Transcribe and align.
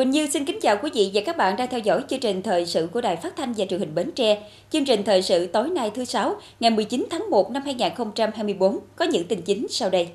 Quỳnh 0.00 0.10
Như 0.10 0.26
xin 0.26 0.44
kính 0.44 0.58
chào 0.62 0.76
quý 0.82 0.90
vị 0.94 1.10
và 1.14 1.20
các 1.26 1.36
bạn 1.36 1.56
đang 1.56 1.68
theo 1.68 1.80
dõi 1.80 2.04
chương 2.08 2.20
trình 2.20 2.42
thời 2.42 2.66
sự 2.66 2.88
của 2.92 3.00
Đài 3.00 3.16
Phát 3.16 3.36
thanh 3.36 3.52
và 3.52 3.64
Truyền 3.64 3.80
hình 3.80 3.94
Bến 3.94 4.10
Tre. 4.14 4.42
Chương 4.70 4.84
trình 4.84 5.02
thời 5.04 5.22
sự 5.22 5.46
tối 5.46 5.70
nay 5.70 5.90
thứ 5.94 6.04
sáu, 6.04 6.34
ngày 6.60 6.70
19 6.70 7.06
tháng 7.10 7.30
1 7.30 7.50
năm 7.50 7.62
2024 7.64 8.78
có 8.96 9.04
những 9.04 9.26
tin 9.26 9.42
chính 9.42 9.66
sau 9.70 9.90
đây. 9.90 10.08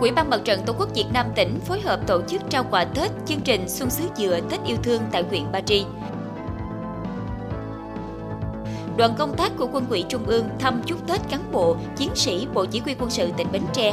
Quỹ 0.00 0.10
ban 0.10 0.30
Mặt 0.30 0.40
trận 0.44 0.60
Tổ 0.66 0.74
quốc 0.78 0.94
Việt 0.94 1.04
Nam 1.14 1.26
tỉnh 1.36 1.58
phối 1.66 1.80
hợp 1.80 2.00
tổ 2.06 2.22
chức 2.28 2.42
trao 2.50 2.64
quà 2.70 2.84
Tết 2.84 3.10
chương 3.26 3.40
trình 3.40 3.68
Xuân 3.68 3.90
Sứ 3.90 4.04
Dừa 4.16 4.40
Tết 4.50 4.60
yêu 4.66 4.76
thương 4.82 5.02
tại 5.12 5.22
huyện 5.22 5.42
Ba 5.52 5.60
Tri. 5.60 5.84
Đoàn 8.96 9.14
công 9.18 9.36
tác 9.36 9.52
của 9.58 9.68
Quân 9.72 9.86
ủy 9.90 10.04
Trung 10.08 10.26
ương 10.26 10.48
thăm 10.58 10.82
chúc 10.86 11.08
Tết 11.08 11.20
cán 11.30 11.40
bộ, 11.52 11.76
chiến 11.96 12.10
sĩ 12.14 12.46
Bộ 12.54 12.64
Chỉ 12.64 12.78
huy 12.78 12.94
quân 13.00 13.10
sự 13.10 13.28
tỉnh 13.36 13.46
Bến 13.52 13.62
Tre 13.72 13.92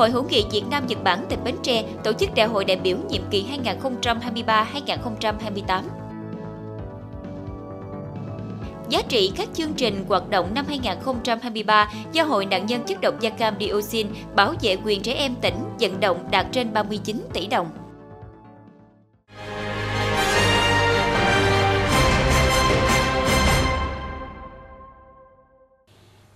Hội 0.00 0.10
hữu 0.10 0.24
nghị 0.24 0.44
Việt 0.52 0.62
Nam 0.70 0.86
Nhật 0.86 1.04
Bản 1.04 1.26
tỉnh 1.28 1.44
Bến 1.44 1.54
Tre 1.62 1.84
tổ 2.04 2.12
chức 2.12 2.34
đại 2.34 2.46
hội 2.46 2.64
đại 2.64 2.76
biểu 2.76 2.96
nhiệm 3.08 3.22
kỳ 3.30 3.46
2023-2028. 4.46 5.82
Giá 8.88 9.02
trị 9.08 9.32
các 9.36 9.48
chương 9.54 9.72
trình 9.72 10.04
hoạt 10.08 10.30
động 10.30 10.54
năm 10.54 10.64
2023 10.68 11.90
do 12.12 12.24
Hội 12.24 12.46
nạn 12.46 12.66
nhân 12.66 12.82
chất 12.86 13.00
độc 13.00 13.20
da 13.20 13.30
cam 13.30 13.54
dioxin 13.60 14.06
bảo 14.36 14.54
vệ 14.62 14.76
quyền 14.84 15.02
trẻ 15.02 15.14
em 15.14 15.34
tỉnh 15.34 15.54
vận 15.80 16.00
động 16.00 16.28
đạt 16.30 16.46
trên 16.52 16.72
39 16.72 17.26
tỷ 17.32 17.46
đồng. 17.46 17.79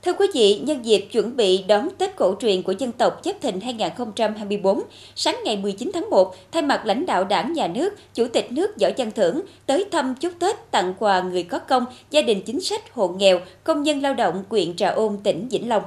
Thưa 0.05 0.13
quý 0.13 0.27
vị, 0.35 0.59
nhân 0.59 0.83
dịp 0.83 1.01
chuẩn 1.13 1.37
bị 1.37 1.65
đón 1.69 1.89
Tết 1.99 2.17
cổ 2.17 2.35
truyền 2.41 2.63
của 2.63 2.73
dân 2.79 2.93
tộc 2.93 3.21
Giáp 3.25 3.41
Thìn 3.41 3.61
2024, 3.61 4.83
sáng 5.15 5.41
ngày 5.45 5.57
19 5.57 5.91
tháng 5.95 6.11
1, 6.11 6.35
thay 6.53 6.63
mặt 6.63 6.87
lãnh 6.87 7.07
đạo 7.07 7.25
Đảng, 7.25 7.53
Nhà 7.53 7.67
nước, 7.67 7.95
Chủ 8.15 8.27
tịch 8.33 8.53
nước 8.53 8.71
Võ 8.81 8.89
Văn 8.97 9.11
Thưởng 9.11 9.41
tới 9.67 9.85
thăm 9.91 10.15
chúc 10.15 10.33
Tết 10.39 10.71
tặng 10.71 10.95
quà 10.99 11.21
người 11.21 11.43
có 11.43 11.59
công, 11.59 11.85
gia 12.11 12.23
đình 12.23 12.43
chính 12.43 12.61
sách, 12.61 12.95
hộ 12.95 13.09
nghèo, 13.09 13.41
công 13.65 13.83
nhân 13.83 14.03
lao 14.03 14.15
động 14.15 14.45
huyện 14.51 14.77
Trà 14.77 14.89
Ôn, 14.89 15.19
tỉnh 15.25 15.49
Vĩnh 15.49 15.69
Long. 15.69 15.83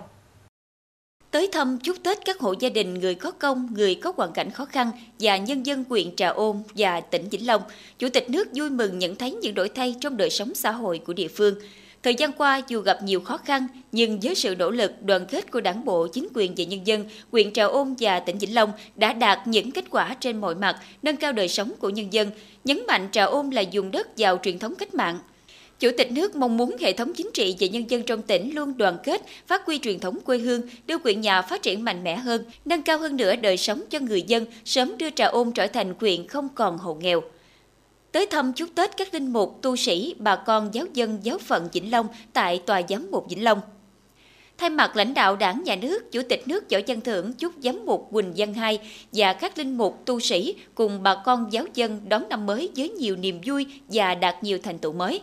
Tới 1.31 1.49
thăm 1.51 1.77
chúc 1.83 1.95
Tết 2.03 2.25
các 2.25 2.39
hộ 2.39 2.53
gia 2.59 2.69
đình 2.69 2.93
người 2.93 3.15
có 3.15 3.31
công, 3.31 3.67
người 3.73 3.95
có 3.95 4.13
hoàn 4.17 4.31
cảnh 4.31 4.51
khó 4.51 4.65
khăn 4.65 4.91
và 5.19 5.37
nhân 5.37 5.65
dân 5.65 5.83
huyện 5.89 6.15
Trà 6.15 6.27
Ôn 6.27 6.57
và 6.75 7.01
tỉnh 7.01 7.29
Vĩnh 7.29 7.47
Long, 7.47 7.61
Chủ 7.99 8.09
tịch 8.09 8.29
nước 8.29 8.47
vui 8.53 8.69
mừng 8.69 8.99
nhận 8.99 9.15
thấy 9.15 9.31
những 9.31 9.55
đổi 9.55 9.69
thay 9.69 9.95
trong 10.01 10.17
đời 10.17 10.29
sống 10.29 10.55
xã 10.55 10.71
hội 10.71 10.99
của 11.05 11.13
địa 11.13 11.27
phương– 11.27 11.55
Thời 12.03 12.15
gian 12.15 12.31
qua, 12.31 12.61
dù 12.67 12.81
gặp 12.81 13.03
nhiều 13.03 13.21
khó 13.21 13.37
khăn, 13.37 13.67
nhưng 13.91 14.19
với 14.19 14.35
sự 14.35 14.55
nỗ 14.55 14.71
lực, 14.71 15.03
đoàn 15.03 15.25
kết 15.25 15.51
của 15.51 15.61
đảng 15.61 15.85
bộ, 15.85 16.07
chính 16.07 16.27
quyền 16.33 16.53
và 16.57 16.63
nhân 16.63 16.87
dân, 16.87 17.05
huyện 17.31 17.53
Trà 17.53 17.63
Ôn 17.63 17.95
và 17.99 18.19
tỉnh 18.19 18.37
Vĩnh 18.37 18.55
Long 18.55 18.71
đã 18.95 19.13
đạt 19.13 19.47
những 19.47 19.71
kết 19.71 19.85
quả 19.89 20.15
trên 20.19 20.41
mọi 20.41 20.55
mặt, 20.55 20.75
nâng 21.03 21.17
cao 21.17 21.31
đời 21.31 21.47
sống 21.47 21.71
của 21.79 21.89
nhân 21.89 22.13
dân, 22.13 22.31
nhấn 22.63 22.79
mạnh 22.87 23.09
Trà 23.11 23.23
Ôn 23.23 23.49
là 23.49 23.61
dùng 23.61 23.91
đất 23.91 24.17
giàu 24.17 24.39
truyền 24.43 24.59
thống 24.59 24.75
cách 24.75 24.93
mạng. 24.93 25.19
Chủ 25.79 25.89
tịch 25.97 26.11
nước 26.11 26.35
mong 26.35 26.57
muốn 26.57 26.75
hệ 26.79 26.93
thống 26.93 27.13
chính 27.13 27.29
trị 27.33 27.55
và 27.59 27.67
nhân 27.67 27.89
dân 27.89 28.03
trong 28.03 28.21
tỉnh 28.21 28.55
luôn 28.55 28.77
đoàn 28.77 28.97
kết, 29.03 29.21
phát 29.47 29.65
huy 29.65 29.79
truyền 29.79 29.99
thống 29.99 30.19
quê 30.19 30.37
hương, 30.37 30.61
đưa 30.85 30.97
huyện 31.03 31.21
nhà 31.21 31.41
phát 31.41 31.61
triển 31.61 31.83
mạnh 31.83 32.03
mẽ 32.03 32.15
hơn, 32.15 32.43
nâng 32.65 32.81
cao 32.81 32.97
hơn 32.97 33.17
nữa 33.17 33.35
đời 33.35 33.57
sống 33.57 33.81
cho 33.89 33.99
người 33.99 34.21
dân, 34.21 34.45
sớm 34.65 34.97
đưa 34.97 35.09
Trà 35.09 35.25
Ôn 35.25 35.51
trở 35.51 35.67
thành 35.67 35.93
huyện 35.99 36.27
không 36.27 36.49
còn 36.55 36.77
hộ 36.77 36.93
nghèo 36.93 37.21
tới 38.17 38.25
thăm 38.25 38.53
chúc 38.53 38.69
Tết 38.75 38.97
các 38.97 39.13
linh 39.13 39.33
mục, 39.33 39.59
tu 39.61 39.75
sĩ, 39.75 40.15
bà 40.17 40.35
con 40.35 40.69
giáo 40.73 40.85
dân 40.93 41.19
giáo 41.23 41.37
phận 41.37 41.69
Vĩnh 41.73 41.91
Long 41.91 42.07
tại 42.33 42.61
Tòa 42.65 42.81
Giám 42.89 43.11
mục 43.11 43.25
Vĩnh 43.29 43.43
Long. 43.43 43.61
Thay 44.57 44.69
mặt 44.69 44.95
lãnh 44.95 45.13
đạo 45.13 45.35
đảng 45.35 45.63
nhà 45.63 45.75
nước, 45.75 46.11
Chủ 46.11 46.21
tịch 46.29 46.47
nước 46.47 46.69
Võ 46.71 46.77
Văn 46.87 47.01
Thưởng 47.01 47.33
chúc 47.33 47.53
giám 47.63 47.85
mục 47.85 48.07
Quỳnh 48.11 48.33
Văn 48.37 48.53
Hai 48.53 48.79
và 49.13 49.33
các 49.33 49.57
linh 49.57 49.77
mục 49.77 50.05
tu 50.05 50.19
sĩ 50.19 50.55
cùng 50.75 51.03
bà 51.03 51.15
con 51.25 51.47
giáo 51.51 51.65
dân 51.73 52.01
đón 52.07 52.29
năm 52.29 52.45
mới 52.45 52.69
với 52.75 52.89
nhiều 52.89 53.15
niềm 53.15 53.41
vui 53.45 53.65
và 53.87 54.15
đạt 54.15 54.43
nhiều 54.43 54.57
thành 54.63 54.77
tựu 54.77 54.93
mới. 54.93 55.21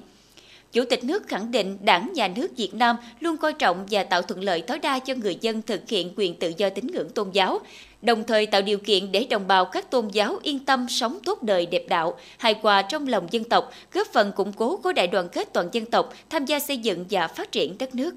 Chủ 0.72 0.84
tịch 0.90 1.04
nước 1.04 1.28
khẳng 1.28 1.50
định 1.50 1.78
Đảng, 1.80 2.12
Nhà 2.14 2.28
nước 2.28 2.56
Việt 2.56 2.74
Nam 2.74 2.96
luôn 3.20 3.36
coi 3.36 3.52
trọng 3.52 3.86
và 3.90 4.04
tạo 4.04 4.22
thuận 4.22 4.44
lợi 4.44 4.62
tối 4.62 4.78
đa 4.78 4.98
cho 4.98 5.14
người 5.14 5.38
dân 5.40 5.62
thực 5.62 5.88
hiện 5.88 6.12
quyền 6.16 6.34
tự 6.34 6.52
do 6.56 6.68
tín 6.68 6.86
ngưỡng 6.86 7.10
tôn 7.10 7.30
giáo, 7.30 7.58
đồng 8.04 8.24
thời 8.24 8.46
tạo 8.46 8.62
điều 8.62 8.78
kiện 8.78 9.12
để 9.12 9.26
đồng 9.30 9.46
bào 9.46 9.64
các 9.64 9.90
tôn 9.90 10.08
giáo 10.08 10.38
yên 10.42 10.64
tâm 10.64 10.86
sống 10.88 11.18
tốt 11.24 11.42
đời 11.42 11.66
đẹp 11.66 11.84
đạo, 11.88 12.18
hài 12.38 12.54
hòa 12.62 12.82
trong 12.82 13.06
lòng 13.08 13.26
dân 13.30 13.44
tộc, 13.44 13.70
góp 13.92 14.06
phần 14.12 14.32
củng 14.32 14.52
cố 14.52 14.80
khối 14.82 14.92
đại 14.92 15.06
đoàn 15.06 15.28
kết 15.28 15.52
toàn 15.52 15.68
dân 15.72 15.86
tộc, 15.86 16.12
tham 16.30 16.44
gia 16.44 16.58
xây 16.60 16.78
dựng 16.78 17.04
và 17.10 17.28
phát 17.28 17.52
triển 17.52 17.78
đất 17.78 17.94
nước. 17.94 18.14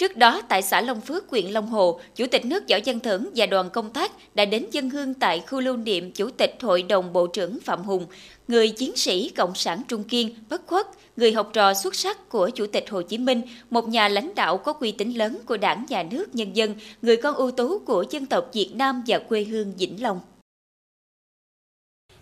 Trước 0.00 0.16
đó, 0.16 0.42
tại 0.48 0.62
xã 0.62 0.80
Long 0.80 1.00
Phước, 1.00 1.28
huyện 1.28 1.46
Long 1.46 1.66
Hồ, 1.66 2.00
Chủ 2.16 2.26
tịch 2.26 2.44
nước 2.44 2.64
Võ 2.70 2.76
Văn 2.86 3.00
Thưởng 3.00 3.30
và 3.36 3.46
đoàn 3.46 3.70
công 3.70 3.90
tác 3.90 4.12
đã 4.34 4.44
đến 4.44 4.66
dân 4.70 4.90
hương 4.90 5.14
tại 5.14 5.42
khu 5.46 5.60
lưu 5.60 5.76
niệm 5.76 6.12
Chủ 6.12 6.30
tịch 6.30 6.56
Hội 6.60 6.82
đồng 6.82 7.12
Bộ 7.12 7.26
trưởng 7.26 7.58
Phạm 7.60 7.82
Hùng, 7.82 8.06
người 8.48 8.68
chiến 8.68 8.96
sĩ 8.96 9.28
Cộng 9.28 9.54
sản 9.54 9.82
Trung 9.88 10.04
Kiên, 10.04 10.34
bất 10.48 10.66
khuất, 10.66 10.86
người 11.16 11.32
học 11.32 11.50
trò 11.52 11.74
xuất 11.74 11.94
sắc 11.94 12.28
của 12.28 12.50
Chủ 12.54 12.66
tịch 12.66 12.90
Hồ 12.90 13.02
Chí 13.02 13.18
Minh, 13.18 13.42
một 13.70 13.88
nhà 13.88 14.08
lãnh 14.08 14.34
đạo 14.34 14.58
có 14.58 14.72
uy 14.80 14.92
tín 14.92 15.12
lớn 15.12 15.38
của 15.46 15.56
đảng, 15.56 15.84
nhà 15.88 16.02
nước, 16.02 16.34
nhân 16.34 16.56
dân, 16.56 16.74
người 17.02 17.16
con 17.16 17.34
ưu 17.34 17.50
tú 17.50 17.78
của 17.78 18.04
dân 18.10 18.26
tộc 18.26 18.50
Việt 18.52 18.70
Nam 18.74 19.02
và 19.06 19.18
quê 19.18 19.44
hương 19.44 19.74
Vĩnh 19.78 20.02
Long. 20.02 20.20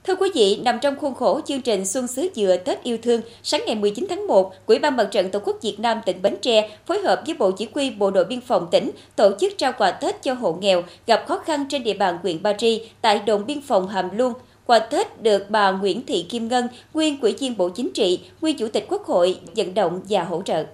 Thưa 0.08 0.16
quý 0.16 0.30
vị, 0.34 0.60
nằm 0.64 0.78
trong 0.82 0.96
khuôn 0.96 1.14
khổ 1.14 1.40
chương 1.46 1.62
trình 1.62 1.86
Xuân 1.86 2.06
xứ 2.06 2.28
Dừa 2.34 2.56
Tết 2.64 2.82
Yêu 2.82 2.96
Thương, 3.02 3.20
sáng 3.42 3.60
ngày 3.66 3.74
19 3.74 4.06
tháng 4.08 4.26
1, 4.26 4.66
Quỹ 4.66 4.78
ban 4.78 4.96
Mặt 4.96 5.04
trận 5.04 5.30
Tổ 5.30 5.38
quốc 5.44 5.58
Việt 5.62 5.80
Nam 5.80 6.00
tỉnh 6.06 6.22
Bến 6.22 6.36
Tre 6.42 6.70
phối 6.86 6.98
hợp 6.98 7.22
với 7.26 7.34
Bộ 7.34 7.50
Chỉ 7.50 7.68
huy 7.74 7.90
Bộ 7.90 8.10
đội 8.10 8.24
Biên 8.24 8.40
phòng 8.40 8.68
tỉnh 8.70 8.90
tổ 9.16 9.30
chức 9.40 9.58
trao 9.58 9.72
quà 9.78 9.90
Tết 9.90 10.22
cho 10.22 10.34
hộ 10.34 10.52
nghèo 10.60 10.82
gặp 11.06 11.24
khó 11.28 11.38
khăn 11.38 11.64
trên 11.68 11.82
địa 11.82 11.94
bàn 11.94 12.18
huyện 12.22 12.42
Ba 12.42 12.52
Tri 12.52 12.82
tại 13.00 13.18
đồn 13.26 13.46
biên 13.46 13.60
phòng 13.60 13.88
Hàm 13.88 14.18
Luông, 14.18 14.32
Quà 14.66 14.78
Tết 14.78 15.22
được 15.22 15.50
bà 15.50 15.70
Nguyễn 15.70 16.06
Thị 16.06 16.26
Kim 16.28 16.48
Ngân, 16.48 16.68
nguyên 16.94 17.20
Ủy 17.20 17.32
viên 17.32 17.56
Bộ 17.56 17.68
Chính 17.68 17.92
trị, 17.92 18.20
nguyên 18.40 18.56
Chủ 18.56 18.68
tịch 18.68 18.86
Quốc 18.88 19.04
hội, 19.06 19.38
vận 19.56 19.74
động 19.74 20.00
và 20.08 20.24
hỗ 20.24 20.42
trợ. 20.42 20.64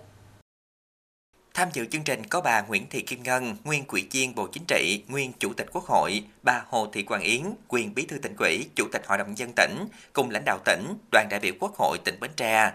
Tham 1.54 1.68
dự 1.72 1.86
chương 1.86 2.02
trình 2.04 2.26
có 2.26 2.40
bà 2.40 2.62
Nguyễn 2.62 2.86
Thị 2.90 3.02
Kim 3.02 3.22
Ngân, 3.22 3.56
nguyên 3.64 3.84
Ủy 3.88 4.08
viên 4.10 4.34
Bộ 4.34 4.48
Chính 4.52 4.64
trị, 4.68 5.04
nguyên 5.08 5.32
Chủ 5.38 5.52
tịch 5.56 5.66
Quốc 5.72 5.84
hội, 5.84 6.24
bà 6.42 6.62
Hồ 6.68 6.86
Thị 6.92 7.02
Quang 7.02 7.22
Yến, 7.22 7.42
quyền 7.68 7.94
Bí 7.94 8.06
thư 8.06 8.18
tỉnh 8.18 8.36
ủy, 8.38 8.66
Chủ 8.76 8.84
tịch 8.92 9.02
Hội 9.06 9.18
đồng 9.18 9.38
dân 9.38 9.52
tỉnh, 9.56 9.88
cùng 10.12 10.30
lãnh 10.30 10.42
đạo 10.46 10.58
tỉnh, 10.64 10.84
đoàn 11.12 11.26
đại 11.30 11.40
biểu 11.40 11.52
Quốc 11.60 11.74
hội 11.76 11.98
tỉnh 12.04 12.20
Bến 12.20 12.30
Tre. 12.36 12.72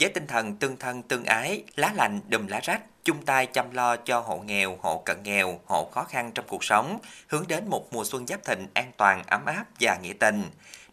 Với 0.00 0.08
tinh 0.08 0.26
thần 0.26 0.56
tương 0.56 0.76
thân 0.76 1.02
tương 1.02 1.24
ái, 1.24 1.64
lá 1.76 1.92
lành 1.94 2.20
đùm 2.28 2.46
lá 2.46 2.60
rách, 2.62 2.82
chung 3.04 3.24
tay 3.24 3.46
chăm 3.46 3.70
lo 3.70 3.96
cho 3.96 4.20
hộ 4.20 4.38
nghèo, 4.38 4.78
hộ 4.82 5.02
cận 5.04 5.22
nghèo, 5.22 5.60
hộ 5.66 5.90
khó 5.92 6.04
khăn 6.04 6.30
trong 6.34 6.44
cuộc 6.48 6.64
sống, 6.64 6.98
hướng 7.28 7.44
đến 7.48 7.68
một 7.68 7.92
mùa 7.92 8.04
xuân 8.04 8.26
giáp 8.26 8.44
thịnh 8.44 8.66
an 8.74 8.92
toàn, 8.96 9.22
ấm 9.26 9.44
áp 9.44 9.64
và 9.80 9.96
nghĩa 9.96 10.12
tình. 10.12 10.44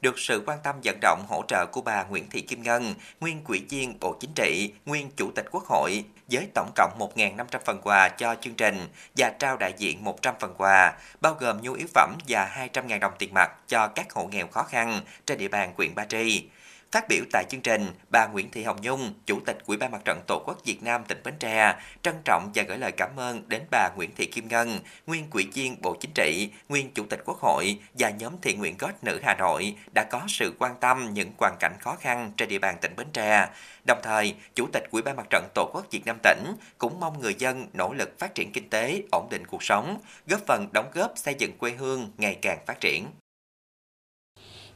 Được 0.02 0.20
sự 0.20 0.44
quan 0.46 0.60
tâm 0.64 0.76
vận 0.84 0.98
động 1.02 1.26
hỗ 1.30 1.44
trợ 1.48 1.66
của 1.72 1.82
bà 1.82 2.04
Nguyễn 2.04 2.30
Thị 2.30 2.42
Kim 2.42 2.64
Ngân, 2.64 2.96
nguyên 3.20 3.44
quỹ 3.44 3.62
viên 3.70 4.00
Bộ 4.00 4.18
Chính 4.20 4.32
trị, 4.36 4.74
nguyên 4.86 5.12
Chủ 5.18 5.32
tịch 5.36 5.46
Quốc 5.52 5.64
hội, 5.64 6.04
với 6.32 6.48
tổng 6.54 6.72
cộng 6.76 6.92
1.500 7.00 7.60
phần 7.66 7.82
quà 7.84 8.10
cho 8.10 8.36
chương 8.42 8.56
trình 8.56 8.88
và 9.18 9.30
trao 9.40 9.58
đại 9.58 9.74
diện 9.78 10.04
100 10.04 10.36
phần 10.40 10.54
quà, 10.58 10.94
bao 11.22 11.34
gồm 11.40 11.62
nhu 11.62 11.74
yếu 11.74 11.88
phẩm 11.94 12.18
và 12.28 12.68
200.000 12.74 13.00
đồng 13.00 13.14
tiền 13.20 13.34
mặt 13.34 13.52
cho 13.68 13.88
các 13.88 14.14
hộ 14.14 14.28
nghèo 14.32 14.48
khó 14.48 14.64
khăn 14.64 15.02
trên 15.26 15.38
địa 15.38 15.48
bàn 15.48 15.74
huyện 15.78 15.96
Ba 15.96 16.06
Tri. 16.06 16.50
Phát 16.94 17.08
biểu 17.10 17.24
tại 17.32 17.46
chương 17.50 17.62
trình, 17.62 17.88
bà 18.10 18.28
Nguyễn 18.28 18.52
Thị 18.52 18.64
Hồng 18.64 18.78
Nhung, 18.82 19.14
Chủ 19.26 19.40
tịch 19.46 19.58
Ủy 19.66 19.78
ban 19.78 19.92
Mặt 19.92 20.02
trận 20.06 20.22
Tổ 20.28 20.44
quốc 20.46 20.58
Việt 20.66 20.84
Nam 20.84 21.04
tỉnh 21.08 21.22
Bến 21.24 21.34
Tre, 21.40 21.76
trân 22.02 22.16
trọng 22.26 22.52
và 22.56 22.64
gửi 22.64 22.78
lời 22.78 22.92
cảm 22.98 23.10
ơn 23.18 23.50
đến 23.50 23.62
bà 23.72 23.90
Nguyễn 23.96 24.10
Thị 24.16 24.26
Kim 24.26 24.48
Ngân, 24.48 24.80
nguyên 25.08 25.28
Ủy 25.32 25.48
viên 25.54 25.82
Bộ 25.82 25.98
Chính 26.00 26.12
trị, 26.16 26.50
nguyên 26.70 26.92
Chủ 26.94 27.04
tịch 27.10 27.20
Quốc 27.26 27.38
hội 27.40 27.80
và 27.94 28.10
nhóm 28.10 28.34
thiện 28.42 28.60
nguyện 28.60 28.76
gót 28.80 29.04
nữ 29.04 29.20
Hà 29.24 29.36
Nội 29.36 29.76
đã 29.94 30.04
có 30.04 30.22
sự 30.28 30.54
quan 30.60 30.76
tâm 30.80 31.14
những 31.14 31.32
hoàn 31.38 31.56
cảnh 31.60 31.74
khó 31.80 31.96
khăn 32.00 32.32
trên 32.38 32.50
địa 32.50 32.60
bàn 32.60 32.78
tỉnh 32.82 32.96
Bến 32.96 33.08
Tre. 33.14 33.48
Đồng 33.88 34.00
thời, 34.04 34.36
Chủ 34.56 34.68
tịch 34.74 34.84
Ủy 34.92 35.02
ban 35.02 35.16
Mặt 35.16 35.28
trận 35.30 35.46
Tổ 35.54 35.70
quốc 35.74 35.86
Việt 35.92 36.06
Nam 36.06 36.18
tỉnh 36.24 36.44
cũng 36.78 37.00
mong 37.00 37.22
người 37.22 37.36
dân 37.40 37.68
nỗ 37.74 37.94
lực 37.94 38.20
phát 38.20 38.36
triển 38.36 38.52
kinh 38.52 38.70
tế, 38.70 39.02
ổn 39.12 39.28
định 39.30 39.48
cuộc 39.48 39.64
sống, 39.64 39.98
góp 40.28 40.42
phần 40.48 40.68
đóng 40.72 40.92
góp 40.94 41.12
xây 41.16 41.36
dựng 41.40 41.58
quê 41.58 41.72
hương 41.72 42.12
ngày 42.18 42.38
càng 42.42 42.60
phát 42.66 42.80
triển. 42.80 43.06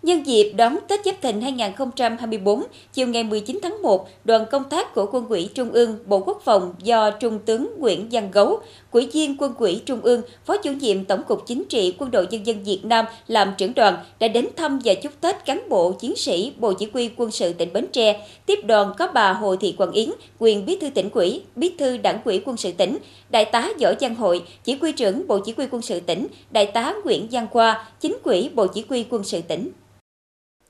Nhân 0.04 0.26
dịp 0.26 0.54
đón 0.58 0.78
Tết 0.88 1.06
Giáp 1.06 1.16
Thìn 1.22 1.42
2024, 1.42 2.64
chiều 2.94 3.08
ngày 3.08 3.24
19 3.24 3.60
tháng 3.64 3.82
1, 3.82 4.10
đoàn 4.24 4.46
công 4.52 4.64
tác 4.64 4.94
của 4.94 5.06
Quân 5.12 5.28
ủy 5.30 5.50
Trung 5.54 5.72
ương, 5.72 5.98
Bộ 6.06 6.20
Quốc 6.20 6.42
phòng 6.46 6.74
do 6.84 7.12
Trung 7.12 7.40
tướng 7.40 7.68
Nguyễn 7.80 8.08
Văn 8.12 8.32
Gấu, 8.32 8.60
Quỹ 8.92 9.08
viên 9.14 9.38
Quân 9.38 9.54
ủy 9.58 9.82
Trung 9.86 10.02
ương, 10.02 10.22
Phó 10.46 10.58
chủ 10.58 10.72
nhiệm 10.72 11.06
Tổng 11.06 11.24
cục 11.24 11.48
Chính 11.48 11.64
trị 11.66 11.96
Quân 12.00 12.12
đội 12.12 12.28
Nhân 12.32 12.46
dân 12.46 12.64
Việt 12.64 12.80
Nam 12.84 13.06
làm 13.28 13.54
trưởng 13.58 13.74
đoàn 13.74 13.98
đã 14.20 14.28
đến 14.28 14.48
thăm 14.56 14.80
và 14.84 14.94
chúc 14.94 15.12
Tết 15.22 15.46
cán 15.46 15.70
bộ 15.70 15.92
chiến 15.92 16.16
sĩ 16.16 16.54
Bộ 16.58 16.74
Chỉ 16.74 16.88
huy 16.94 17.10
Quân 17.18 17.32
sự 17.32 17.54
tỉnh 17.54 17.74
Bến 17.74 17.88
Tre. 17.92 18.28
Tiếp 18.46 18.60
đoàn 18.66 18.94
có 18.98 19.08
bà 19.14 19.34
Hồ 19.34 19.56
Thị 19.56 19.76
Quảng 19.78 19.92
Yến, 19.92 20.10
quyền 20.40 20.66
Bí 20.66 20.78
thư 20.82 20.90
tỉnh 20.90 21.10
ủy, 21.10 21.42
Bí 21.56 21.72
thư 21.80 21.98
Đảng 21.98 22.20
ủy 22.26 22.42
Quân 22.46 22.58
sự 22.58 22.72
tỉnh, 22.72 22.98
Đại 23.30 23.46
tá 23.46 23.70
Võ 23.82 23.90
Văn 24.00 24.16
Hội, 24.16 24.44
Chỉ 24.64 24.78
huy 24.82 24.92
trưởng 24.92 25.28
Bộ 25.28 25.40
Chỉ 25.46 25.54
huy 25.58 25.68
Quân 25.72 25.82
sự 25.82 26.00
tỉnh, 26.00 26.28
Đại 26.52 26.66
tá 26.66 26.94
Nguyễn 27.06 27.28
Văn 27.32 27.48
Khoa, 27.52 27.86
Chính 28.00 28.18
ủy 28.24 28.52
Bộ 28.54 28.68
Chỉ 28.68 28.86
huy 28.90 29.06
Quân 29.10 29.24
sự 29.24 29.42
tỉnh. 29.42 29.72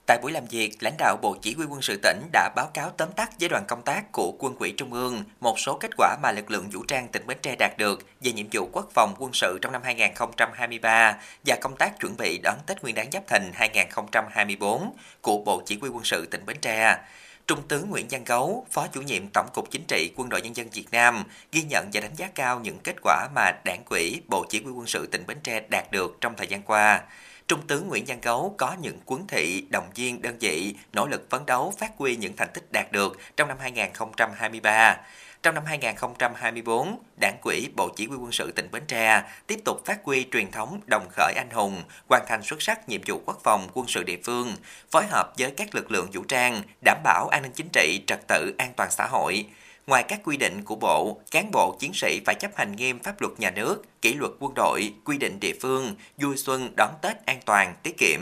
Tại 0.05 0.19
buổi 0.21 0.31
làm 0.31 0.45
việc, 0.45 0.83
lãnh 0.83 0.93
đạo 0.97 1.17
Bộ 1.21 1.35
Chỉ 1.41 1.53
huy 1.53 1.65
quân 1.69 1.81
sự 1.81 1.99
tỉnh 2.03 2.21
đã 2.33 2.49
báo 2.55 2.69
cáo 2.73 2.89
tóm 2.89 3.09
tắt 3.11 3.29
với 3.39 3.49
đoàn 3.49 3.63
công 3.67 3.81
tác 3.81 4.11
của 4.11 4.33
Quân 4.39 4.55
ủy 4.59 4.73
Trung 4.77 4.93
ương 4.93 5.23
một 5.39 5.59
số 5.59 5.77
kết 5.77 5.91
quả 5.97 6.17
mà 6.23 6.31
lực 6.31 6.51
lượng 6.51 6.69
vũ 6.73 6.83
trang 6.87 7.07
tỉnh 7.07 7.27
Bến 7.27 7.37
Tre 7.41 7.55
đạt 7.59 7.77
được 7.77 7.99
về 8.21 8.31
nhiệm 8.31 8.45
vụ 8.51 8.69
quốc 8.71 8.89
phòng 8.93 9.13
quân 9.19 9.33
sự 9.33 9.59
trong 9.61 9.71
năm 9.71 9.81
2023 9.83 11.17
và 11.45 11.57
công 11.61 11.75
tác 11.75 11.99
chuẩn 11.99 12.17
bị 12.17 12.39
đón 12.43 12.55
Tết 12.65 12.83
Nguyên 12.83 12.95
đán 12.95 13.07
Giáp 13.11 13.27
Thìn 13.27 13.51
2024 13.53 14.91
của 15.21 15.37
Bộ 15.37 15.61
Chỉ 15.65 15.77
huy 15.81 15.89
quân 15.89 16.03
sự 16.03 16.25
tỉnh 16.31 16.45
Bến 16.45 16.57
Tre. 16.61 16.97
Trung 17.47 17.67
tướng 17.67 17.89
Nguyễn 17.89 18.07
Văn 18.09 18.23
Gấu, 18.25 18.65
Phó 18.71 18.87
chủ 18.87 19.01
nhiệm 19.01 19.27
Tổng 19.33 19.47
cục 19.53 19.71
Chính 19.71 19.83
trị 19.87 20.11
Quân 20.15 20.29
đội 20.29 20.41
Nhân 20.41 20.55
dân 20.55 20.69
Việt 20.69 20.85
Nam, 20.91 21.23
ghi 21.51 21.63
nhận 21.69 21.89
và 21.93 22.01
đánh 22.01 22.15
giá 22.15 22.29
cao 22.35 22.59
những 22.59 22.79
kết 22.83 22.95
quả 23.01 23.27
mà 23.35 23.51
Đảng 23.65 23.83
ủy 23.89 24.21
Bộ 24.27 24.45
Chỉ 24.49 24.61
huy 24.63 24.71
quân 24.71 24.87
sự 24.87 25.07
tỉnh 25.07 25.23
Bến 25.27 25.37
Tre 25.43 25.59
đạt 25.71 25.91
được 25.91 26.17
trong 26.21 26.33
thời 26.37 26.47
gian 26.47 26.61
qua. 26.61 27.01
Trung 27.47 27.67
tướng 27.67 27.87
Nguyễn 27.87 28.05
Văn 28.07 28.19
Gấu 28.21 28.55
có 28.57 28.75
những 28.81 28.99
cuốn 29.05 29.21
thị, 29.27 29.65
động 29.69 29.89
viên 29.95 30.21
đơn 30.21 30.37
vị, 30.39 30.75
nỗ 30.93 31.07
lực 31.07 31.29
phấn 31.29 31.45
đấu 31.45 31.73
phát 31.77 31.91
huy 31.97 32.15
những 32.15 32.35
thành 32.35 32.49
tích 32.53 32.71
đạt 32.71 32.91
được 32.91 33.17
trong 33.37 33.47
năm 33.47 33.57
2023. 33.59 34.97
Trong 35.43 35.55
năm 35.55 35.63
2024, 35.65 36.99
Đảng 37.21 37.37
quỹ 37.41 37.69
Bộ 37.75 37.89
Chỉ 37.95 38.07
huy 38.07 38.17
quân 38.17 38.31
sự 38.31 38.51
tỉnh 38.51 38.67
Bến 38.71 38.83
Tre 38.87 39.23
tiếp 39.47 39.59
tục 39.65 39.85
phát 39.85 39.99
huy 40.03 40.25
truyền 40.31 40.51
thống 40.51 40.81
đồng 40.85 41.07
khởi 41.11 41.33
anh 41.33 41.49
hùng, 41.51 41.83
hoàn 42.09 42.23
thành 42.27 42.43
xuất 42.43 42.61
sắc 42.61 42.89
nhiệm 42.89 43.01
vụ 43.07 43.21
quốc 43.25 43.39
phòng 43.43 43.67
quân 43.73 43.87
sự 43.87 44.03
địa 44.03 44.17
phương, 44.23 44.55
phối 44.91 45.03
hợp 45.07 45.33
với 45.37 45.51
các 45.51 45.75
lực 45.75 45.91
lượng 45.91 46.07
vũ 46.13 46.23
trang, 46.23 46.61
đảm 46.85 46.97
bảo 47.03 47.27
an 47.27 47.41
ninh 47.41 47.51
chính 47.55 47.67
trị, 47.73 48.03
trật 48.07 48.27
tự 48.27 48.55
an 48.57 48.73
toàn 48.77 48.91
xã 48.91 49.07
hội, 49.07 49.45
Ngoài 49.87 50.03
các 50.03 50.19
quy 50.23 50.37
định 50.37 50.63
của 50.63 50.75
Bộ, 50.75 51.21
cán 51.31 51.51
bộ 51.51 51.77
chiến 51.79 51.91
sĩ 51.93 52.21
phải 52.25 52.35
chấp 52.35 52.51
hành 52.55 52.75
nghiêm 52.75 52.99
pháp 52.99 53.21
luật 53.21 53.39
nhà 53.39 53.51
nước, 53.51 53.83
kỷ 54.01 54.13
luật 54.13 54.31
quân 54.39 54.53
đội, 54.55 54.93
quy 55.05 55.17
định 55.17 55.39
địa 55.39 55.53
phương, 55.61 55.95
vui 56.17 56.37
xuân 56.37 56.69
đón 56.77 56.93
Tết 57.01 57.25
an 57.25 57.39
toàn, 57.45 57.75
tiết 57.83 57.97
kiệm. 57.97 58.19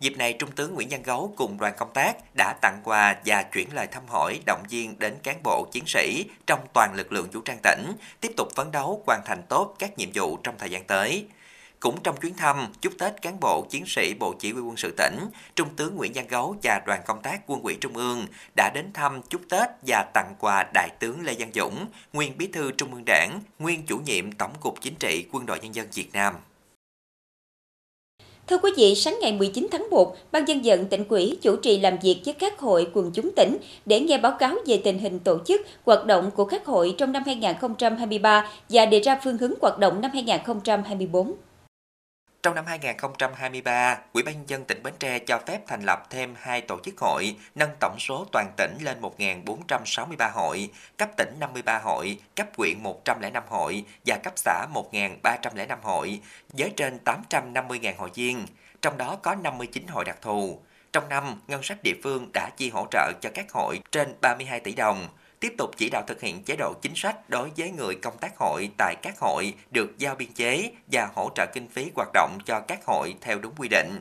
Dịp 0.00 0.16
này, 0.16 0.32
Trung 0.32 0.50
tướng 0.50 0.74
Nguyễn 0.74 0.88
Văn 0.90 1.02
Gấu 1.02 1.34
cùng 1.36 1.58
đoàn 1.58 1.74
công 1.78 1.92
tác 1.92 2.16
đã 2.36 2.54
tặng 2.62 2.80
quà 2.84 3.16
và 3.24 3.42
chuyển 3.42 3.68
lời 3.74 3.86
thăm 3.86 4.02
hỏi 4.08 4.40
động 4.46 4.62
viên 4.70 4.98
đến 4.98 5.16
cán 5.22 5.42
bộ 5.42 5.66
chiến 5.72 5.84
sĩ 5.86 6.24
trong 6.46 6.60
toàn 6.72 6.94
lực 6.94 7.12
lượng 7.12 7.30
vũ 7.32 7.40
trang 7.40 7.58
tỉnh, 7.62 7.92
tiếp 8.20 8.32
tục 8.36 8.48
phấn 8.56 8.70
đấu 8.70 9.02
hoàn 9.06 9.20
thành 9.24 9.42
tốt 9.48 9.76
các 9.78 9.98
nhiệm 9.98 10.08
vụ 10.14 10.36
trong 10.36 10.54
thời 10.58 10.70
gian 10.70 10.84
tới. 10.84 11.26
Cũng 11.80 12.02
trong 12.02 12.16
chuyến 12.16 12.34
thăm, 12.34 12.72
chúc 12.80 12.92
Tết 12.98 13.22
cán 13.22 13.40
bộ 13.40 13.66
chiến 13.70 13.84
sĩ 13.86 14.14
Bộ 14.14 14.34
Chỉ 14.40 14.52
huy 14.52 14.60
quân 14.60 14.76
sự 14.76 14.94
tỉnh, 14.96 15.18
Trung 15.56 15.68
tướng 15.76 15.96
Nguyễn 15.96 16.12
Văn 16.14 16.26
Gấu 16.28 16.56
và 16.62 16.80
đoàn 16.86 17.00
công 17.06 17.22
tác 17.22 17.40
quân 17.46 17.62
ủy 17.62 17.76
Trung 17.80 17.96
ương 17.96 18.26
đã 18.56 18.70
đến 18.74 18.92
thăm 18.92 19.22
chúc 19.22 19.40
Tết 19.50 19.68
và 19.86 20.04
tặng 20.14 20.34
quà 20.38 20.64
Đại 20.74 20.88
tướng 21.00 21.24
Lê 21.24 21.34
Văn 21.38 21.50
Dũng, 21.54 21.86
nguyên 22.12 22.38
bí 22.38 22.46
thư 22.46 22.72
Trung 22.72 22.94
ương 22.94 23.04
Đảng, 23.06 23.40
nguyên 23.58 23.86
chủ 23.86 23.98
nhiệm 23.98 24.32
Tổng 24.32 24.52
cục 24.60 24.80
Chính 24.80 24.94
trị 24.94 25.26
Quân 25.32 25.46
đội 25.46 25.58
Nhân 25.60 25.74
dân 25.74 25.86
Việt 25.94 26.12
Nam. 26.12 26.34
Thưa 28.48 28.58
quý 28.58 28.70
vị, 28.76 28.94
sáng 28.94 29.18
ngày 29.20 29.32
19 29.32 29.66
tháng 29.70 29.90
1, 29.90 30.16
Ban 30.32 30.48
dân 30.48 30.60
vận 30.64 30.86
tỉnh 30.86 31.04
quỹ 31.04 31.36
chủ 31.42 31.56
trì 31.56 31.78
làm 31.80 31.98
việc 32.02 32.20
với 32.24 32.34
các 32.34 32.58
hội 32.58 32.86
quần 32.94 33.10
chúng 33.14 33.30
tỉnh 33.36 33.56
để 33.86 34.00
nghe 34.00 34.18
báo 34.18 34.32
cáo 34.38 34.54
về 34.66 34.80
tình 34.84 34.98
hình 34.98 35.18
tổ 35.18 35.38
chức, 35.46 35.60
hoạt 35.84 36.06
động 36.06 36.30
của 36.30 36.44
các 36.44 36.66
hội 36.66 36.94
trong 36.98 37.12
năm 37.12 37.22
2023 37.26 38.50
và 38.68 38.86
đề 38.86 39.00
ra 39.00 39.20
phương 39.24 39.38
hướng 39.38 39.52
hoạt 39.60 39.78
động 39.78 40.00
năm 40.00 40.10
2024. 40.14 41.34
Trong 42.42 42.54
năm 42.54 42.66
2023, 42.66 43.98
Ủy 44.12 44.22
ban 44.22 44.34
nhân 44.34 44.48
dân 44.48 44.64
tỉnh 44.64 44.82
Bến 44.82 44.94
Tre 44.98 45.18
cho 45.18 45.40
phép 45.46 45.60
thành 45.66 45.82
lập 45.82 46.06
thêm 46.10 46.34
hai 46.38 46.60
tổ 46.60 46.78
chức 46.84 46.94
hội, 46.98 47.36
nâng 47.54 47.70
tổng 47.80 47.96
số 47.98 48.26
toàn 48.32 48.52
tỉnh 48.56 48.78
lên 48.80 49.00
1.463 49.00 50.30
hội, 50.32 50.70
cấp 50.96 51.10
tỉnh 51.16 51.36
53 51.40 51.78
hội, 51.78 52.18
cấp 52.36 52.48
huyện 52.56 52.82
105 52.82 53.42
hội 53.48 53.84
và 54.06 54.18
cấp 54.24 54.32
xã 54.36 54.66
1.305 54.74 55.76
hội, 55.82 56.20
với 56.52 56.72
trên 56.76 56.98
850.000 57.04 57.96
hội 57.96 58.10
viên, 58.14 58.46
trong 58.82 58.98
đó 58.98 59.18
có 59.22 59.34
59 59.34 59.86
hội 59.86 60.04
đặc 60.04 60.18
thù. 60.22 60.60
Trong 60.92 61.08
năm, 61.08 61.40
ngân 61.48 61.62
sách 61.62 61.78
địa 61.82 61.94
phương 62.02 62.30
đã 62.32 62.50
chi 62.56 62.70
hỗ 62.70 62.86
trợ 62.90 63.12
cho 63.20 63.30
các 63.34 63.52
hội 63.52 63.80
trên 63.92 64.14
32 64.20 64.60
tỷ 64.60 64.72
đồng, 64.72 65.08
tiếp 65.40 65.54
tục 65.58 65.70
chỉ 65.76 65.88
đạo 65.90 66.02
thực 66.06 66.20
hiện 66.20 66.42
chế 66.42 66.56
độ 66.56 66.74
chính 66.82 66.94
sách 66.94 67.30
đối 67.30 67.50
với 67.56 67.70
người 67.70 67.94
công 67.94 68.18
tác 68.18 68.32
hội 68.36 68.70
tại 68.78 68.94
các 69.02 69.18
hội 69.18 69.54
được 69.70 69.98
giao 69.98 70.14
biên 70.14 70.32
chế 70.32 70.72
và 70.92 71.08
hỗ 71.14 71.30
trợ 71.34 71.46
kinh 71.54 71.68
phí 71.68 71.90
hoạt 71.94 72.08
động 72.14 72.38
cho 72.44 72.60
các 72.60 72.80
hội 72.86 73.14
theo 73.20 73.38
đúng 73.38 73.52
quy 73.58 73.68
định. 73.68 74.00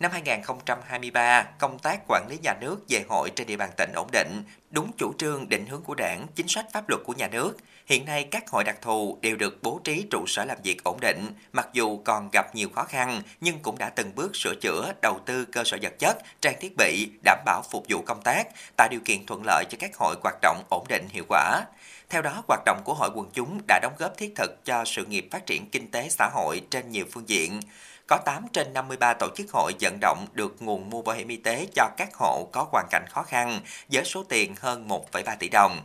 Năm 0.00 0.10
2023, 0.12 1.42
công 1.58 1.78
tác 1.78 2.00
quản 2.08 2.26
lý 2.28 2.38
nhà 2.42 2.54
nước 2.60 2.76
về 2.88 3.04
hội 3.08 3.30
trên 3.30 3.46
địa 3.46 3.56
bàn 3.56 3.70
tỉnh 3.76 3.92
ổn 3.94 4.08
định, 4.12 4.42
đúng 4.70 4.90
chủ 4.98 5.12
trương 5.18 5.48
định 5.48 5.66
hướng 5.66 5.82
của 5.82 5.94
đảng, 5.94 6.26
chính 6.34 6.48
sách 6.48 6.66
pháp 6.72 6.88
luật 6.88 7.00
của 7.04 7.12
nhà 7.12 7.28
nước. 7.28 7.56
Hiện 7.86 8.04
nay 8.04 8.24
các 8.24 8.50
hội 8.50 8.64
đặc 8.64 8.78
thù 8.82 9.18
đều 9.20 9.36
được 9.36 9.62
bố 9.62 9.80
trí 9.84 10.06
trụ 10.10 10.24
sở 10.26 10.44
làm 10.44 10.58
việc 10.62 10.84
ổn 10.84 10.98
định, 11.00 11.32
mặc 11.52 11.68
dù 11.72 12.00
còn 12.04 12.28
gặp 12.32 12.54
nhiều 12.54 12.68
khó 12.74 12.84
khăn 12.84 13.22
nhưng 13.40 13.58
cũng 13.58 13.78
đã 13.78 13.90
từng 13.90 14.14
bước 14.14 14.36
sửa 14.36 14.54
chữa, 14.60 14.92
đầu 15.02 15.20
tư 15.26 15.44
cơ 15.44 15.62
sở 15.64 15.78
vật 15.82 15.98
chất, 15.98 16.18
trang 16.40 16.54
thiết 16.60 16.72
bị, 16.76 17.10
đảm 17.24 17.38
bảo 17.44 17.62
phục 17.70 17.84
vụ 17.88 18.02
công 18.06 18.22
tác, 18.22 18.48
tạo 18.76 18.88
điều 18.90 19.00
kiện 19.04 19.26
thuận 19.26 19.42
lợi 19.46 19.64
cho 19.70 19.78
các 19.80 19.96
hội 19.96 20.16
hoạt 20.22 20.36
động 20.42 20.62
ổn 20.70 20.84
định 20.88 21.08
hiệu 21.10 21.24
quả. 21.28 21.62
Theo 22.08 22.22
đó, 22.22 22.42
hoạt 22.48 22.60
động 22.64 22.82
của 22.84 22.94
hội 22.94 23.10
quần 23.14 23.30
chúng 23.32 23.60
đã 23.68 23.80
đóng 23.82 23.94
góp 23.98 24.16
thiết 24.16 24.32
thực 24.36 24.64
cho 24.64 24.84
sự 24.84 25.04
nghiệp 25.04 25.28
phát 25.30 25.46
triển 25.46 25.70
kinh 25.70 25.90
tế 25.90 26.08
xã 26.08 26.30
hội 26.32 26.60
trên 26.70 26.90
nhiều 26.90 27.04
phương 27.12 27.28
diện 27.28 27.60
có 28.08 28.16
8 28.16 28.46
trên 28.52 28.72
53 28.72 29.14
tổ 29.14 29.28
chức 29.36 29.46
hội 29.52 29.72
vận 29.80 29.98
động 30.00 30.26
được 30.32 30.62
nguồn 30.62 30.90
mua 30.90 31.02
bảo 31.02 31.16
hiểm 31.16 31.28
y 31.28 31.36
tế 31.36 31.66
cho 31.74 31.90
các 31.96 32.14
hộ 32.14 32.48
có 32.52 32.66
hoàn 32.72 32.86
cảnh 32.90 33.04
khó 33.10 33.22
khăn 33.22 33.60
với 33.88 34.04
số 34.04 34.24
tiền 34.28 34.54
hơn 34.60 34.88
1,3 34.88 35.36
tỷ 35.38 35.48
đồng. 35.48 35.80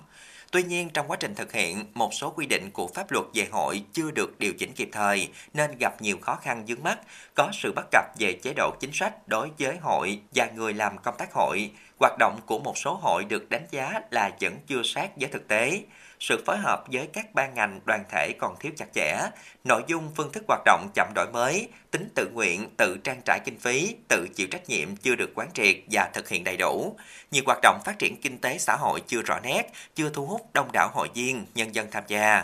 Tuy 0.51 0.63
nhiên, 0.63 0.89
trong 0.89 1.07
quá 1.07 1.17
trình 1.19 1.35
thực 1.35 1.53
hiện, 1.53 1.85
một 1.93 2.13
số 2.13 2.33
quy 2.35 2.45
định 2.45 2.71
của 2.71 2.87
pháp 2.87 3.11
luật 3.11 3.25
về 3.33 3.47
hội 3.51 3.83
chưa 3.93 4.11
được 4.11 4.39
điều 4.39 4.53
chỉnh 4.53 4.71
kịp 4.75 4.89
thời 4.91 5.29
nên 5.53 5.71
gặp 5.79 6.01
nhiều 6.01 6.17
khó 6.21 6.35
khăn 6.35 6.63
vướng 6.67 6.83
mắt, 6.83 6.99
có 7.35 7.49
sự 7.53 7.73
bất 7.75 7.85
cập 7.91 8.05
về 8.19 8.39
chế 8.43 8.53
độ 8.55 8.71
chính 8.79 8.91
sách 8.93 9.27
đối 9.27 9.49
với 9.59 9.77
hội 9.81 10.19
và 10.35 10.47
người 10.55 10.73
làm 10.73 10.97
công 10.97 11.17
tác 11.17 11.33
hội. 11.33 11.71
Hoạt 11.99 12.17
động 12.19 12.39
của 12.45 12.59
một 12.59 12.77
số 12.77 12.93
hội 12.93 13.25
được 13.25 13.49
đánh 13.49 13.67
giá 13.71 14.01
là 14.11 14.31
vẫn 14.41 14.57
chưa 14.67 14.81
sát 14.83 15.09
với 15.17 15.29
thực 15.29 15.47
tế 15.47 15.81
sự 16.23 16.43
phối 16.45 16.57
hợp 16.57 16.83
với 16.91 17.07
các 17.13 17.33
ban 17.33 17.53
ngành 17.53 17.79
đoàn 17.85 18.03
thể 18.09 18.33
còn 18.39 18.55
thiếu 18.59 18.71
chặt 18.77 18.85
chẽ, 18.93 19.29
nội 19.63 19.83
dung 19.87 20.11
phương 20.15 20.31
thức 20.31 20.43
hoạt 20.47 20.61
động 20.65 20.89
chậm 20.95 21.11
đổi 21.15 21.27
mới, 21.33 21.69
tính 21.91 22.09
tự 22.15 22.29
nguyện, 22.33 22.69
tự 22.77 22.97
trang 23.03 23.21
trải 23.25 23.39
kinh 23.45 23.59
phí, 23.59 23.95
tự 24.07 24.27
chịu 24.35 24.47
trách 24.51 24.69
nhiệm 24.69 24.95
chưa 24.95 25.15
được 25.15 25.31
quán 25.35 25.49
triệt 25.53 25.75
và 25.91 26.09
thực 26.13 26.29
hiện 26.29 26.43
đầy 26.43 26.57
đủ. 26.57 26.97
Nhiều 27.31 27.43
hoạt 27.45 27.59
động 27.61 27.79
phát 27.85 27.99
triển 27.99 28.21
kinh 28.21 28.37
tế 28.37 28.57
xã 28.57 28.75
hội 28.75 29.01
chưa 29.07 29.21
rõ 29.21 29.39
nét, 29.43 29.63
chưa 29.95 30.09
thu 30.09 30.25
hút 30.25 30.41
đông 30.53 30.71
đảo 30.73 30.89
hội 30.93 31.07
viên, 31.13 31.45
nhân 31.55 31.75
dân 31.75 31.87
tham 31.91 32.03
gia. 32.07 32.43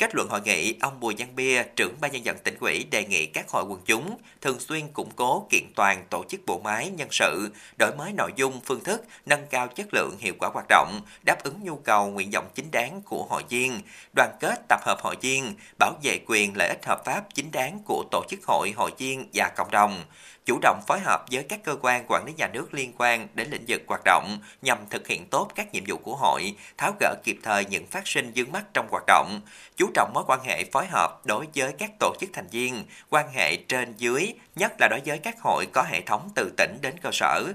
Kết 0.00 0.14
luận 0.14 0.28
hội 0.28 0.40
nghị, 0.44 0.74
ông 0.80 1.00
Bùi 1.00 1.14
Văn 1.18 1.28
Bia, 1.36 1.62
trưởng 1.76 1.94
ban 2.00 2.12
nhân 2.12 2.24
dân 2.24 2.36
tỉnh 2.44 2.56
ủy 2.60 2.84
đề 2.90 3.04
nghị 3.04 3.26
các 3.26 3.48
hội 3.48 3.64
quần 3.64 3.80
chúng 3.84 4.16
thường 4.40 4.60
xuyên 4.60 4.88
củng 4.88 5.10
cố 5.16 5.46
kiện 5.50 5.62
toàn 5.74 6.04
tổ 6.10 6.24
chức 6.28 6.40
bộ 6.46 6.60
máy 6.64 6.90
nhân 6.90 7.08
sự, 7.10 7.50
đổi 7.78 7.90
mới 7.98 8.12
nội 8.12 8.32
dung, 8.36 8.60
phương 8.64 8.84
thức, 8.84 9.04
nâng 9.26 9.46
cao 9.50 9.68
chất 9.68 9.86
lượng 9.92 10.16
hiệu 10.18 10.34
quả 10.38 10.50
hoạt 10.54 10.66
động, 10.68 11.00
đáp 11.26 11.42
ứng 11.44 11.54
nhu 11.62 11.76
cầu 11.76 12.06
nguyện 12.06 12.30
vọng 12.30 12.48
chính 12.54 12.70
đáng 12.70 13.02
của 13.04 13.26
hội 13.30 13.42
viên, 13.48 13.80
đoàn 14.16 14.30
kết 14.40 14.68
tập 14.68 14.80
hợp 14.82 14.98
hội 15.02 15.16
viên, 15.20 15.54
bảo 15.78 15.92
vệ 16.02 16.18
quyền 16.26 16.56
lợi 16.56 16.68
ích 16.68 16.86
hợp 16.86 17.02
pháp 17.04 17.24
chính 17.34 17.50
đáng 17.50 17.78
của 17.84 18.04
tổ 18.10 18.24
chức 18.28 18.40
hội, 18.46 18.72
hội 18.76 18.90
viên 18.98 19.28
và 19.34 19.48
cộng 19.56 19.70
đồng 19.70 20.04
chủ 20.46 20.58
động 20.62 20.80
phối 20.86 21.00
hợp 21.00 21.24
với 21.30 21.42
các 21.42 21.60
cơ 21.64 21.76
quan 21.82 22.04
quản 22.08 22.24
lý 22.26 22.32
nhà 22.36 22.48
nước 22.52 22.74
liên 22.74 22.92
quan 22.98 23.28
đến 23.34 23.50
lĩnh 23.50 23.64
vực 23.68 23.82
hoạt 23.86 24.00
động 24.04 24.38
nhằm 24.62 24.78
thực 24.90 25.06
hiện 25.06 25.26
tốt 25.26 25.48
các 25.54 25.72
nhiệm 25.72 25.84
vụ 25.86 25.96
của 25.96 26.16
hội, 26.16 26.54
tháo 26.76 26.92
gỡ 27.00 27.14
kịp 27.24 27.38
thời 27.42 27.64
những 27.64 27.86
phát 27.86 28.08
sinh 28.08 28.32
vướng 28.36 28.52
mắt 28.52 28.64
trong 28.74 28.88
hoạt 28.90 29.04
động, 29.06 29.40
chú 29.76 29.90
trọng 29.94 30.10
mối 30.14 30.24
quan 30.26 30.40
hệ 30.44 30.64
phối 30.72 30.86
hợp 30.86 31.26
đối 31.26 31.46
với 31.54 31.72
các 31.78 31.90
tổ 32.00 32.14
chức 32.20 32.30
thành 32.32 32.46
viên, 32.50 32.84
quan 33.10 33.26
hệ 33.32 33.56
trên 33.56 33.94
dưới, 33.96 34.32
nhất 34.56 34.72
là 34.78 34.88
đối 34.90 35.00
với 35.04 35.18
các 35.18 35.40
hội 35.40 35.66
có 35.72 35.82
hệ 35.82 36.00
thống 36.00 36.30
từ 36.34 36.52
tỉnh 36.56 36.78
đến 36.82 36.94
cơ 37.02 37.10
sở, 37.12 37.52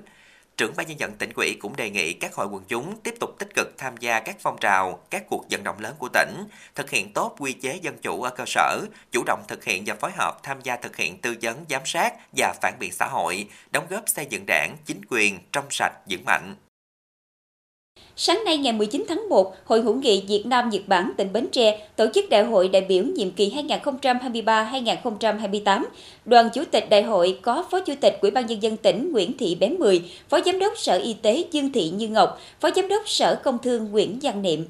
Trưởng 0.58 0.74
ban 0.76 0.88
nhân 0.88 1.00
dân 1.00 1.16
tỉnh 1.18 1.32
ủy 1.36 1.58
cũng 1.60 1.76
đề 1.76 1.90
nghị 1.90 2.14
các 2.14 2.34
hội 2.34 2.48
quần 2.48 2.64
chúng 2.68 3.00
tiếp 3.04 3.16
tục 3.20 3.30
tích 3.40 3.56
cực 3.56 3.78
tham 3.78 3.98
gia 3.98 4.20
các 4.20 4.36
phong 4.40 4.58
trào, 4.62 5.00
các 5.10 5.24
cuộc 5.30 5.46
vận 5.50 5.64
động 5.64 5.80
lớn 5.80 5.96
của 6.00 6.10
tỉnh, 6.14 6.44
thực 6.76 6.90
hiện 6.90 7.14
tốt 7.14 7.36
quy 7.40 7.54
chế 7.54 7.80
dân 7.82 7.98
chủ 8.02 8.22
ở 8.24 8.30
cơ 8.30 8.44
sở, 8.48 8.82
chủ 9.12 9.24
động 9.26 9.44
thực 9.48 9.64
hiện 9.64 9.84
và 9.86 9.96
phối 9.96 10.12
hợp 10.12 10.44
tham 10.44 10.62
gia 10.62 10.76
thực 10.78 10.96
hiện 10.96 11.18
tư 11.22 11.36
vấn, 11.42 11.66
giám 11.70 11.82
sát 11.86 12.14
và 12.38 12.54
phản 12.62 12.74
biện 12.80 12.92
xã 12.92 13.08
hội, 13.08 13.50
đóng 13.72 13.88
góp 13.90 14.04
xây 14.08 14.26
dựng 14.30 14.44
đảng, 14.48 14.78
chính 14.86 15.02
quyền 15.10 15.40
trong 15.52 15.66
sạch, 15.70 15.94
vững 16.10 16.26
mạnh. 16.26 16.56
Sáng 18.18 18.44
nay 18.46 18.58
ngày 18.58 18.74
19 18.74 19.06
tháng 19.08 19.30
1, 19.30 19.56
Hội 19.66 19.82
hữu 19.82 19.96
nghị 19.96 20.24
Việt 20.28 20.46
Nam 20.46 20.70
Nhật 20.70 20.82
Bản 20.88 21.12
tỉnh 21.18 21.34
Bến 21.34 21.48
Tre 21.52 21.88
tổ 21.96 22.06
chức 22.14 22.30
đại 22.30 22.44
hội 22.44 22.68
đại 22.68 22.82
biểu 22.82 23.04
nhiệm 23.04 23.32
kỳ 23.32 23.54
2023-2028. 23.84 25.84
Đoàn 26.26 26.50
chủ 26.54 26.64
tịch 26.72 26.90
đại 26.90 27.04
hội 27.04 27.40
có 27.42 27.66
Phó 27.72 27.80
Chủ 27.80 27.94
tịch 28.02 28.18
Ủy 28.22 28.32
ban 28.32 28.46
nhân 28.46 28.64
dân 28.64 28.78
tỉnh 28.78 29.12
Nguyễn 29.12 29.38
Thị 29.38 29.56
Bé 29.56 29.70
Mười, 29.70 30.12
Phó 30.30 30.40
Giám 30.46 30.60
đốc 30.60 30.78
Sở 30.78 30.98
Y 30.98 31.14
tế 31.14 31.44
Dương 31.52 31.72
Thị 31.72 31.90
Như 31.90 32.08
Ngọc, 32.08 32.40
Phó 32.60 32.70
Giám 32.76 32.88
đốc 32.88 33.10
Sở 33.10 33.36
Công 33.44 33.58
Thương 33.64 33.92
Nguyễn 33.92 34.20
Văn 34.22 34.42
Niệm 34.42 34.66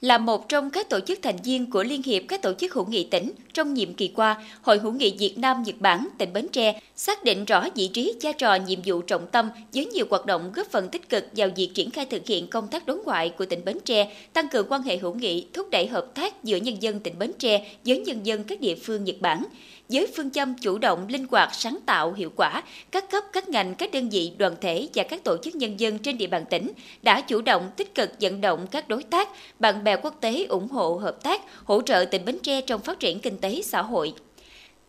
là 0.00 0.18
một 0.18 0.48
trong 0.48 0.70
các 0.70 0.88
tổ 0.88 1.00
chức 1.00 1.18
thành 1.22 1.36
viên 1.44 1.70
của 1.70 1.82
Liên 1.82 2.02
hiệp 2.02 2.22
các 2.28 2.42
tổ 2.42 2.52
chức 2.52 2.74
hữu 2.74 2.86
nghị 2.86 3.04
tỉnh 3.04 3.30
trong 3.54 3.74
nhiệm 3.74 3.94
kỳ 3.94 4.08
qua, 4.08 4.44
Hội 4.62 4.78
hữu 4.78 4.92
nghị 4.92 5.16
Việt 5.18 5.38
Nam 5.38 5.62
Nhật 5.62 5.74
Bản 5.80 6.08
tỉnh 6.18 6.32
Bến 6.32 6.46
Tre 6.52 6.80
xác 6.96 7.24
định 7.24 7.44
rõ 7.44 7.68
vị 7.74 7.88
trí 7.88 8.12
vai 8.22 8.32
trò 8.32 8.54
nhiệm 8.54 8.80
vụ 8.84 9.02
trọng 9.02 9.26
tâm 9.26 9.50
với 9.74 9.86
nhiều 9.86 10.06
hoạt 10.10 10.26
động 10.26 10.52
góp 10.54 10.66
phần 10.66 10.88
tích 10.88 11.08
cực 11.08 11.24
vào 11.36 11.48
việc 11.56 11.70
triển 11.74 11.90
khai 11.90 12.06
thực 12.06 12.26
hiện 12.26 12.46
công 12.46 12.68
tác 12.68 12.86
đối 12.86 12.98
ngoại 13.04 13.30
của 13.30 13.46
tỉnh 13.46 13.64
Bến 13.64 13.78
Tre, 13.84 14.14
tăng 14.32 14.48
cường 14.48 14.66
quan 14.68 14.82
hệ 14.82 14.96
hữu 14.96 15.14
nghị, 15.14 15.46
thúc 15.52 15.70
đẩy 15.70 15.86
hợp 15.86 16.14
tác 16.14 16.44
giữa 16.44 16.56
nhân 16.56 16.82
dân 16.82 17.00
tỉnh 17.00 17.18
Bến 17.18 17.32
Tre 17.38 17.76
với 17.84 17.98
nhân 17.98 18.26
dân 18.26 18.44
các 18.44 18.60
địa 18.60 18.74
phương 18.74 19.04
Nhật 19.04 19.16
Bản. 19.20 19.44
với 19.88 20.06
phương 20.16 20.30
châm 20.30 20.54
chủ 20.54 20.78
động, 20.78 21.06
linh 21.08 21.26
hoạt, 21.30 21.54
sáng 21.54 21.78
tạo, 21.86 22.12
hiệu 22.12 22.32
quả, 22.36 22.62
các 22.90 23.10
cấp, 23.10 23.24
các 23.32 23.48
ngành, 23.48 23.74
các 23.74 23.92
đơn 23.92 24.08
vị, 24.08 24.32
đoàn 24.38 24.54
thể 24.60 24.88
và 24.94 25.02
các 25.02 25.24
tổ 25.24 25.36
chức 25.42 25.54
nhân 25.54 25.80
dân 25.80 25.98
trên 25.98 26.18
địa 26.18 26.26
bàn 26.26 26.44
tỉnh 26.50 26.70
đã 27.02 27.20
chủ 27.20 27.40
động 27.40 27.70
tích 27.76 27.94
cực 27.94 28.10
vận 28.20 28.40
động 28.40 28.66
các 28.70 28.88
đối 28.88 29.02
tác, 29.02 29.28
bạn 29.58 29.84
bè 29.84 29.96
quốc 29.96 30.20
tế 30.20 30.44
ủng 30.44 30.68
hộ 30.68 30.94
hợp 30.94 31.22
tác, 31.22 31.42
hỗ 31.64 31.82
trợ 31.82 32.04
tỉnh 32.10 32.24
Bến 32.24 32.38
Tre 32.42 32.60
trong 32.60 32.80
phát 32.80 33.00
triển 33.00 33.20
kinh 33.20 33.38
tế 33.38 33.62
xã 33.62 33.82
hội. 33.82 34.14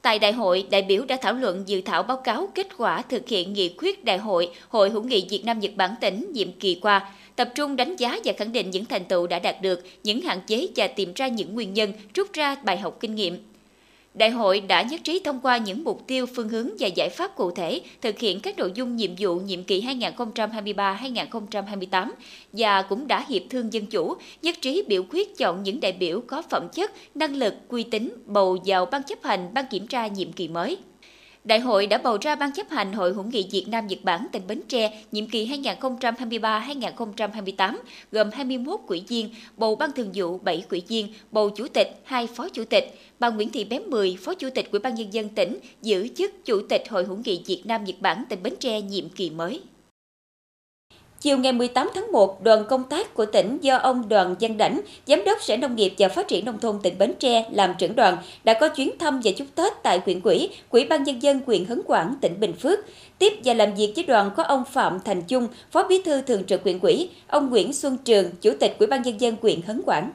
Tại 0.08 0.20
đại 0.20 0.32
hội, 0.34 0.66
đại 0.70 0.82
biểu 0.82 1.06
đã 1.06 1.18
thảo 1.22 1.34
luận 1.34 1.64
dự 1.66 1.82
thảo 1.82 2.04
báo 2.04 2.18
cáo 2.18 2.50
kết 2.56 2.68
quả 2.78 3.02
thực 3.02 3.28
hiện 3.28 3.54
nghị 3.54 3.76
quyết 3.78 4.06
đại 4.06 4.18
hội 4.18 4.50
Hội 4.70 4.90
hữu 4.90 5.04
nghị 5.04 5.26
Việt 5.30 5.46
Nam 5.46 5.60
Nhật 5.60 5.72
Bản 5.76 5.92
tỉnh 6.02 6.32
nhiệm 6.34 6.52
kỳ 6.52 6.80
qua, 6.82 7.12
tập 7.36 7.50
trung 7.56 7.76
đánh 7.76 7.96
giá 7.96 8.20
và 8.26 8.34
khẳng 8.38 8.52
định 8.52 8.70
những 8.70 8.86
thành 8.86 9.06
tựu 9.06 9.28
đã 9.28 9.40
đạt 9.40 9.62
được, 9.62 9.84
những 10.04 10.22
hạn 10.22 10.40
chế 10.48 10.68
và 10.76 10.88
tìm 10.88 11.14
ra 11.16 11.28
những 11.28 11.54
nguyên 11.54 11.74
nhân, 11.74 11.94
rút 12.14 12.34
ra 12.34 12.56
bài 12.56 12.78
học 12.78 12.98
kinh 13.00 13.16
nghiệm. 13.16 13.38
Đại 14.18 14.30
hội 14.30 14.60
đã 14.60 14.82
nhất 14.82 15.02
trí 15.04 15.20
thông 15.20 15.40
qua 15.40 15.58
những 15.58 15.84
mục 15.84 16.08
tiêu, 16.08 16.26
phương 16.36 16.50
hướng 16.50 16.70
và 16.80 16.88
giải 16.88 17.10
pháp 17.10 17.36
cụ 17.36 17.52
thể 17.52 17.82
thực 18.02 18.20
hiện 18.20 18.40
các 18.40 18.58
nội 18.58 18.72
dung 18.76 18.96
nhiệm 18.96 19.12
vụ 19.20 19.36
nhiệm 19.36 19.64
kỳ 19.64 19.82
2023-2028 19.82 22.12
và 22.54 22.82
cũng 22.82 23.08
đã 23.08 23.26
hiệp 23.30 23.42
thương 23.50 23.74
dân 23.74 23.86
chủ, 23.86 24.16
nhất 24.42 24.56
trí 24.62 24.84
biểu 24.88 25.04
quyết 25.10 25.38
chọn 25.38 25.64
những 25.64 25.80
đại 25.80 25.92
biểu 25.92 26.22
có 26.28 26.42
phẩm 26.50 26.68
chất, 26.74 26.92
năng 27.16 27.36
lực, 27.36 27.54
uy 27.68 27.84
tín 27.84 28.14
bầu 28.26 28.58
vào 28.66 28.86
ban 28.86 29.04
chấp 29.04 29.24
hành, 29.24 29.54
ban 29.54 29.66
kiểm 29.70 29.88
tra 29.88 30.08
nhiệm 30.08 30.32
kỳ 30.32 30.48
mới. 30.48 30.78
Đại 31.48 31.60
hội 31.60 31.88
đã 31.88 31.98
bầu 31.98 32.18
ra 32.22 32.36
Ban 32.36 32.52
chấp 32.52 32.70
hành 32.70 32.94
Hội 32.94 33.14
hữu 33.14 33.24
nghị 33.24 33.48
Việt 33.52 33.66
Nam 33.68 33.88
Nhật 33.88 34.00
Bản 34.04 34.28
tỉnh 34.32 34.48
Bến 34.48 34.62
Tre 34.68 35.04
nhiệm 35.12 35.30
kỳ 35.30 35.48
2023-2028 35.48 37.78
gồm 38.12 38.30
21 38.34 38.80
quỹ 38.88 39.04
viên, 39.08 39.30
bầu 39.58 39.76
Ban 39.76 39.92
thường 39.92 40.12
vụ 40.14 40.38
7 40.38 40.64
quỹ 40.70 40.82
viên, 40.88 41.14
bầu 41.32 41.50
chủ 41.50 41.68
tịch 41.68 42.02
2 42.04 42.28
phó 42.28 42.50
chủ 42.50 42.64
tịch. 42.66 43.00
Bà 43.20 43.30
Nguyễn 43.30 43.50
Thị 43.50 43.64
Bé 43.64 43.80
10, 43.80 44.18
Phó 44.22 44.34
Chủ 44.34 44.50
tịch 44.56 44.72
Ủy 44.72 44.80
ban 44.80 44.96
nhân 44.96 45.14
dân 45.14 45.30
tỉnh, 45.30 45.58
giữ 45.82 46.08
chức 46.08 46.46
Chủ 46.46 46.62
tịch 46.70 46.84
Hội 46.90 47.04
hữu 47.04 47.18
nghị 47.26 47.42
Việt 47.46 47.62
Nam 47.66 47.84
Nhật 47.84 47.96
Bản 48.00 48.24
tỉnh 48.30 48.44
Bến 48.44 48.54
Tre 48.60 48.82
nhiệm 48.82 49.10
kỳ 49.10 49.30
mới. 49.30 49.62
Chiều 51.22 51.38
ngày 51.38 51.54
18 51.54 51.90
tháng 51.96 52.12
1, 52.12 52.44
đoàn 52.44 52.66
công 52.70 52.84
tác 52.84 53.14
của 53.14 53.26
tỉnh 53.26 53.58
do 53.62 53.78
ông 53.78 54.10
Đoàn 54.10 54.36
Văn 54.40 54.58
Đảnh, 54.58 54.82
Giám 55.08 55.24
đốc 55.26 55.42
Sở 55.42 55.58
Nông 55.58 55.76
nghiệp 55.76 55.94
và 55.98 56.08
Phát 56.08 56.28
triển 56.28 56.46
Nông 56.46 56.60
thôn 56.60 56.80
tỉnh 56.84 56.98
Bến 56.98 57.14
Tre 57.20 57.46
làm 57.52 57.74
trưởng 57.78 57.96
đoàn, 57.96 58.18
đã 58.44 58.54
có 58.54 58.70
chuyến 58.70 58.98
thăm 58.98 59.22
và 59.24 59.32
chúc 59.38 59.48
Tết 59.56 59.74
tại 59.84 60.02
huyện 60.06 60.22
quỹ, 60.22 60.50
Quỹ 60.70 60.86
ban 60.86 61.04
Nhân 61.04 61.22
dân 61.22 61.40
huyện 61.46 61.66
Hấn 61.66 61.82
Quảng, 61.86 62.16
tỉnh 62.22 62.40
Bình 62.40 62.54
Phước. 62.54 62.80
Tiếp 63.20 63.34
và 63.44 63.54
làm 63.54 63.76
việc 63.76 63.94
với 63.96 64.04
đoàn 64.04 64.32
có 64.38 64.44
ông 64.44 64.64
Phạm 64.72 65.00
Thành 65.06 65.22
Trung, 65.22 65.48
Phó 65.72 65.84
Bí 65.84 66.02
thư 66.06 66.22
Thường 66.22 66.44
trực 66.44 66.64
huyện 66.64 66.80
quỹ, 66.80 67.10
ông 67.28 67.50
Nguyễn 67.50 67.74
Xuân 67.74 67.98
Trường, 67.98 68.32
Chủ 68.42 68.52
tịch 68.60 68.76
Quỹ 68.78 68.88
ban 68.88 69.02
Nhân 69.02 69.22
dân 69.22 69.36
huyện 69.42 69.62
Hấn 69.62 69.82
Quảng. 69.86 70.12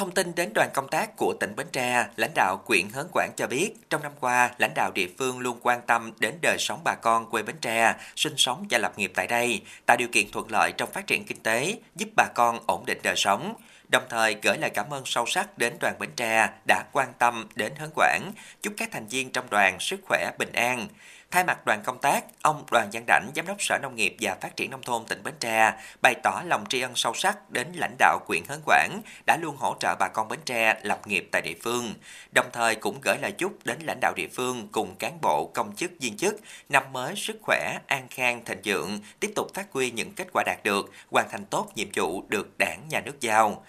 Thông 0.00 0.10
tin 0.10 0.34
đến 0.34 0.52
đoàn 0.54 0.70
công 0.74 0.88
tác 0.88 1.16
của 1.16 1.34
tỉnh 1.40 1.56
Bến 1.56 1.66
Tre, 1.72 2.06
lãnh 2.16 2.30
đạo 2.34 2.56
quyện 2.66 2.88
Hớn 2.92 3.06
Quảng 3.12 3.30
cho 3.36 3.46
biết, 3.46 3.70
trong 3.90 4.02
năm 4.02 4.12
qua, 4.20 4.50
lãnh 4.58 4.74
đạo 4.74 4.90
địa 4.94 5.08
phương 5.18 5.38
luôn 5.38 5.58
quan 5.62 5.80
tâm 5.86 6.12
đến 6.18 6.34
đời 6.42 6.56
sống 6.58 6.80
bà 6.84 6.94
con 6.94 7.30
quê 7.30 7.42
Bến 7.42 7.56
Tre, 7.60 7.94
sinh 8.16 8.36
sống 8.36 8.66
và 8.70 8.78
lập 8.78 8.92
nghiệp 8.98 9.12
tại 9.14 9.26
đây, 9.26 9.62
tạo 9.86 9.96
điều 9.96 10.08
kiện 10.12 10.30
thuận 10.30 10.50
lợi 10.50 10.72
trong 10.76 10.92
phát 10.92 11.06
triển 11.06 11.24
kinh 11.24 11.42
tế, 11.42 11.78
giúp 11.96 12.08
bà 12.16 12.24
con 12.34 12.58
ổn 12.66 12.86
định 12.86 12.98
đời 13.02 13.16
sống. 13.16 13.54
Đồng 13.88 14.02
thời 14.08 14.36
gửi 14.42 14.58
lời 14.58 14.70
cảm 14.70 14.90
ơn 14.90 15.02
sâu 15.06 15.26
sắc 15.26 15.58
đến 15.58 15.76
đoàn 15.80 15.94
Bến 15.98 16.10
Tre 16.16 16.48
đã 16.68 16.84
quan 16.92 17.12
tâm 17.18 17.48
đến 17.54 17.72
Hớn 17.76 17.90
Quảng, 17.94 18.32
chúc 18.62 18.74
các 18.76 18.88
thành 18.92 19.06
viên 19.06 19.30
trong 19.30 19.50
đoàn 19.50 19.80
sức 19.80 20.00
khỏe, 20.08 20.30
bình 20.38 20.52
an. 20.52 20.88
Thay 21.30 21.44
mặt 21.44 21.66
đoàn 21.66 21.82
công 21.84 21.98
tác, 21.98 22.24
ông 22.42 22.64
Đoàn 22.70 22.88
Văn 22.92 23.04
Đảnh, 23.06 23.30
Giám 23.36 23.46
đốc 23.46 23.56
Sở 23.62 23.78
Nông 23.82 23.96
nghiệp 23.96 24.16
và 24.20 24.36
Phát 24.40 24.56
triển 24.56 24.70
Nông 24.70 24.82
thôn 24.82 25.04
tỉnh 25.08 25.22
Bến 25.22 25.34
Tre, 25.40 25.72
bày 26.02 26.14
tỏ 26.22 26.42
lòng 26.46 26.64
tri 26.68 26.80
ân 26.80 26.92
sâu 26.94 27.14
sắc 27.14 27.50
đến 27.50 27.72
lãnh 27.74 27.94
đạo 27.98 28.18
quyện 28.26 28.42
Hớn 28.48 28.60
Quảng 28.64 29.00
đã 29.26 29.36
luôn 29.36 29.56
hỗ 29.56 29.76
trợ 29.80 29.94
bà 29.98 30.08
con 30.08 30.28
Bến 30.28 30.38
Tre 30.44 30.80
lập 30.82 31.06
nghiệp 31.06 31.28
tại 31.32 31.42
địa 31.42 31.54
phương, 31.62 31.94
đồng 32.34 32.46
thời 32.52 32.74
cũng 32.74 33.00
gửi 33.02 33.16
lời 33.22 33.32
chúc 33.32 33.52
đến 33.64 33.78
lãnh 33.82 33.98
đạo 34.00 34.12
địa 34.16 34.28
phương 34.32 34.68
cùng 34.72 34.94
cán 34.98 35.20
bộ, 35.20 35.50
công 35.54 35.76
chức, 35.76 35.90
viên 36.00 36.16
chức 36.16 36.36
năm 36.68 36.82
mới 36.92 37.16
sức 37.16 37.36
khỏe, 37.42 37.78
an 37.86 38.06
khang, 38.10 38.44
thịnh 38.44 38.60
vượng, 38.64 38.98
tiếp 39.20 39.32
tục 39.36 39.54
phát 39.54 39.72
huy 39.72 39.90
những 39.90 40.14
kết 40.14 40.26
quả 40.32 40.42
đạt 40.46 40.58
được, 40.64 40.90
hoàn 41.10 41.26
thành 41.30 41.44
tốt 41.44 41.68
nhiệm 41.74 41.88
vụ 41.96 42.24
được 42.28 42.58
đảng, 42.58 42.88
nhà 42.88 43.00
nước 43.00 43.20
giao. 43.20 43.64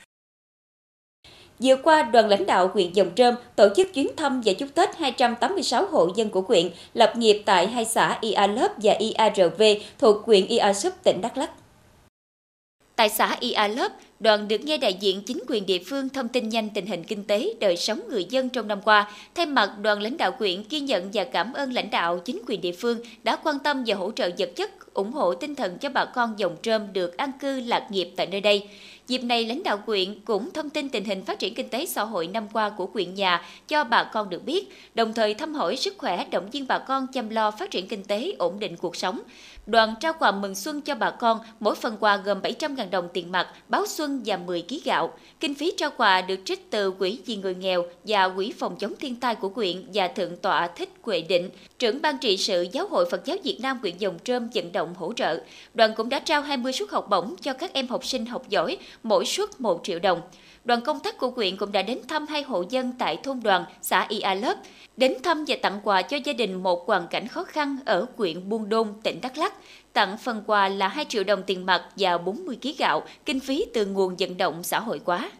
Vừa 1.63 1.75
qua, 1.75 2.03
đoàn 2.03 2.29
lãnh 2.29 2.45
đạo 2.45 2.71
huyện 2.73 2.93
Dòng 2.93 3.11
Trơm 3.15 3.35
tổ 3.55 3.67
chức 3.75 3.93
chuyến 3.93 4.07
thăm 4.17 4.41
và 4.45 4.53
chúc 4.53 4.69
Tết 4.75 4.97
286 4.97 5.85
hộ 5.85 6.09
dân 6.15 6.29
của 6.29 6.41
huyện 6.47 6.69
lập 6.93 7.13
nghiệp 7.17 7.41
tại 7.45 7.67
hai 7.67 7.85
xã 7.85 8.17
Ia 8.21 8.47
Lớp 8.47 8.71
và 8.77 8.93
IARV 8.93 9.61
thuộc 9.99 10.25
huyện 10.25 10.47
Ia 10.47 10.73
Súp, 10.73 10.93
tỉnh 11.03 11.21
Đắk 11.21 11.37
Lắk. 11.37 11.51
Tại 12.95 13.09
xã 13.09 13.37
Ia 13.39 13.67
Lớp, 13.75 13.91
đoàn 14.19 14.47
được 14.47 14.61
nghe 14.61 14.77
đại 14.77 14.93
diện 14.93 15.21
chính 15.25 15.43
quyền 15.47 15.65
địa 15.65 15.79
phương 15.85 16.09
thông 16.09 16.27
tin 16.27 16.49
nhanh 16.49 16.69
tình 16.69 16.85
hình 16.85 17.03
kinh 17.03 17.23
tế, 17.23 17.53
đời 17.59 17.77
sống 17.77 18.01
người 18.09 18.25
dân 18.29 18.49
trong 18.49 18.67
năm 18.67 18.81
qua. 18.81 19.11
Thay 19.35 19.45
mặt 19.45 19.71
đoàn 19.81 20.01
lãnh 20.01 20.17
đạo 20.17 20.31
huyện 20.39 20.63
ghi 20.69 20.79
nhận 20.79 21.09
và 21.13 21.23
cảm 21.23 21.53
ơn 21.53 21.73
lãnh 21.73 21.89
đạo 21.89 22.19
chính 22.19 22.41
quyền 22.47 22.61
địa 22.61 22.71
phương 22.71 22.97
đã 23.23 23.35
quan 23.35 23.59
tâm 23.59 23.83
và 23.87 23.95
hỗ 23.95 24.11
trợ 24.11 24.29
vật 24.37 24.49
chất, 24.55 24.93
ủng 24.93 25.11
hộ 25.11 25.33
tinh 25.33 25.55
thần 25.55 25.77
cho 25.77 25.89
bà 25.89 26.05
con 26.05 26.33
dòng 26.37 26.55
trơm 26.61 26.93
được 26.93 27.17
an 27.17 27.31
cư 27.39 27.59
lạc 27.59 27.87
nghiệp 27.91 28.09
tại 28.15 28.27
nơi 28.27 28.41
đây. 28.41 28.69
Dịp 29.11 29.23
này, 29.23 29.45
lãnh 29.45 29.63
đạo 29.63 29.77
quyện 29.85 30.19
cũng 30.25 30.51
thông 30.51 30.69
tin 30.69 30.89
tình 30.89 31.05
hình 31.05 31.25
phát 31.25 31.39
triển 31.39 31.55
kinh 31.55 31.69
tế 31.69 31.85
xã 31.85 32.03
hội 32.03 32.27
năm 32.27 32.47
qua 32.53 32.69
của 32.69 32.85
quyện 32.85 33.13
nhà 33.13 33.45
cho 33.67 33.83
bà 33.83 34.03
con 34.03 34.29
được 34.29 34.45
biết, 34.45 34.69
đồng 34.95 35.13
thời 35.13 35.33
thăm 35.33 35.53
hỏi 35.53 35.77
sức 35.77 35.95
khỏe, 35.97 36.25
động 36.31 36.49
viên 36.51 36.67
bà 36.67 36.79
con 36.79 37.07
chăm 37.07 37.29
lo 37.29 37.51
phát 37.51 37.71
triển 37.71 37.87
kinh 37.87 38.03
tế, 38.03 38.33
ổn 38.37 38.59
định 38.59 38.77
cuộc 38.77 38.95
sống. 38.95 39.21
Đoàn 39.71 39.93
trao 39.99 40.13
quà 40.19 40.31
mừng 40.31 40.55
xuân 40.55 40.81
cho 40.81 40.95
bà 40.95 41.09
con, 41.09 41.39
mỗi 41.59 41.75
phần 41.75 41.97
quà 41.99 42.17
gồm 42.17 42.41
700.000 42.41 42.89
đồng 42.89 43.09
tiền 43.13 43.31
mặt, 43.31 43.47
báo 43.69 43.85
xuân 43.87 44.21
và 44.25 44.37
10 44.37 44.61
kg 44.69 44.75
gạo. 44.85 45.13
Kinh 45.39 45.55
phí 45.55 45.73
trao 45.77 45.89
quà 45.97 46.21
được 46.21 46.39
trích 46.45 46.71
từ 46.71 46.91
Quỹ 46.91 47.19
vì 47.25 47.35
người 47.35 47.55
nghèo 47.55 47.85
và 48.03 48.29
Quỹ 48.29 48.53
phòng 48.59 48.75
chống 48.79 48.93
thiên 48.99 49.15
tai 49.15 49.35
của 49.35 49.49
quyện 49.49 49.83
và 49.93 50.07
Thượng 50.07 50.37
tọa 50.37 50.67
Thích 50.67 50.89
Huệ 51.01 51.21
Định, 51.21 51.49
trưởng 51.79 52.01
ban 52.01 52.17
trị 52.17 52.37
sự 52.37 52.67
Giáo 52.71 52.87
hội 52.87 53.05
Phật 53.11 53.25
giáo 53.25 53.37
Việt 53.43 53.57
Nam 53.61 53.79
huyện 53.81 53.97
Dòng 53.97 54.17
Trơm 54.23 54.49
vận 54.53 54.71
động 54.71 54.93
hỗ 54.97 55.13
trợ. 55.13 55.39
Đoàn 55.73 55.93
cũng 55.97 56.09
đã 56.09 56.19
trao 56.19 56.41
20 56.41 56.73
suất 56.73 56.89
học 56.89 57.09
bổng 57.09 57.35
cho 57.41 57.53
các 57.53 57.73
em 57.73 57.87
học 57.87 58.05
sinh 58.05 58.25
học 58.25 58.49
giỏi, 58.49 58.77
mỗi 59.03 59.25
suất 59.25 59.61
1 59.61 59.81
triệu 59.83 59.99
đồng. 59.99 60.21
Đoàn 60.65 60.81
công 60.81 60.99
tác 60.99 61.17
của 61.17 61.29
huyện 61.29 61.57
cũng 61.57 61.71
đã 61.71 61.81
đến 61.81 61.99
thăm 62.07 62.27
hai 62.27 62.41
hộ 62.41 62.63
dân 62.69 62.93
tại 62.99 63.17
thôn 63.17 63.39
đoàn, 63.43 63.65
xã 63.81 64.05
Ia 64.09 64.35
Lớp, 64.35 64.57
đến 64.97 65.13
thăm 65.23 65.45
và 65.47 65.55
tặng 65.61 65.79
quà 65.83 66.01
cho 66.01 66.17
gia 66.23 66.33
đình 66.33 66.63
một 66.63 66.87
hoàn 66.87 67.07
cảnh 67.07 67.27
khó 67.27 67.43
khăn 67.43 67.77
ở 67.85 68.05
huyện 68.17 68.49
Buôn 68.49 68.69
Đôn, 68.69 68.87
tỉnh 69.03 69.21
Đắk 69.21 69.37
Lắk. 69.37 69.53
Tặng 69.93 70.17
phần 70.17 70.43
quà 70.47 70.67
là 70.67 70.87
2 70.87 71.05
triệu 71.09 71.23
đồng 71.23 71.43
tiền 71.43 71.65
mặt 71.65 71.83
và 71.95 72.17
40 72.17 72.57
kg 72.61 72.69
gạo, 72.77 73.03
kinh 73.25 73.39
phí 73.39 73.65
từ 73.73 73.85
nguồn 73.85 74.15
vận 74.19 74.37
động 74.37 74.63
xã 74.63 74.79
hội 74.79 74.99
quá. 75.05 75.31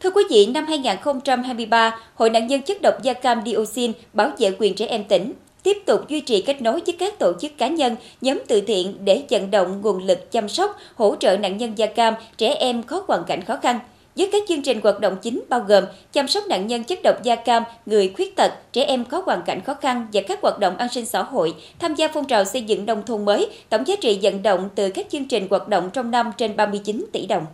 Thưa 0.00 0.10
quý 0.10 0.22
vị, 0.30 0.46
năm 0.46 0.66
2023, 0.66 1.98
Hội 2.14 2.30
nạn 2.30 2.46
nhân 2.46 2.62
chất 2.62 2.82
độc 2.82 3.02
da 3.02 3.12
cam 3.12 3.42
dioxin 3.46 3.92
bảo 4.12 4.30
vệ 4.38 4.50
quyền 4.58 4.74
trẻ 4.74 4.86
em 4.86 5.04
tỉnh 5.04 5.32
tiếp 5.64 5.82
tục 5.86 6.08
duy 6.08 6.20
trì 6.20 6.42
kết 6.42 6.62
nối 6.62 6.80
với 6.86 6.96
các 6.98 7.18
tổ 7.18 7.32
chức 7.40 7.58
cá 7.58 7.68
nhân, 7.68 7.96
nhóm 8.20 8.42
từ 8.48 8.60
thiện 8.60 9.04
để 9.04 9.22
vận 9.30 9.50
động 9.50 9.80
nguồn 9.82 10.06
lực 10.06 10.32
chăm 10.32 10.48
sóc, 10.48 10.78
hỗ 10.94 11.16
trợ 11.16 11.36
nạn 11.36 11.56
nhân 11.56 11.78
da 11.78 11.86
cam, 11.86 12.14
trẻ 12.36 12.54
em 12.54 12.82
có 12.82 13.02
hoàn 13.08 13.24
cảnh 13.24 13.42
khó 13.44 13.56
khăn. 13.56 13.78
Với 14.16 14.28
các 14.32 14.42
chương 14.48 14.62
trình 14.62 14.80
hoạt 14.82 15.00
động 15.00 15.16
chính 15.22 15.44
bao 15.48 15.60
gồm 15.60 15.84
chăm 16.12 16.28
sóc 16.28 16.44
nạn 16.46 16.66
nhân 16.66 16.84
chất 16.84 16.98
độc 17.02 17.22
da 17.22 17.36
cam, 17.36 17.62
người 17.86 18.12
khuyết 18.16 18.36
tật, 18.36 18.52
trẻ 18.72 18.84
em 18.84 19.04
có 19.04 19.22
hoàn 19.26 19.42
cảnh 19.42 19.60
khó 19.60 19.74
khăn 19.74 20.06
và 20.12 20.20
các 20.28 20.38
hoạt 20.42 20.58
động 20.58 20.76
an 20.76 20.88
sinh 20.88 21.06
xã 21.06 21.22
hội, 21.22 21.54
tham 21.78 21.94
gia 21.94 22.08
phong 22.08 22.24
trào 22.24 22.44
xây 22.44 22.62
dựng 22.62 22.86
nông 22.86 23.02
thôn 23.06 23.24
mới, 23.24 23.50
tổng 23.68 23.86
giá 23.86 23.96
trị 24.00 24.18
vận 24.22 24.42
động 24.42 24.68
từ 24.74 24.90
các 24.90 25.06
chương 25.10 25.28
trình 25.28 25.46
hoạt 25.50 25.68
động 25.68 25.90
trong 25.92 26.10
năm 26.10 26.32
trên 26.36 26.56
39 26.56 27.06
tỷ 27.12 27.26
đồng. 27.26 27.46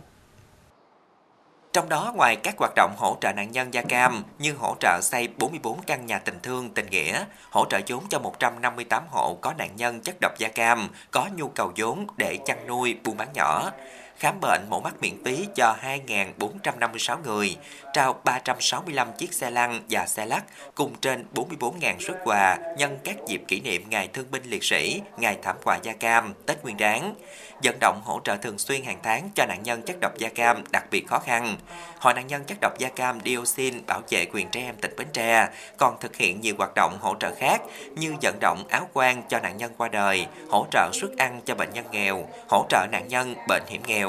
Trong 1.73 1.89
đó, 1.89 2.13
ngoài 2.15 2.35
các 2.35 2.55
hoạt 2.57 2.71
động 2.75 2.95
hỗ 2.97 3.17
trợ 3.21 3.31
nạn 3.31 3.51
nhân 3.51 3.73
da 3.73 3.81
cam 3.81 4.23
như 4.39 4.53
hỗ 4.53 4.75
trợ 4.79 4.99
xây 5.01 5.27
44 5.37 5.81
căn 5.81 6.05
nhà 6.05 6.19
tình 6.19 6.39
thương 6.43 6.69
tình 6.69 6.89
nghĩa, 6.89 7.25
hỗ 7.51 7.65
trợ 7.69 7.79
vốn 7.87 8.03
cho 8.09 8.19
158 8.19 9.03
hộ 9.09 9.37
có 9.41 9.53
nạn 9.57 9.75
nhân 9.75 10.01
chất 10.01 10.15
độc 10.21 10.31
da 10.37 10.47
cam 10.47 10.89
có 11.11 11.27
nhu 11.35 11.47
cầu 11.47 11.71
vốn 11.75 12.07
để 12.17 12.37
chăn 12.45 12.67
nuôi 12.67 12.95
buôn 13.03 13.17
bán 13.17 13.27
nhỏ, 13.33 13.71
khám 14.17 14.39
bệnh 14.41 14.61
mổ 14.69 14.79
mắt 14.79 14.93
miễn 15.01 15.23
phí 15.25 15.47
cho 15.55 15.75
2.456 15.81 17.17
người, 17.23 17.57
trao 17.93 18.21
365 18.23 19.07
chiếc 19.17 19.33
xe 19.33 19.49
lăn 19.49 19.81
và 19.89 20.05
xe 20.05 20.25
lắc 20.25 20.43
cùng 20.75 20.95
trên 21.01 21.25
44.000 21.33 21.99
xuất 21.99 22.17
quà 22.23 22.57
nhân 22.77 22.97
các 23.03 23.15
dịp 23.27 23.41
kỷ 23.47 23.59
niệm 23.59 23.83
Ngày 23.89 24.07
Thương 24.07 24.31
binh 24.31 24.43
Liệt 24.43 24.63
sĩ, 24.63 25.01
Ngày 25.17 25.37
Thảm 25.43 25.55
họa 25.65 25.79
da 25.83 25.93
cam, 25.93 26.33
Tết 26.45 26.63
Nguyên 26.63 26.77
đán, 26.77 27.15
vận 27.63 27.77
động 27.79 28.01
hỗ 28.05 28.19
trợ 28.23 28.37
thường 28.37 28.57
xuyên 28.57 28.83
hàng 28.83 28.99
tháng 29.03 29.29
cho 29.35 29.45
nạn 29.45 29.63
nhân 29.63 29.81
chất 29.81 29.97
độc 30.01 30.17
da 30.17 30.29
cam 30.29 30.63
đặc 30.71 30.83
biệt 30.91 31.07
khó 31.07 31.19
khăn. 31.19 31.57
Hội 31.99 32.13
nạn 32.13 32.27
nhân 32.27 32.43
chất 32.43 32.57
độc 32.61 32.77
da 32.79 32.89
cam 32.89 33.19
dioxin 33.25 33.85
bảo 33.87 34.01
vệ 34.09 34.25
quyền 34.33 34.49
trẻ 34.49 34.61
em 34.61 34.75
tỉnh 34.75 34.95
Bến 34.97 35.07
Tre 35.13 35.47
còn 35.77 35.97
thực 35.99 36.15
hiện 36.15 36.41
nhiều 36.41 36.55
hoạt 36.57 36.71
động 36.75 36.97
hỗ 37.01 37.15
trợ 37.19 37.35
khác 37.35 37.61
như 37.95 38.13
vận 38.21 38.37
động 38.39 38.63
áo 38.69 38.89
quan 38.93 39.23
cho 39.29 39.39
nạn 39.39 39.57
nhân 39.57 39.71
qua 39.77 39.87
đời, 39.87 40.25
hỗ 40.49 40.65
trợ 40.71 40.89
suất 40.93 41.11
ăn 41.17 41.41
cho 41.45 41.55
bệnh 41.55 41.73
nhân 41.73 41.85
nghèo, 41.91 42.27
hỗ 42.49 42.65
trợ 42.69 42.87
nạn 42.91 43.07
nhân 43.07 43.35
bệnh 43.47 43.63
hiểm 43.67 43.81
nghèo. 43.87 44.00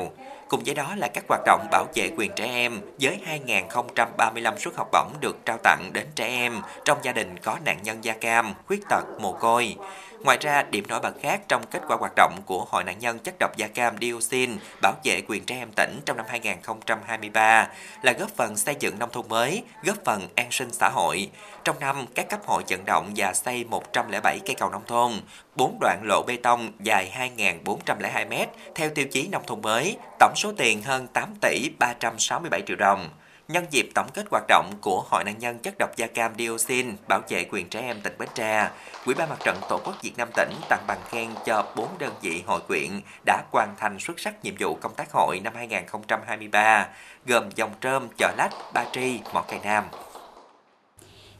Cùng 0.48 0.62
với 0.66 0.74
đó 0.74 0.94
là 0.96 1.08
các 1.08 1.24
hoạt 1.28 1.40
động 1.46 1.66
bảo 1.70 1.86
vệ 1.94 2.10
quyền 2.16 2.30
trẻ 2.36 2.44
em 2.44 2.80
với 3.00 3.18
2.035 3.46 4.56
suất 4.58 4.74
học 4.76 4.88
bổng 4.92 5.12
được 5.20 5.36
trao 5.44 5.58
tặng 5.62 5.90
đến 5.92 6.06
trẻ 6.14 6.26
em 6.26 6.60
trong 6.84 6.98
gia 7.02 7.12
đình 7.12 7.38
có 7.38 7.58
nạn 7.64 7.78
nhân 7.82 8.04
da 8.04 8.12
cam, 8.12 8.54
khuyết 8.66 8.80
tật, 8.88 9.04
mồ 9.20 9.32
côi. 9.32 9.76
Ngoài 10.24 10.38
ra, 10.40 10.62
điểm 10.70 10.84
nổi 10.88 11.00
bật 11.00 11.14
khác 11.22 11.40
trong 11.48 11.62
kết 11.70 11.82
quả 11.88 11.96
hoạt 11.96 12.12
động 12.16 12.38
của 12.46 12.66
Hội 12.70 12.84
nạn 12.84 12.98
nhân 12.98 13.18
chất 13.18 13.34
độc 13.40 13.56
da 13.56 13.68
cam 13.68 13.96
dioxin 14.00 14.56
bảo 14.82 14.94
vệ 15.04 15.22
quyền 15.28 15.44
trẻ 15.44 15.56
em 15.56 15.68
tỉnh 15.76 16.00
trong 16.06 16.16
năm 16.16 16.26
2023 16.28 17.68
là 18.02 18.12
góp 18.12 18.30
phần 18.36 18.56
xây 18.56 18.76
dựng 18.80 18.98
nông 18.98 19.10
thôn 19.12 19.28
mới, 19.28 19.62
góp 19.84 19.96
phần 20.04 20.28
an 20.34 20.46
sinh 20.50 20.72
xã 20.72 20.88
hội. 20.88 21.30
Trong 21.64 21.80
năm, 21.80 22.06
các 22.14 22.28
cấp 22.28 22.40
hội 22.46 22.62
vận 22.68 22.84
động 22.84 23.12
và 23.16 23.34
xây 23.34 23.64
107 23.64 24.38
cây 24.46 24.54
cầu 24.58 24.70
nông 24.70 24.86
thôn, 24.86 25.12
4 25.56 25.78
đoạn 25.80 26.00
lộ 26.04 26.22
bê 26.26 26.36
tông 26.36 26.72
dài 26.80 27.30
2.402 27.36 28.28
m 28.28 28.50
theo 28.74 28.90
tiêu 28.90 29.06
chí 29.10 29.28
nông 29.28 29.42
thôn 29.46 29.62
mới, 29.62 29.96
tổng 30.18 30.32
số 30.36 30.52
tiền 30.56 30.82
hơn 30.82 31.06
8 31.06 31.34
tỷ 31.40 31.70
367 31.78 32.62
triệu 32.66 32.76
đồng. 32.76 33.08
Nhân 33.52 33.64
dịp 33.70 33.88
tổng 33.94 34.06
kết 34.14 34.26
hoạt 34.30 34.44
động 34.48 34.72
của 34.80 35.04
Hội 35.10 35.24
nạn 35.24 35.38
nhân 35.38 35.58
chất 35.58 35.74
độc 35.78 35.96
da 35.96 36.06
cam 36.06 36.32
dioxin 36.38 36.86
bảo 37.08 37.20
vệ 37.28 37.44
quyền 37.50 37.68
trẻ 37.68 37.80
em 37.80 38.00
tỉnh 38.00 38.12
Bến 38.18 38.28
Tre, 38.34 38.70
Quỹ 39.04 39.14
ban 39.14 39.28
Mặt 39.28 39.38
trận 39.44 39.56
Tổ 39.68 39.80
quốc 39.84 40.02
Việt 40.02 40.12
Nam 40.16 40.28
tỉnh 40.36 40.50
tặng 40.68 40.84
bằng 40.86 40.98
khen 41.10 41.28
cho 41.46 41.66
4 41.76 41.88
đơn 41.98 42.12
vị 42.22 42.42
hội 42.46 42.60
quyện 42.68 42.90
đã 43.26 43.42
hoàn 43.52 43.74
thành 43.78 43.98
xuất 44.00 44.20
sắc 44.20 44.44
nhiệm 44.44 44.54
vụ 44.60 44.74
công 44.80 44.94
tác 44.94 45.12
hội 45.12 45.40
năm 45.44 45.52
2023, 45.56 46.88
gồm 47.26 47.44
Dòng 47.54 47.70
Trơm, 47.80 48.08
Chợ 48.18 48.34
Lách, 48.38 48.52
Ba 48.74 48.84
Tri, 48.92 49.18
Mỏ 49.34 49.44
Cày 49.48 49.60
Nam. 49.64 49.84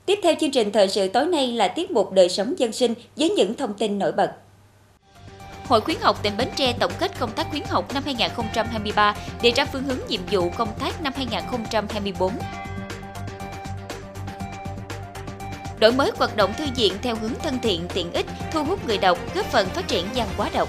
Tiếp 0.07 0.19
theo 0.23 0.35
chương 0.40 0.50
trình 0.50 0.73
thời 0.73 0.88
sự 0.88 1.09
tối 1.09 1.26
nay 1.26 1.52
là 1.52 1.69
tiết 1.69 1.90
mục 1.90 2.12
đời 2.12 2.28
sống 2.28 2.54
dân 2.59 2.73
sinh 2.73 2.95
với 3.16 3.31
những 3.31 3.54
thông 3.54 3.75
tin 3.75 3.99
nổi 3.99 4.12
bật. 4.12 4.33
Hội 5.73 5.81
khuyến 5.81 5.97
học 6.00 6.23
tỉnh 6.23 6.37
Bến 6.37 6.49
Tre 6.57 6.73
tổng 6.73 6.93
kết 6.99 7.19
công 7.19 7.33
tác 7.33 7.47
khuyến 7.50 7.62
học 7.69 7.95
năm 7.95 8.02
2023, 8.05 9.14
đề 9.43 9.50
ra 9.50 9.64
phương 9.64 9.83
hướng 9.83 9.99
nhiệm 10.09 10.21
vụ 10.31 10.50
công 10.50 10.69
tác 10.79 11.02
năm 11.02 11.12
2024. 11.17 12.33
Đổi 15.79 15.93
mới 15.93 16.11
hoạt 16.19 16.37
động 16.37 16.52
thư 16.59 16.64
viện 16.76 16.93
theo 17.02 17.17
hướng 17.17 17.35
thân 17.43 17.59
thiện, 17.62 17.88
tiện 17.95 18.12
ích, 18.12 18.26
thu 18.52 18.64
hút 18.64 18.87
người 18.87 18.99
đọc, 18.99 19.19
góp 19.35 19.47
phần 19.47 19.69
phát 19.69 19.88
triển 19.88 20.07
văn 20.14 20.29
hóa 20.37 20.50
đọc. 20.55 20.69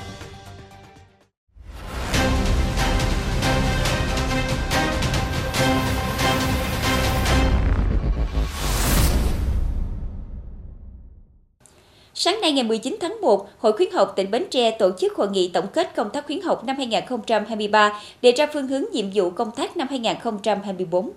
Sáng 12.23 12.41
nay 12.41 12.51
ngày 12.51 12.63
19 12.63 12.97
tháng 12.99 13.21
1, 13.21 13.49
Hội 13.57 13.73
khuyến 13.73 13.91
học 13.91 14.13
tỉnh 14.15 14.31
Bến 14.31 14.43
Tre 14.49 14.71
tổ 14.71 14.91
chức 14.97 15.15
hội 15.15 15.27
nghị 15.29 15.47
tổng 15.47 15.67
kết 15.73 15.95
công 15.95 16.09
tác 16.09 16.25
khuyến 16.25 16.41
học 16.41 16.63
năm 16.65 16.75
2023, 16.77 18.01
đề 18.21 18.31
ra 18.31 18.47
phương 18.53 18.67
hướng 18.67 18.83
nhiệm 18.91 19.05
vụ 19.13 19.29
công 19.29 19.51
tác 19.51 19.77
năm 19.77 19.87
2024. 19.89 21.11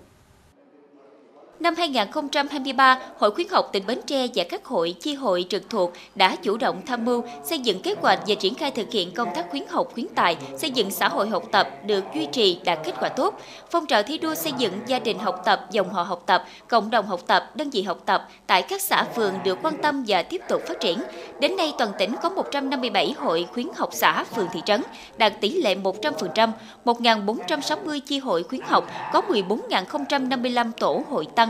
Năm 1.59 1.75
2023, 1.75 2.99
Hội 3.17 3.31
khuyến 3.31 3.47
học 3.49 3.69
tỉnh 3.73 3.83
Bến 3.87 3.99
Tre 4.05 4.27
và 4.35 4.43
các 4.49 4.65
hội, 4.65 4.95
chi 4.99 5.13
hội 5.13 5.45
trực 5.49 5.69
thuộc 5.69 5.93
đã 6.15 6.35
chủ 6.35 6.57
động 6.57 6.81
tham 6.85 7.05
mưu 7.05 7.23
xây 7.43 7.59
dựng 7.59 7.81
kế 7.81 7.95
hoạch 8.01 8.19
và 8.27 8.35
triển 8.35 8.55
khai 8.55 8.71
thực 8.71 8.91
hiện 8.91 9.11
công 9.11 9.29
tác 9.35 9.49
khuyến 9.49 9.63
học 9.69 9.87
khuyến 9.93 10.07
tài, 10.15 10.37
xây 10.57 10.71
dựng 10.71 10.91
xã 10.91 11.07
hội 11.07 11.29
học 11.29 11.43
tập 11.51 11.69
được 11.85 12.03
duy 12.15 12.27
trì 12.31 12.59
đạt 12.65 12.79
kết 12.83 12.95
quả 12.99 13.09
tốt. 13.09 13.41
Phong 13.71 13.85
trào 13.85 14.03
thi 14.03 14.17
đua 14.17 14.35
xây 14.35 14.51
dựng 14.57 14.73
gia 14.87 14.99
đình 14.99 15.19
học 15.19 15.41
tập, 15.45 15.67
dòng 15.71 15.89
họ 15.89 16.03
học 16.03 16.23
tập, 16.25 16.45
cộng 16.67 16.89
đồng 16.89 17.05
học 17.05 17.21
tập, 17.27 17.55
đơn 17.55 17.69
vị 17.69 17.81
học 17.81 17.99
tập 18.05 18.27
tại 18.47 18.61
các 18.61 18.81
xã 18.81 19.03
phường 19.03 19.33
được 19.43 19.59
quan 19.63 19.81
tâm 19.81 20.03
và 20.07 20.23
tiếp 20.23 20.41
tục 20.49 20.61
phát 20.67 20.79
triển. 20.79 20.99
Đến 21.39 21.55
nay, 21.55 21.73
toàn 21.77 21.91
tỉnh 21.99 22.15
có 22.23 22.29
157 22.29 23.15
hội 23.17 23.47
khuyến 23.53 23.67
học 23.75 23.89
xã, 23.91 24.23
phường, 24.23 24.47
thị 24.53 24.61
trấn, 24.65 24.83
đạt 25.17 25.33
tỷ 25.41 25.61
lệ 25.61 25.75
100%, 25.75 26.51
1.460 26.85 27.99
chi 27.99 28.19
hội 28.19 28.43
khuyến 28.43 28.61
học, 28.61 28.89
có 29.13 29.21
14.055 29.29 30.71
tổ 30.71 31.03
hội 31.09 31.27
tăng 31.35 31.47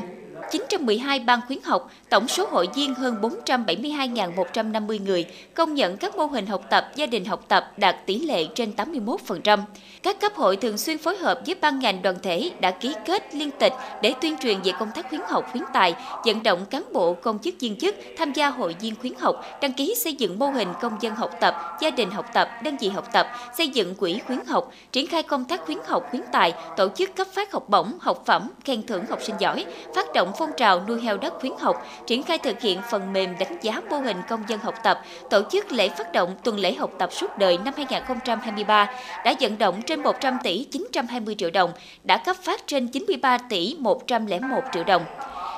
912 0.52 1.20
ban 1.20 1.40
khuyến 1.48 1.60
học, 1.64 1.92
tổng 2.10 2.28
số 2.28 2.48
hội 2.52 2.68
viên 2.76 2.94
hơn 2.94 3.16
472.150 3.22 5.04
người, 5.04 5.26
công 5.54 5.74
nhận 5.76 5.98
các 5.98 6.16
mô 6.16 6.26
hình 6.26 6.46
học 6.46 6.62
tập, 6.70 6.92
gia 6.96 7.06
đình 7.06 7.26
học 7.26 7.46
tập 7.48 7.72
đạt 7.78 8.06
tỷ 8.06 8.20
lệ 8.20 8.46
trên 8.56 8.74
81%. 8.78 9.60
Các 10.04 10.20
cấp 10.22 10.32
hội 10.36 10.56
thường 10.56 10.78
xuyên 10.78 10.98
phối 10.98 11.18
hợp 11.18 11.40
với 11.46 11.56
ban 11.62 11.80
ngành 11.80 12.02
đoàn 12.02 12.16
thể 12.24 12.52
đã 12.60 12.72
ký 12.72 12.94
kết 13.06 13.36
liên 13.36 13.52
tịch 13.52 13.74
để 14.02 14.14
tuyên 14.22 14.38
truyền 14.38 14.62
về 14.62 14.72
công 14.80 14.92
tác 14.96 15.10
khuyến 15.10 15.22
học 15.28 15.46
khuyến 15.52 15.64
tài, 15.74 15.96
vận 16.26 16.44
động 16.44 16.66
cán 16.66 16.84
bộ, 16.94 17.14
công 17.14 17.40
chức 17.40 17.56
viên 17.60 17.76
chức 17.76 17.96
tham 18.18 18.34
gia 18.34 18.50
hội 18.50 18.76
viên 18.80 18.96
khuyến 18.96 19.14
học, 19.20 19.46
đăng 19.62 19.74
ký 19.74 19.96
xây 19.96 20.14
dựng 20.14 20.40
mô 20.40 20.48
hình 20.48 20.68
công 20.82 20.98
dân 21.02 21.16
học 21.16 21.32
tập, 21.42 21.78
gia 21.82 21.90
đình 21.90 22.12
học 22.12 22.26
tập, 22.34 22.50
đơn 22.64 22.78
vị 22.80 22.90
học 22.90 23.08
tập, 23.14 23.28
xây 23.58 23.68
dựng 23.68 23.96
quỹ 23.96 24.20
khuyến 24.28 24.40
học, 24.46 24.72
triển 24.92 25.08
khai 25.08 25.24
công 25.24 25.46
tác 25.46 25.66
khuyến 25.66 25.78
học 25.86 26.08
khuyến 26.10 26.24
tài, 26.32 26.54
tổ 26.78 26.90
chức 26.96 27.16
cấp 27.16 27.28
phát 27.34 27.52
học 27.52 27.70
bổng, 27.70 27.94
học 28.00 28.24
phẩm, 28.26 28.50
khen 28.66 28.88
thưởng 28.88 29.04
học 29.10 29.20
sinh 29.22 29.36
giỏi, 29.40 29.66
phát 29.96 30.14
động 30.14 30.27
phong 30.40 30.52
trào 30.58 30.82
nuôi 30.88 31.02
heo 31.02 31.18
đất 31.18 31.34
khuyến 31.40 31.54
học, 31.60 31.88
triển 32.08 32.24
khai 32.24 32.38
thực 32.38 32.62
hiện 32.62 32.82
phần 32.92 33.14
mềm 33.14 33.36
đánh 33.40 33.58
giá 33.62 33.82
mô 33.90 33.98
hình 33.98 34.18
công 34.30 34.44
dân 34.48 34.60
học 34.60 34.76
tập, 34.84 35.02
tổ 35.30 35.42
chức 35.52 35.72
lễ 35.72 35.90
phát 35.90 36.12
động 36.12 36.36
tuần 36.44 36.60
lễ 36.60 36.74
học 36.74 36.92
tập 36.98 37.10
suốt 37.14 37.38
đời 37.38 37.58
năm 37.66 37.74
2023 37.78 38.90
đã 39.26 39.34
vận 39.40 39.58
động 39.58 39.82
trên 39.82 40.04
100 40.04 40.38
tỷ 40.44 40.64
920 40.64 41.36
triệu 41.38 41.52
đồng, 41.52 41.72
đã 42.04 42.18
cấp 42.18 42.36
phát 42.44 42.68
trên 42.68 42.88
93 42.88 43.38
tỷ 43.38 43.76
101 43.80 44.62
triệu 44.74 44.84
đồng. 44.84 45.06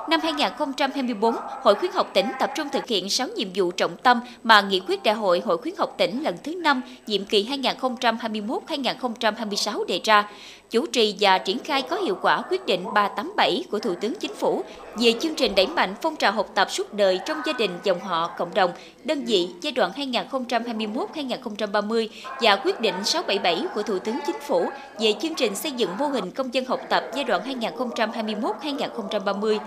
Năm 0.10 0.20
2024, 0.24 1.36
Hội 1.62 1.76
khuyến 1.76 1.92
học 1.92 2.12
tỉnh 2.14 2.26
tập 2.40 2.52
trung 2.56 2.70
thực 2.70 2.88
hiện 2.88 3.10
6 3.10 3.28
nhiệm 3.28 3.48
vụ 3.56 3.72
trọng 3.72 3.98
tâm 3.98 4.20
mà 4.44 4.62
Nghị 4.62 4.80
quyết 4.80 5.04
Đại 5.04 5.16
hội 5.16 5.42
Hội 5.46 5.58
khuyến 5.58 5.76
học 5.78 5.96
tỉnh 5.98 6.24
lần 6.24 6.36
thứ 6.44 6.56
5, 6.56 6.82
nhiệm 7.08 7.26
kỳ 7.26 7.50
2021-2026 7.64 9.86
đề 9.86 10.02
ra, 10.04 10.30
chủ 10.70 10.86
trì 10.86 11.16
và 11.20 11.38
triển 11.38 11.60
khai 11.60 11.82
có 11.82 11.96
hiệu 11.96 12.18
quả 12.22 12.42
quyết 12.50 12.66
định 12.66 12.84
387 12.94 13.64
của 13.72 13.80
Thủ 13.80 13.96
tướng 14.02 14.14
Chính 14.20 14.36
phủ 14.36 14.64
về 15.00 15.14
chương 15.20 15.36
trình 15.36 15.56
đẩy 15.56 15.68
mạnh 15.68 15.96
phong 16.02 16.16
trào 16.16 16.32
học 16.32 16.50
tập 16.56 16.72
suốt 16.72 16.94
đời 16.94 17.20
trong 17.26 17.42
gia 17.46 17.54
đình, 17.54 17.72
dòng 17.84 18.00
họ, 18.00 18.32
cộng 18.38 18.54
đồng, 18.54 18.72
đơn 19.04 19.26
vị 19.26 19.50
giai 19.62 19.72
đoạn 19.72 19.92
2021-2030 19.96 22.08
và 22.42 22.56
quyết 22.56 22.82
định 22.82 22.96
677 23.04 23.66
của 23.76 23.84
Thủ 23.84 24.00
tướng 24.00 24.20
Chính 24.26 24.40
phủ 24.42 24.70
về 25.00 25.14
chương 25.22 25.36
trình 25.36 25.56
xây 25.56 25.72
dựng 25.72 25.98
mô 25.98 26.06
hình 26.06 26.32
công 26.32 26.54
dân 26.54 26.66
học 26.66 26.80
tập 26.90 27.04
giai 27.14 27.24
đoạn 27.24 27.60
2021-2030 27.62 29.58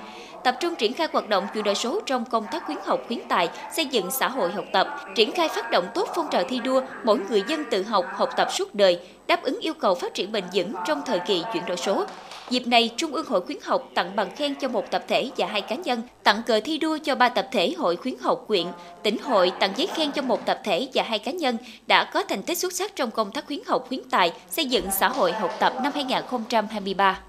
tập 0.44 0.56
trung 0.60 0.74
triển 0.74 0.92
khai 0.92 1.08
hoạt 1.12 1.28
động 1.28 1.46
chuyển 1.54 1.64
đổi 1.64 1.74
số 1.74 2.00
trong 2.06 2.24
công 2.24 2.46
tác 2.52 2.66
khuyến 2.66 2.78
học 2.84 3.00
khuyến 3.06 3.20
tài, 3.28 3.48
xây 3.76 3.86
dựng 3.86 4.10
xã 4.10 4.28
hội 4.28 4.52
học 4.52 4.64
tập, 4.72 4.86
triển 5.14 5.32
khai 5.32 5.48
phát 5.48 5.70
động 5.70 5.86
tốt 5.94 6.08
phong 6.14 6.28
trào 6.30 6.42
thi 6.48 6.58
đua 6.58 6.82
mỗi 7.04 7.18
người 7.28 7.42
dân 7.48 7.64
tự 7.70 7.82
học, 7.82 8.04
học 8.14 8.28
tập 8.36 8.48
suốt 8.52 8.74
đời, 8.74 9.00
đáp 9.26 9.42
ứng 9.42 9.60
yêu 9.60 9.74
cầu 9.74 9.94
phát 9.94 10.14
triển 10.14 10.32
bền 10.32 10.44
vững 10.54 10.72
trong 10.86 11.02
thời 11.06 11.18
kỳ 11.18 11.42
chuyển 11.52 11.66
đổi 11.66 11.76
số. 11.76 12.04
Dịp 12.50 12.66
này, 12.66 12.90
Trung 12.96 13.14
ương 13.14 13.26
Hội 13.26 13.40
khuyến 13.40 13.58
học 13.62 13.88
tặng 13.94 14.16
bằng 14.16 14.36
khen 14.36 14.54
cho 14.54 14.68
một 14.68 14.90
tập 14.90 15.04
thể 15.08 15.30
và 15.36 15.46
hai 15.46 15.60
cá 15.60 15.76
nhân, 15.76 16.02
tặng 16.22 16.42
cờ 16.46 16.60
thi 16.64 16.78
đua 16.78 16.98
cho 17.04 17.14
ba 17.14 17.28
tập 17.28 17.48
thể 17.52 17.74
Hội 17.78 17.96
khuyến 17.96 18.14
học 18.20 18.44
quyện, 18.46 18.66
tỉnh 19.02 19.18
hội 19.18 19.52
tặng 19.60 19.72
giấy 19.76 19.86
khen 19.94 20.12
cho 20.12 20.22
một 20.22 20.46
tập 20.46 20.60
thể 20.64 20.88
và 20.94 21.02
hai 21.02 21.18
cá 21.18 21.32
nhân 21.32 21.56
đã 21.86 22.04
có 22.04 22.22
thành 22.22 22.42
tích 22.42 22.58
xuất 22.58 22.72
sắc 22.72 22.96
trong 22.96 23.10
công 23.10 23.32
tác 23.32 23.46
khuyến 23.46 23.60
học 23.66 23.84
khuyến 23.88 24.00
tài, 24.10 24.32
xây 24.50 24.64
dựng 24.64 24.86
xã 24.98 25.08
hội 25.08 25.32
học 25.32 25.50
tập 25.58 25.72
năm 25.82 25.92
2023. 25.94 27.20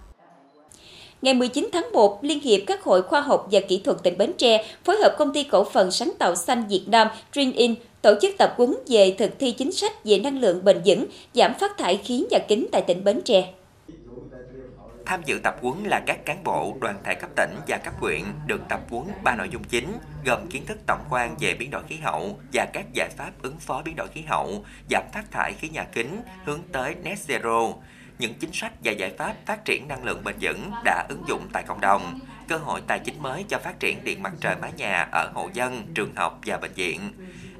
Ngày 1.23 1.33
19 1.33 1.69
tháng 1.73 1.91
1, 1.93 2.23
Liên 2.23 2.39
hiệp 2.39 2.59
các 2.67 2.83
hội 2.83 3.01
khoa 3.01 3.21
học 3.21 3.47
và 3.51 3.59
kỹ 3.69 3.81
thuật 3.85 3.97
tỉnh 4.03 4.17
Bến 4.17 4.31
Tre 4.37 4.65
phối 4.85 4.95
hợp 4.95 5.15
công 5.17 5.33
ty 5.33 5.43
cổ 5.43 5.63
phần 5.63 5.91
sáng 5.91 6.11
tạo 6.19 6.35
xanh 6.35 6.67
Việt 6.67 6.83
Nam 6.87 7.07
Green 7.33 7.51
In 7.51 7.75
tổ 8.01 8.13
chức 8.21 8.35
tập 8.37 8.53
huấn 8.57 8.75
về 8.87 9.15
thực 9.17 9.39
thi 9.39 9.51
chính 9.51 9.71
sách 9.71 10.03
về 10.03 10.19
năng 10.19 10.39
lượng 10.39 10.63
bền 10.65 10.81
vững, 10.85 11.05
giảm 11.33 11.53
phát 11.59 11.77
thải 11.77 11.97
khí 11.97 12.25
nhà 12.29 12.39
kính 12.47 12.67
tại 12.71 12.83
tỉnh 12.87 13.03
Bến 13.03 13.21
Tre. 13.25 13.53
Tham 15.05 15.21
dự 15.25 15.39
tập 15.43 15.55
huấn 15.61 15.83
là 15.83 15.99
các 16.05 16.25
cán 16.25 16.43
bộ, 16.43 16.73
đoàn 16.81 16.95
thể 17.03 17.15
cấp 17.15 17.29
tỉnh 17.35 17.51
và 17.67 17.77
cấp 17.77 17.93
huyện 17.99 18.21
được 18.47 18.61
tập 18.69 18.79
huấn 18.89 19.03
ba 19.23 19.35
nội 19.35 19.49
dung 19.51 19.63
chính 19.63 19.87
gồm 20.25 20.47
kiến 20.47 20.65
thức 20.65 20.77
tổng 20.87 21.01
quan 21.09 21.35
về 21.39 21.53
biến 21.53 21.71
đổi 21.71 21.81
khí 21.87 21.95
hậu 21.95 22.39
và 22.53 22.65
các 22.73 22.85
giải 22.93 23.09
pháp 23.17 23.31
ứng 23.41 23.59
phó 23.59 23.81
biến 23.85 23.95
đổi 23.95 24.07
khí 24.07 24.21
hậu, 24.21 24.63
giảm 24.89 25.03
phát 25.13 25.31
thải 25.31 25.53
khí 25.53 25.69
nhà 25.69 25.83
kính 25.83 26.21
hướng 26.45 26.59
tới 26.71 26.95
net 27.03 27.17
zero, 27.27 27.73
những 28.19 28.33
chính 28.33 28.51
sách 28.53 28.73
và 28.83 28.91
giải 28.91 29.13
pháp 29.17 29.35
phát 29.45 29.65
triển 29.65 29.87
năng 29.87 30.03
lượng 30.03 30.23
bền 30.23 30.35
vững 30.41 30.71
đã 30.85 31.05
ứng 31.09 31.23
dụng 31.27 31.47
tại 31.53 31.63
cộng 31.67 31.81
đồng, 31.81 32.19
cơ 32.47 32.57
hội 32.57 32.81
tài 32.87 32.99
chính 32.99 33.21
mới 33.21 33.45
cho 33.49 33.59
phát 33.59 33.79
triển 33.79 34.03
điện 34.03 34.23
mặt 34.23 34.33
trời 34.39 34.55
mái 34.61 34.71
nhà 34.77 35.07
ở 35.11 35.31
hộ 35.33 35.49
dân, 35.53 35.87
trường 35.95 36.15
học 36.15 36.39
và 36.45 36.57
bệnh 36.57 36.73
viện. 36.73 36.99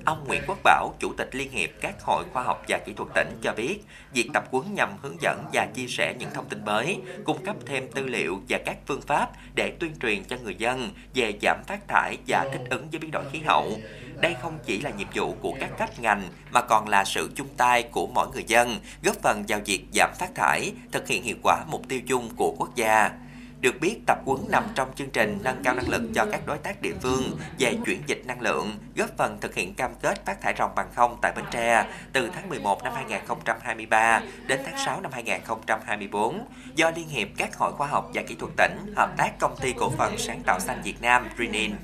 Ông 0.05 0.27
Nguyễn 0.27 0.41
Quốc 0.47 0.57
Bảo, 0.63 0.93
Chủ 0.99 1.13
tịch 1.17 1.35
Liên 1.35 1.51
hiệp 1.51 1.69
các 1.81 2.01
hội 2.01 2.23
khoa 2.33 2.43
học 2.43 2.65
và 2.67 2.77
kỹ 2.77 2.93
thuật 2.93 3.09
tỉnh 3.15 3.27
cho 3.41 3.53
biết, 3.53 3.77
việc 4.13 4.29
tập 4.33 4.43
huấn 4.51 4.73
nhằm 4.73 4.89
hướng 5.01 5.21
dẫn 5.21 5.43
và 5.53 5.67
chia 5.73 5.87
sẻ 5.87 6.15
những 6.19 6.29
thông 6.33 6.49
tin 6.49 6.65
mới, 6.65 6.97
cung 7.23 7.45
cấp 7.45 7.55
thêm 7.65 7.91
tư 7.91 8.05
liệu 8.05 8.41
và 8.49 8.59
các 8.65 8.77
phương 8.85 9.01
pháp 9.01 9.31
để 9.55 9.73
tuyên 9.79 9.91
truyền 10.01 10.23
cho 10.23 10.37
người 10.43 10.55
dân 10.55 10.91
về 11.13 11.33
giảm 11.41 11.63
phát 11.67 11.87
thải 11.87 12.17
và 12.27 12.49
thích 12.51 12.61
ứng 12.69 12.89
với 12.89 12.99
biến 12.99 13.11
đổi 13.11 13.23
khí 13.31 13.39
hậu. 13.39 13.77
Đây 14.21 14.35
không 14.41 14.59
chỉ 14.65 14.79
là 14.79 14.89
nhiệm 14.89 15.07
vụ 15.15 15.35
của 15.41 15.53
các 15.59 15.69
cấp 15.77 15.99
ngành 15.99 16.23
mà 16.51 16.61
còn 16.61 16.89
là 16.89 17.05
sự 17.05 17.31
chung 17.35 17.47
tay 17.57 17.83
của 17.83 18.07
mỗi 18.07 18.27
người 18.33 18.43
dân, 18.47 18.79
góp 19.03 19.15
phần 19.21 19.43
vào 19.47 19.59
việc 19.65 19.85
giảm 19.93 20.11
phát 20.19 20.35
thải, 20.35 20.71
thực 20.91 21.07
hiện 21.07 21.23
hiệu 21.23 21.37
quả 21.43 21.63
mục 21.67 21.81
tiêu 21.89 22.01
chung 22.07 22.29
của 22.35 22.55
quốc 22.57 22.75
gia. 22.75 23.11
Được 23.63 23.79
biết, 23.81 23.99
tập 24.07 24.17
huấn 24.25 24.39
nằm 24.49 24.63
trong 24.75 24.95
chương 24.95 25.09
trình 25.09 25.39
nâng 25.43 25.63
cao 25.63 25.75
năng 25.75 25.89
lực 25.89 26.01
cho 26.15 26.25
các 26.31 26.41
đối 26.45 26.57
tác 26.57 26.81
địa 26.81 26.93
phương 27.01 27.37
về 27.59 27.77
chuyển 27.85 28.01
dịch 28.07 28.21
năng 28.25 28.41
lượng, 28.41 28.71
góp 28.95 29.09
phần 29.17 29.37
thực 29.41 29.55
hiện 29.55 29.73
cam 29.73 29.91
kết 30.01 30.25
phát 30.25 30.41
thải 30.41 30.53
ròng 30.57 30.75
bằng 30.75 30.87
không 30.95 31.17
tại 31.21 31.33
Bến 31.35 31.45
Tre 31.51 31.85
từ 32.13 32.29
tháng 32.33 32.49
11 32.49 32.83
năm 32.83 32.93
2023 32.95 34.21
đến 34.47 34.59
tháng 34.65 34.85
6 34.85 35.01
năm 35.01 35.11
2024 35.13 36.45
do 36.75 36.91
Liên 36.95 37.07
hiệp 37.09 37.27
các 37.37 37.55
hội 37.55 37.73
khoa 37.73 37.87
học 37.87 38.09
và 38.13 38.21
kỹ 38.27 38.35
thuật 38.39 38.51
tỉnh 38.57 38.93
hợp 38.95 39.13
tác 39.17 39.39
công 39.39 39.55
ty 39.61 39.73
cổ 39.79 39.89
phần 39.89 40.17
sáng 40.17 40.41
tạo 40.45 40.59
xanh 40.59 40.81
Việt 40.83 41.01
Nam 41.01 41.27
Greenin 41.37 41.75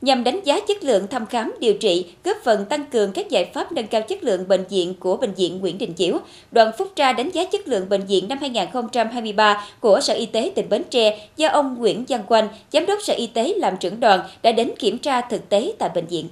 nhằm 0.00 0.24
đánh 0.24 0.40
giá 0.44 0.60
chất 0.68 0.84
lượng 0.84 1.06
thăm 1.06 1.26
khám 1.26 1.54
điều 1.60 1.74
trị, 1.74 2.06
góp 2.24 2.36
phần 2.44 2.64
tăng 2.64 2.84
cường 2.84 3.12
các 3.12 3.28
giải 3.28 3.50
pháp 3.54 3.72
nâng 3.72 3.86
cao 3.86 4.02
chất 4.02 4.24
lượng 4.24 4.48
bệnh 4.48 4.64
viện 4.70 4.94
của 5.00 5.16
Bệnh 5.16 5.34
viện 5.34 5.60
Nguyễn 5.60 5.78
Đình 5.78 5.92
Chiểu. 5.94 6.18
Đoàn 6.52 6.70
phúc 6.78 6.92
tra 6.96 7.12
đánh 7.12 7.30
giá 7.30 7.44
chất 7.44 7.68
lượng 7.68 7.88
bệnh 7.88 8.06
viện 8.06 8.28
năm 8.28 8.38
2023 8.40 9.64
của 9.80 10.00
Sở 10.00 10.14
Y 10.14 10.26
tế 10.26 10.52
tỉnh 10.54 10.68
Bến 10.68 10.82
Tre 10.90 11.28
do 11.36 11.48
ông 11.48 11.78
Nguyễn 11.78 12.04
Văn 12.08 12.22
Quanh, 12.28 12.48
Giám 12.72 12.86
đốc 12.86 13.02
Sở 13.02 13.14
Y 13.14 13.26
tế 13.26 13.54
làm 13.56 13.76
trưởng 13.76 14.00
đoàn 14.00 14.20
đã 14.42 14.52
đến 14.52 14.70
kiểm 14.78 14.98
tra 14.98 15.20
thực 15.20 15.48
tế 15.48 15.72
tại 15.78 15.90
bệnh 15.94 16.06
viện. 16.06 16.28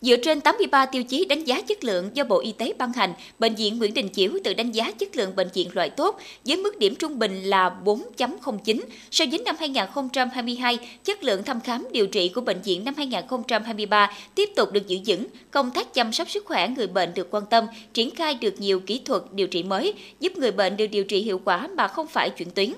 Dựa 0.00 0.16
trên 0.16 0.40
83 0.40 0.86
tiêu 0.86 1.02
chí 1.02 1.24
đánh 1.24 1.44
giá 1.44 1.60
chất 1.60 1.84
lượng 1.84 2.10
do 2.14 2.24
Bộ 2.24 2.40
Y 2.40 2.52
tế 2.52 2.72
ban 2.78 2.92
hành, 2.92 3.12
Bệnh 3.38 3.54
viện 3.54 3.78
Nguyễn 3.78 3.94
Đình 3.94 4.08
Chiểu 4.08 4.30
tự 4.44 4.54
đánh 4.54 4.72
giá 4.72 4.92
chất 4.92 5.16
lượng 5.16 5.36
bệnh 5.36 5.48
viện 5.54 5.68
loại 5.72 5.90
tốt 5.90 6.18
với 6.44 6.56
mức 6.56 6.78
điểm 6.78 6.94
trung 6.94 7.18
bình 7.18 7.42
là 7.42 7.72
4.09. 7.84 8.80
So 9.10 9.24
với 9.30 9.38
năm 9.38 9.56
2022, 9.58 10.78
chất 11.04 11.24
lượng 11.24 11.42
thăm 11.42 11.60
khám 11.60 11.86
điều 11.92 12.06
trị 12.06 12.28
của 12.28 12.40
bệnh 12.40 12.62
viện 12.62 12.84
năm 12.84 12.94
2023 12.96 14.12
tiếp 14.34 14.50
tục 14.56 14.72
được 14.72 14.88
giữ 14.88 14.98
vững, 15.06 15.26
công 15.50 15.70
tác 15.70 15.94
chăm 15.94 16.12
sóc 16.12 16.30
sức 16.30 16.44
khỏe 16.44 16.68
người 16.68 16.86
bệnh 16.86 17.14
được 17.14 17.28
quan 17.30 17.44
tâm, 17.50 17.66
triển 17.92 18.10
khai 18.10 18.34
được 18.34 18.60
nhiều 18.60 18.80
kỹ 18.80 19.00
thuật 19.04 19.22
điều 19.32 19.46
trị 19.46 19.62
mới, 19.62 19.94
giúp 20.20 20.36
người 20.36 20.52
bệnh 20.52 20.76
được 20.76 20.86
điều 20.86 21.04
trị 21.04 21.22
hiệu 21.22 21.40
quả 21.44 21.68
mà 21.76 21.88
không 21.88 22.06
phải 22.06 22.30
chuyển 22.30 22.50
tuyến. 22.50 22.72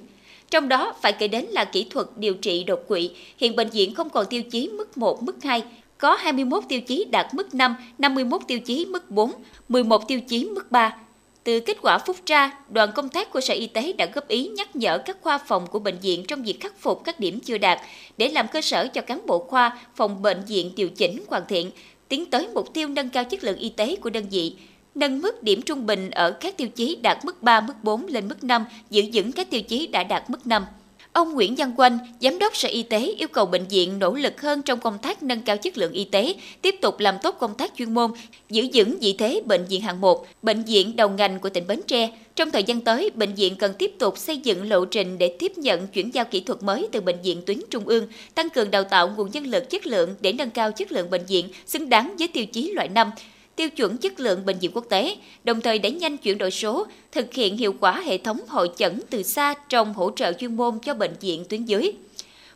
Trong 0.51 0.69
đó 0.69 0.95
phải 1.03 1.13
kể 1.13 1.29
đến 1.29 1.45
là 1.45 1.65
kỹ 1.65 1.87
thuật 1.91 2.07
điều 2.17 2.35
trị 2.35 2.65
đột 2.65 2.85
quỵ. 2.89 3.11
Hiện 3.37 3.57
bệnh 3.57 3.71
viện 3.71 3.95
không 3.95 4.11
còn 4.11 4.27
tiêu 4.31 4.43
chí 4.43 4.69
mức 4.69 4.99
1, 4.99 5.23
mức 5.23 5.37
2, 5.43 5.63
có 6.03 6.15
21 6.15 6.65
tiêu 6.69 6.81
chí 6.81 7.05
đạt 7.11 7.35
mức 7.35 7.55
5, 7.55 7.77
51 7.99 8.41
tiêu 8.49 8.61
chí 8.61 8.87
mức 8.87 9.11
4, 9.11 9.33
11 9.69 10.09
tiêu 10.09 10.21
chí 10.21 10.45
mức 10.45 10.73
3. 10.73 10.97
Từ 11.45 11.61
kết 11.61 11.77
quả 11.83 11.99
phúc 11.99 12.17
tra, 12.27 12.51
đoàn 12.69 12.91
công 12.95 13.09
tác 13.09 13.31
của 13.31 13.41
Sở 13.41 13.55
Y 13.55 13.67
tế 13.67 13.93
đã 13.93 14.07
góp 14.15 14.29
ý 14.29 14.49
nhắc 14.49 14.77
nhở 14.77 14.99
các 14.99 15.17
khoa 15.21 15.38
phòng 15.38 15.67
của 15.67 15.79
bệnh 15.79 15.99
viện 15.99 16.25
trong 16.29 16.43
việc 16.43 16.61
khắc 16.61 16.81
phục 16.81 17.05
các 17.05 17.21
điểm 17.21 17.41
chưa 17.41 17.59
đạt 17.59 17.79
để 18.17 18.29
làm 18.29 18.47
cơ 18.49 18.61
sở 18.61 18.88
cho 18.88 19.01
cán 19.01 19.27
bộ 19.27 19.38
khoa, 19.38 19.79
phòng 19.95 20.23
bệnh 20.23 20.45
viện 20.45 20.73
điều 20.77 20.88
chỉnh 20.88 21.25
hoàn 21.29 21.43
thiện, 21.49 21.71
tiến 22.09 22.31
tới 22.31 22.49
mục 22.55 22.75
tiêu 22.75 22.88
nâng 22.88 23.09
cao 23.09 23.25
chất 23.25 23.45
lượng 23.45 23.59
y 23.59 23.69
tế 23.69 23.97
của 23.97 24.11
đơn 24.11 24.25
vị, 24.31 24.57
nâng 24.95 25.23
mức 25.23 25.43
điểm 25.43 25.62
trung 25.62 25.87
bình 25.87 26.11
ở 26.11 26.31
các 26.31 26.57
tiêu 26.57 26.69
chí 26.69 26.97
đạt 27.03 27.25
mức 27.25 27.43
3, 27.43 27.61
mức 27.61 27.75
4 27.83 28.07
lên 28.07 28.29
mức 28.29 28.45
5, 28.45 28.65
giữ 28.91 29.03
vững 29.12 29.33
các 29.33 29.51
tiêu 29.51 29.62
chí 29.62 29.87
đã 29.87 30.05
đạt 30.05 30.31
mức 30.31 30.47
5. 30.47 30.65
Ông 31.12 31.33
Nguyễn 31.33 31.55
Văn 31.55 31.72
Quanh, 31.77 31.98
Giám 32.20 32.38
đốc 32.38 32.57
Sở 32.57 32.68
Y 32.68 32.83
tế 32.83 33.14
yêu 33.18 33.29
cầu 33.29 33.46
bệnh 33.46 33.66
viện 33.68 33.98
nỗ 33.98 34.14
lực 34.14 34.40
hơn 34.40 34.62
trong 34.62 34.81
công 34.81 34.98
tác 34.98 35.22
nâng 35.22 35.42
cao 35.42 35.57
chất 35.57 35.79
lượng 35.79 35.92
y 35.92 36.05
tế, 36.05 36.35
tiếp 36.62 36.75
tục 36.81 37.01
làm 37.01 37.16
tốt 37.22 37.37
công 37.40 37.55
tác 37.55 37.72
chuyên 37.77 37.94
môn, 37.94 38.11
giữ 38.51 38.66
vững 38.75 38.98
vị 39.01 39.14
thế 39.18 39.42
bệnh 39.46 39.64
viện 39.64 39.81
hạng 39.81 40.01
1, 40.01 40.27
bệnh 40.42 40.62
viện 40.64 40.96
đầu 40.96 41.09
ngành 41.09 41.38
của 41.38 41.48
tỉnh 41.48 41.66
Bến 41.66 41.81
Tre. 41.87 42.11
Trong 42.37 42.51
thời 42.51 42.62
gian 42.62 42.81
tới, 42.81 43.11
bệnh 43.14 43.35
viện 43.35 43.57
cần 43.57 43.75
tiếp 43.79 43.92
tục 43.98 44.18
xây 44.18 44.37
dựng 44.37 44.68
lộ 44.68 44.85
trình 44.85 45.18
để 45.18 45.37
tiếp 45.38 45.53
nhận 45.59 45.87
chuyển 45.87 46.14
giao 46.14 46.25
kỹ 46.25 46.40
thuật 46.40 46.62
mới 46.62 46.88
từ 46.92 47.01
bệnh 47.01 47.22
viện 47.22 47.42
tuyến 47.46 47.61
trung 47.70 47.85
ương, 47.87 48.07
tăng 48.35 48.51
cường 48.51 48.70
đào 48.70 48.85
tạo 48.85 49.12
nguồn 49.16 49.31
nhân 49.31 49.46
lực 49.46 49.70
chất 49.70 49.87
lượng 49.87 50.14
để 50.20 50.33
nâng 50.33 50.51
cao 50.51 50.72
chất 50.72 50.92
lượng 50.92 51.11
bệnh 51.11 51.27
viện 51.27 51.48
xứng 51.66 51.88
đáng 51.88 52.16
với 52.18 52.29
tiêu 52.29 52.46
chí 52.46 52.72
loại 52.72 52.88
5, 52.88 53.11
tiêu 53.57 53.71
chuẩn 53.71 53.97
chất 53.97 54.21
lượng 54.21 54.45
bệnh 54.45 54.59
viện 54.59 54.71
quốc 54.75 54.87
tế, 54.88 55.17
đồng 55.45 55.61
thời 55.61 55.79
đẩy 55.79 55.93
nhanh 55.93 56.19
chuyển 56.19 56.38
đổi 56.38 56.51
số, 56.51 56.87
thực 57.12 57.35
hiện 57.35 57.57
hiệu 57.57 57.75
quả 57.81 58.01
hệ 58.01 58.19
thống 58.19 58.41
hội 58.49 58.71
chẩn 58.77 59.01
từ 59.11 59.23
xa 59.23 59.55
trong 59.69 59.95
hỗ 59.95 60.11
trợ 60.11 60.33
chuyên 60.33 60.57
môn 60.57 60.79
cho 60.79 60.95
bệnh 60.95 61.15
viện 61.21 61.45
tuyến 61.49 61.65
dưới. 61.65 61.93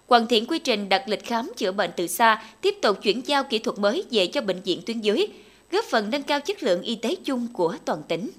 Hoàn 0.06 0.26
thiện 0.26 0.46
quy 0.46 0.58
trình 0.58 0.88
đặt 0.88 1.08
lịch 1.08 1.24
khám 1.24 1.52
chữa 1.56 1.72
bệnh 1.72 1.90
từ 1.96 2.06
xa, 2.06 2.42
tiếp 2.60 2.74
tục 2.82 3.02
chuyển 3.02 3.20
giao 3.26 3.44
kỹ 3.44 3.58
thuật 3.58 3.78
mới 3.78 4.04
về 4.10 4.26
cho 4.26 4.40
bệnh 4.40 4.60
viện 4.62 4.82
tuyến 4.86 5.00
dưới, 5.00 5.26
góp 5.70 5.84
phần 5.84 6.10
nâng 6.10 6.22
cao 6.22 6.40
chất 6.40 6.62
lượng 6.62 6.82
y 6.82 6.94
tế 6.94 7.14
chung 7.24 7.46
của 7.52 7.76
toàn 7.84 8.02
tỉnh. 8.08 8.30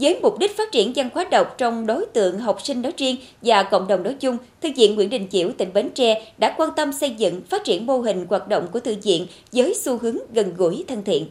Với 0.00 0.18
mục 0.22 0.38
đích 0.38 0.56
phát 0.56 0.72
triển 0.72 0.92
văn 0.96 1.08
hóa 1.14 1.24
đọc 1.30 1.54
trong 1.58 1.86
đối 1.86 2.06
tượng 2.06 2.38
học 2.38 2.60
sinh 2.64 2.82
nói 2.82 2.92
riêng 2.96 3.16
và 3.42 3.62
cộng 3.62 3.88
đồng 3.88 4.02
nói 4.02 4.14
chung, 4.20 4.36
Thư 4.62 4.68
viện 4.76 4.94
Nguyễn 4.94 5.10
Đình 5.10 5.26
Chiểu, 5.30 5.50
tỉnh 5.58 5.72
Bến 5.72 5.90
Tre 5.94 6.32
đã 6.38 6.54
quan 6.58 6.70
tâm 6.76 6.92
xây 6.92 7.10
dựng, 7.10 7.40
phát 7.48 7.64
triển 7.64 7.86
mô 7.86 7.98
hình 7.98 8.26
hoạt 8.28 8.48
động 8.48 8.66
của 8.72 8.80
thư 8.80 8.96
viện 9.02 9.26
với 9.52 9.74
xu 9.74 9.98
hướng 9.98 10.16
gần 10.34 10.54
gũi 10.56 10.84
thân 10.88 11.04
thiện. 11.04 11.26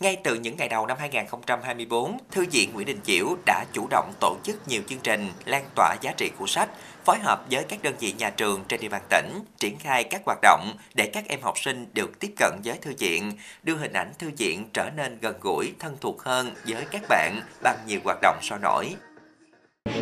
Ngay 0.00 0.16
từ 0.24 0.34
những 0.34 0.56
ngày 0.56 0.68
đầu 0.68 0.86
năm 0.86 0.96
2024, 1.00 2.18
Thư 2.30 2.46
viện 2.52 2.70
Nguyễn 2.74 2.86
Đình 2.86 3.00
Chiểu 3.04 3.36
đã 3.46 3.64
chủ 3.72 3.86
động 3.90 4.12
tổ 4.20 4.36
chức 4.42 4.68
nhiều 4.68 4.82
chương 4.88 4.98
trình 5.02 5.28
lan 5.44 5.64
tỏa 5.74 5.96
giá 6.00 6.12
trị 6.16 6.30
của 6.38 6.46
sách, 6.46 6.68
phối 7.04 7.18
hợp 7.18 7.44
với 7.50 7.64
các 7.64 7.82
đơn 7.82 7.94
vị 8.00 8.12
nhà 8.18 8.30
trường 8.30 8.64
trên 8.68 8.80
địa 8.80 8.88
bàn 8.88 9.02
tỉnh, 9.10 9.40
triển 9.58 9.78
khai 9.78 10.04
các 10.04 10.22
hoạt 10.26 10.38
động 10.42 10.72
để 10.94 11.10
các 11.12 11.24
em 11.28 11.40
học 11.42 11.58
sinh 11.58 11.86
được 11.94 12.20
tiếp 12.20 12.32
cận 12.36 12.52
với 12.64 12.78
thư 12.82 12.94
viện, 12.98 13.32
đưa 13.62 13.76
hình 13.76 13.92
ảnh 13.92 14.12
thư 14.18 14.30
viện 14.38 14.68
trở 14.72 14.90
nên 14.96 15.18
gần 15.20 15.36
gũi, 15.40 15.72
thân 15.78 15.96
thuộc 16.00 16.22
hơn 16.22 16.54
với 16.66 16.84
các 16.90 17.02
bạn 17.08 17.40
bằng 17.62 17.78
nhiều 17.86 18.00
hoạt 18.04 18.18
động 18.22 18.38
sôi 18.42 18.58
nổi. 18.62 18.94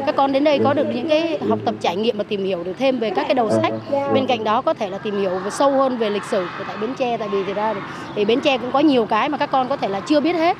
Các 0.06 0.16
con 0.16 0.32
đến 0.32 0.44
đây 0.44 0.60
có 0.64 0.74
được 0.74 0.86
những 0.94 1.08
cái 1.08 1.38
học 1.48 1.58
tập 1.64 1.74
trải 1.80 1.96
nghiệm 1.96 2.18
và 2.18 2.24
tìm 2.24 2.44
hiểu 2.44 2.64
được 2.64 2.72
thêm 2.78 2.98
về 2.98 3.10
các 3.10 3.24
cái 3.24 3.34
đầu 3.34 3.50
sách. 3.50 3.72
Bên 4.14 4.26
cạnh 4.26 4.44
đó 4.44 4.62
có 4.62 4.74
thể 4.74 4.90
là 4.90 4.98
tìm 4.98 5.18
hiểu 5.20 5.40
sâu 5.50 5.70
hơn 5.70 5.98
về 5.98 6.10
lịch 6.10 6.24
sử 6.24 6.46
của 6.58 6.64
tại 6.68 6.76
Bến 6.80 6.94
Tre 6.98 7.16
tại 7.16 7.28
vì 7.28 7.44
thì 7.46 7.54
ra 7.54 7.74
thì 8.14 8.24
Bến 8.24 8.40
Tre 8.40 8.58
cũng 8.58 8.72
có 8.72 8.80
nhiều 8.80 9.06
cái 9.06 9.28
mà 9.28 9.38
các 9.38 9.50
con 9.50 9.68
có 9.68 9.76
thể 9.76 9.88
là 9.88 10.00
chưa 10.00 10.20
biết 10.20 10.36
hết. 10.36 10.56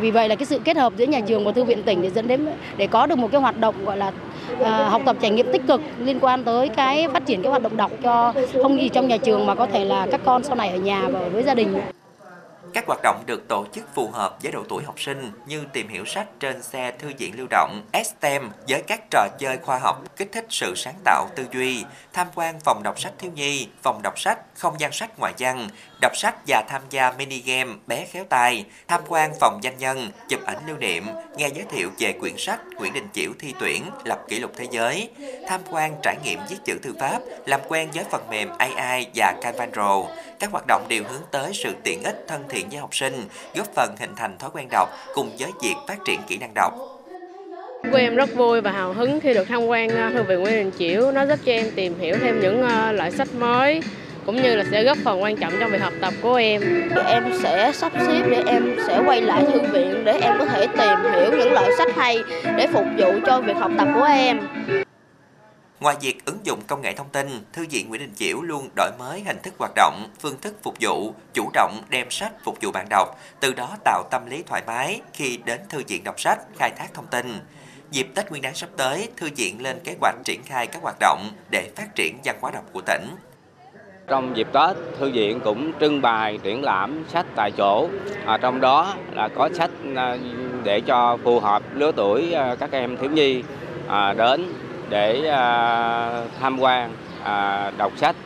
Vì 0.00 0.10
vậy 0.10 0.28
là 0.28 0.34
cái 0.34 0.46
sự 0.46 0.58
kết 0.64 0.76
hợp 0.76 0.92
giữa 0.96 1.04
nhà 1.04 1.20
trường 1.20 1.44
và 1.44 1.52
thư 1.52 1.64
viện 1.64 1.82
tỉnh 1.82 2.02
để 2.02 2.10
dẫn 2.10 2.28
đến 2.28 2.46
để 2.76 2.86
có 2.86 3.06
được 3.06 3.18
một 3.18 3.28
cái 3.32 3.40
hoạt 3.40 3.58
động 3.60 3.74
gọi 3.84 3.96
là 3.96 4.12
à, 4.64 4.88
học 4.88 5.02
tập 5.04 5.16
trải 5.20 5.30
nghiệm 5.30 5.52
tích 5.52 5.62
cực 5.68 5.80
liên 5.98 6.20
quan 6.20 6.44
tới 6.44 6.68
cái 6.68 7.08
phát 7.12 7.26
triển 7.26 7.42
cái 7.42 7.50
hoạt 7.50 7.62
động 7.62 7.76
đọc 7.76 7.90
cho 8.02 8.32
không 8.62 8.78
chỉ 8.80 8.88
trong 8.88 9.08
nhà 9.08 9.16
trường 9.16 9.46
mà 9.46 9.54
có 9.54 9.66
thể 9.66 9.84
là 9.84 10.06
các 10.10 10.20
con 10.24 10.44
sau 10.44 10.56
này 10.56 10.68
ở 10.68 10.76
nhà 10.76 11.08
và 11.12 11.20
với 11.32 11.42
gia 11.42 11.54
đình. 11.54 11.80
Các 12.74 12.86
hoạt 12.86 13.00
động 13.02 13.22
được 13.26 13.48
tổ 13.48 13.66
chức 13.72 13.94
phù 13.94 14.10
hợp 14.10 14.36
với 14.42 14.52
độ 14.52 14.62
tuổi 14.68 14.84
học 14.84 15.00
sinh 15.00 15.30
như 15.46 15.64
tìm 15.72 15.88
hiểu 15.88 16.04
sách 16.04 16.26
trên 16.40 16.62
xe 16.62 16.92
thư 16.98 17.12
viện 17.18 17.38
lưu 17.38 17.46
động, 17.50 17.82
STEM 18.04 18.50
với 18.68 18.82
các 18.86 19.00
trò 19.10 19.28
chơi 19.38 19.58
khoa 19.58 19.78
học 19.78 20.02
kích 20.16 20.32
thích 20.32 20.46
sự 20.50 20.74
sáng 20.76 20.94
tạo 21.04 21.28
tư 21.36 21.46
duy, 21.52 21.84
tham 22.12 22.26
quan 22.34 22.60
phòng 22.60 22.82
đọc 22.82 23.00
sách 23.00 23.12
thiếu 23.18 23.30
nhi, 23.34 23.68
phòng 23.82 24.00
đọc 24.02 24.18
sách, 24.18 24.38
không 24.54 24.80
gian 24.80 24.92
sách 24.92 25.18
ngoại 25.18 25.32
văn, 25.38 25.68
đọc 26.04 26.16
sách 26.16 26.34
và 26.46 26.62
tham 26.68 26.82
gia 26.90 27.12
mini 27.18 27.42
game 27.46 27.70
bé 27.86 28.06
khéo 28.12 28.24
tay, 28.28 28.64
tham 28.88 29.00
quan 29.08 29.32
phòng 29.40 29.58
danh 29.62 29.78
nhân, 29.78 30.10
chụp 30.28 30.40
ảnh 30.46 30.56
lưu 30.66 30.76
niệm, 30.76 31.04
nghe 31.36 31.48
giới 31.48 31.64
thiệu 31.70 31.90
về 31.98 32.12
quyển 32.12 32.34
sách 32.36 32.60
Nguyễn 32.78 32.92
Đình 32.92 33.08
Chiểu 33.12 33.30
thi 33.38 33.54
tuyển, 33.60 33.82
lập 34.04 34.18
kỷ 34.28 34.38
lục 34.38 34.52
thế 34.56 34.66
giới, 34.70 35.08
tham 35.48 35.60
quan 35.70 35.94
trải 36.02 36.16
nghiệm 36.24 36.38
viết 36.50 36.56
chữ 36.64 36.78
thư 36.82 36.92
pháp, 37.00 37.18
làm 37.46 37.60
quen 37.68 37.88
với 37.94 38.04
phần 38.10 38.22
mềm 38.30 38.48
AI 38.58 39.06
và 39.14 39.34
Canvandro. 39.42 40.02
Các 40.38 40.50
hoạt 40.52 40.64
động 40.68 40.86
đều 40.88 41.02
hướng 41.08 41.22
tới 41.30 41.50
sự 41.54 41.74
tiện 41.84 42.02
ích 42.02 42.24
thân 42.28 42.44
thiện 42.48 42.68
với 42.68 42.80
học 42.80 42.94
sinh, 42.94 43.28
góp 43.54 43.66
phần 43.74 43.96
hình 44.00 44.14
thành 44.16 44.38
thói 44.38 44.50
quen 44.54 44.68
đọc 44.70 44.88
cùng 45.14 45.30
với 45.38 45.50
việc 45.62 45.74
phát 45.88 45.98
triển 46.06 46.20
kỹ 46.28 46.36
năng 46.36 46.54
đọc. 46.54 46.74
Cô 47.92 47.98
em 47.98 48.16
rất 48.16 48.34
vui 48.34 48.60
và 48.60 48.72
hào 48.72 48.92
hứng 48.92 49.20
khi 49.20 49.34
được 49.34 49.44
tham 49.48 49.66
quan 49.66 49.88
ờ, 49.88 50.10
thư 50.10 50.22
viện 50.22 50.40
Nguyễn 50.40 50.54
Đình 50.54 50.70
Chiểu. 50.78 51.12
Nó 51.12 51.26
giúp 51.26 51.38
cho 51.44 51.52
em 51.52 51.70
tìm 51.74 51.98
hiểu 51.98 52.16
thêm 52.20 52.40
những 52.40 52.62
ờ, 52.62 52.92
loại 52.92 53.10
sách 53.10 53.28
mới, 53.34 53.80
cũng 54.26 54.42
như 54.42 54.56
là 54.56 54.64
sẽ 54.70 54.84
góp 54.84 54.98
phần 55.04 55.22
quan 55.22 55.36
trọng 55.36 55.52
trong 55.60 55.70
việc 55.70 55.80
học 55.80 55.92
tập 56.00 56.14
của 56.22 56.34
em. 56.34 56.62
Em 57.06 57.24
sẽ 57.42 57.72
sắp 57.74 57.92
xếp 58.06 58.22
để 58.30 58.42
em 58.46 58.76
sẽ 58.86 59.00
quay 59.06 59.22
lại 59.22 59.44
thư 59.52 59.60
viện 59.60 60.04
để 60.04 60.20
em 60.20 60.38
có 60.38 60.44
thể 60.44 60.66
tìm 60.66 61.12
hiểu 61.12 61.30
những 61.38 61.52
loại 61.52 61.70
sách 61.78 61.88
hay 61.96 62.18
để 62.56 62.66
phục 62.72 62.84
vụ 62.98 63.12
cho 63.26 63.40
việc 63.40 63.56
học 63.56 63.70
tập 63.78 63.88
của 63.94 64.04
em. 64.04 64.40
Ngoài 65.80 65.96
việc 66.00 66.24
ứng 66.24 66.38
dụng 66.44 66.60
công 66.66 66.82
nghệ 66.82 66.92
thông 66.92 67.08
tin, 67.08 67.28
Thư 67.52 67.66
viện 67.70 67.88
Nguyễn 67.88 68.00
Đình 68.00 68.14
Chiểu 68.16 68.42
luôn 68.42 68.68
đổi 68.76 68.90
mới 68.98 69.22
hình 69.26 69.38
thức 69.42 69.54
hoạt 69.58 69.72
động, 69.74 70.08
phương 70.20 70.40
thức 70.40 70.54
phục 70.62 70.74
vụ, 70.80 71.14
chủ 71.34 71.50
động 71.52 71.82
đem 71.88 72.10
sách 72.10 72.32
phục 72.44 72.58
vụ 72.60 72.70
bạn 72.70 72.86
đọc, 72.90 73.18
từ 73.40 73.52
đó 73.52 73.76
tạo 73.84 74.02
tâm 74.10 74.26
lý 74.30 74.42
thoải 74.46 74.62
mái 74.66 75.00
khi 75.12 75.38
đến 75.44 75.60
thư 75.68 75.82
viện 75.88 76.04
đọc 76.04 76.20
sách, 76.20 76.38
khai 76.58 76.70
thác 76.70 76.94
thông 76.94 77.06
tin. 77.06 77.38
Dịp 77.90 78.06
Tết 78.14 78.30
Nguyên 78.30 78.42
đán 78.42 78.54
sắp 78.54 78.68
tới, 78.76 79.08
Thư 79.16 79.28
viện 79.36 79.62
lên 79.62 79.78
kế 79.84 79.94
hoạch 80.00 80.14
triển 80.24 80.42
khai 80.42 80.66
các 80.66 80.82
hoạt 80.82 80.96
động 81.00 81.30
để 81.50 81.70
phát 81.76 81.94
triển 81.94 82.16
văn 82.24 82.36
hóa 82.40 82.50
đọc 82.50 82.64
của 82.72 82.80
tỉnh. 82.80 83.06
Trong 84.08 84.36
dịp 84.36 84.46
Tết, 84.52 84.76
thư 84.98 85.10
viện 85.10 85.40
cũng 85.40 85.72
trưng 85.80 86.02
bày 86.02 86.38
triển 86.42 86.64
lãm 86.64 87.04
sách 87.08 87.26
tại 87.34 87.50
chỗ. 87.50 87.88
À, 88.26 88.38
trong 88.42 88.60
đó 88.60 88.94
là 89.12 89.28
có 89.28 89.48
sách 89.52 89.70
à, 89.96 90.16
để 90.64 90.80
cho 90.80 91.16
phù 91.24 91.40
hợp 91.40 91.62
lứa 91.74 91.92
tuổi 91.96 92.32
à, 92.32 92.56
các 92.60 92.72
em 92.72 92.96
thiếu 92.96 93.10
nhi 93.10 93.42
à, 93.88 94.12
đến 94.12 94.52
để 94.88 95.28
à, 95.28 96.24
tham 96.40 96.60
quan 96.60 96.90
à, 97.24 97.70
đọc 97.78 97.92
sách. 97.96 98.16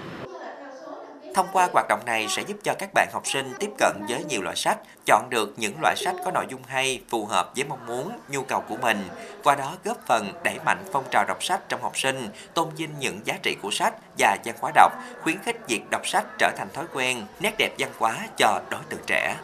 Thông 1.39 1.49
qua 1.53 1.69
hoạt 1.73 1.87
động 1.89 2.01
này 2.07 2.27
sẽ 2.29 2.43
giúp 2.43 2.57
cho 2.65 2.75
các 2.79 2.91
bạn 2.95 3.09
học 3.13 3.23
sinh 3.27 3.53
tiếp 3.59 3.71
cận 3.79 3.97
với 4.09 4.25
nhiều 4.25 4.43
loại 4.43 4.57
sách, 4.57 4.79
chọn 5.07 5.31
được 5.31 5.55
những 5.57 5.81
loại 5.81 5.97
sách 5.97 6.15
có 6.25 6.31
nội 6.31 6.47
dung 6.49 6.63
hay, 6.67 7.01
phù 7.09 7.27
hợp 7.27 7.51
với 7.57 7.65
mong 7.65 7.87
muốn, 7.87 8.19
nhu 8.29 8.43
cầu 8.43 8.61
của 8.69 8.77
mình. 8.77 9.09
Qua 9.45 9.55
đó 9.55 9.77
góp 9.85 9.97
phần 10.07 10.33
đẩy 10.45 10.59
mạnh 10.65 10.85
phong 10.93 11.05
trào 11.11 11.25
đọc 11.29 11.43
sách 11.45 11.61
trong 11.69 11.83
học 11.83 11.99
sinh, 11.99 12.29
tôn 12.55 12.69
vinh 12.77 12.91
những 12.99 13.21
giá 13.25 13.35
trị 13.43 13.57
của 13.63 13.71
sách 13.71 13.95
và 14.19 14.37
văn 14.45 14.55
hóa 14.61 14.73
đọc, 14.75 14.93
khuyến 15.23 15.39
khích 15.43 15.57
việc 15.69 15.83
đọc 15.91 16.07
sách 16.07 16.25
trở 16.39 16.51
thành 16.57 16.69
thói 16.75 16.85
quen, 16.95 17.27
nét 17.41 17.55
đẹp 17.59 17.71
văn 17.79 17.91
hóa 17.99 18.17
cho 18.37 18.61
đối 18.71 18.83
tượng 18.89 19.03
trẻ. 19.07 19.37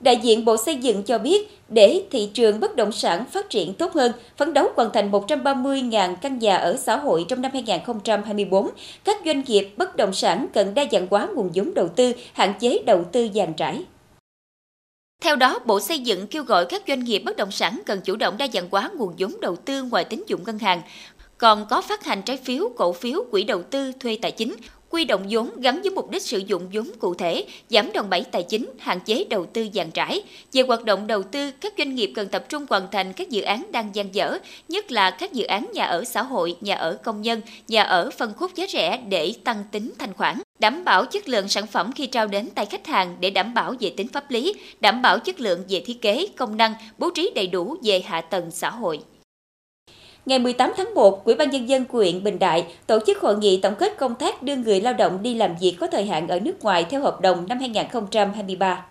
Đại 0.00 0.16
diện 0.16 0.44
Bộ 0.44 0.56
Xây 0.56 0.76
dựng 0.76 1.02
cho 1.02 1.18
biết, 1.18 1.58
để 1.68 2.02
thị 2.10 2.30
trường 2.34 2.60
bất 2.60 2.76
động 2.76 2.92
sản 2.92 3.24
phát 3.32 3.50
triển 3.50 3.74
tốt 3.74 3.92
hơn, 3.92 4.12
phấn 4.36 4.54
đấu 4.54 4.68
hoàn 4.76 4.90
thành 4.92 5.10
130.000 5.10 6.16
căn 6.16 6.38
nhà 6.38 6.56
ở 6.56 6.76
xã 6.76 6.96
hội 6.96 7.24
trong 7.28 7.42
năm 7.42 7.50
2024, 7.52 8.68
các 9.04 9.16
doanh 9.24 9.42
nghiệp 9.46 9.68
bất 9.76 9.96
động 9.96 10.12
sản 10.12 10.46
cần 10.54 10.74
đa 10.74 10.84
dạng 10.92 11.06
hóa 11.10 11.28
nguồn 11.34 11.50
vốn 11.54 11.74
đầu 11.74 11.88
tư, 11.88 12.12
hạn 12.32 12.54
chế 12.60 12.78
đầu 12.86 13.04
tư 13.12 13.28
dàn 13.34 13.54
trải. 13.54 13.84
Theo 15.22 15.36
đó, 15.36 15.58
Bộ 15.64 15.80
Xây 15.80 15.98
dựng 15.98 16.26
kêu 16.26 16.42
gọi 16.42 16.66
các 16.66 16.82
doanh 16.88 17.04
nghiệp 17.04 17.22
bất 17.24 17.36
động 17.36 17.50
sản 17.50 17.80
cần 17.86 18.00
chủ 18.04 18.16
động 18.16 18.36
đa 18.38 18.48
dạng 18.52 18.68
hóa 18.70 18.90
nguồn 18.96 19.14
vốn 19.18 19.40
đầu 19.40 19.56
tư 19.56 19.82
ngoài 19.82 20.04
tín 20.04 20.22
dụng 20.26 20.44
ngân 20.44 20.58
hàng, 20.58 20.82
còn 21.38 21.66
có 21.70 21.82
phát 21.82 22.04
hành 22.04 22.22
trái 22.22 22.36
phiếu, 22.36 22.68
cổ 22.76 22.92
phiếu, 22.92 23.24
quỹ 23.30 23.44
đầu 23.44 23.62
tư, 23.62 23.92
thuê 24.00 24.18
tài 24.22 24.30
chính, 24.30 24.54
quy 24.90 25.04
động 25.04 25.26
vốn 25.30 25.60
gắn 25.60 25.82
với 25.82 25.90
mục 25.90 26.10
đích 26.10 26.22
sử 26.22 26.38
dụng 26.38 26.68
vốn 26.72 26.90
cụ 26.98 27.14
thể, 27.14 27.44
giảm 27.68 27.92
đòn 27.92 28.10
bẩy 28.10 28.24
tài 28.24 28.42
chính, 28.42 28.70
hạn 28.78 29.00
chế 29.00 29.24
đầu 29.30 29.46
tư 29.46 29.68
dàn 29.74 29.90
trải. 29.90 30.22
Về 30.52 30.62
hoạt 30.62 30.84
động 30.84 31.06
đầu 31.06 31.22
tư, 31.22 31.50
các 31.50 31.74
doanh 31.78 31.94
nghiệp 31.94 32.12
cần 32.14 32.28
tập 32.28 32.44
trung 32.48 32.66
hoàn 32.70 32.90
thành 32.92 33.12
các 33.12 33.30
dự 33.30 33.42
án 33.42 33.62
đang 33.72 33.94
dang 33.94 34.14
dở, 34.14 34.38
nhất 34.68 34.92
là 34.92 35.10
các 35.10 35.32
dự 35.32 35.44
án 35.44 35.66
nhà 35.72 35.84
ở 35.84 36.04
xã 36.04 36.22
hội, 36.22 36.56
nhà 36.60 36.74
ở 36.74 36.98
công 37.04 37.22
nhân, 37.22 37.40
nhà 37.68 37.82
ở 37.82 38.10
phân 38.10 38.32
khúc 38.36 38.54
giá 38.54 38.66
rẻ 38.68 39.00
để 39.08 39.34
tăng 39.44 39.64
tính 39.72 39.92
thanh 39.98 40.14
khoản 40.14 40.38
đảm 40.58 40.84
bảo 40.84 41.04
chất 41.04 41.28
lượng 41.28 41.48
sản 41.48 41.66
phẩm 41.66 41.92
khi 41.92 42.06
trao 42.06 42.26
đến 42.26 42.48
tay 42.54 42.66
khách 42.66 42.86
hàng 42.86 43.16
để 43.20 43.30
đảm 43.30 43.54
bảo 43.54 43.74
về 43.80 43.90
tính 43.96 44.08
pháp 44.08 44.30
lý, 44.30 44.54
đảm 44.80 45.02
bảo 45.02 45.18
chất 45.18 45.40
lượng 45.40 45.62
về 45.68 45.82
thiết 45.86 46.02
kế, 46.02 46.26
công 46.36 46.56
năng, 46.56 46.74
bố 46.98 47.10
trí 47.10 47.30
đầy 47.34 47.46
đủ 47.46 47.76
về 47.82 48.00
hạ 48.00 48.20
tầng 48.20 48.50
xã 48.50 48.70
hội. 48.70 49.00
Ngày 50.26 50.38
18 50.38 50.72
tháng 50.76 50.94
1, 50.94 51.24
Ủy 51.24 51.34
ban 51.34 51.50
nhân 51.50 51.68
dân 51.68 51.84
huyện 51.88 52.24
Bình 52.24 52.38
Đại 52.38 52.74
tổ 52.86 52.98
chức 53.06 53.18
hội 53.18 53.38
nghị 53.38 53.60
tổng 53.62 53.74
kết 53.78 53.96
công 53.98 54.14
tác 54.14 54.42
đưa 54.42 54.56
người 54.56 54.80
lao 54.80 54.94
động 54.94 55.22
đi 55.22 55.34
làm 55.34 55.56
việc 55.60 55.76
có 55.80 55.86
thời 55.86 56.06
hạn 56.06 56.28
ở 56.28 56.40
nước 56.40 56.64
ngoài 56.64 56.86
theo 56.90 57.00
hợp 57.00 57.20
đồng 57.20 57.48
năm 57.48 57.58
2023. 57.58 58.86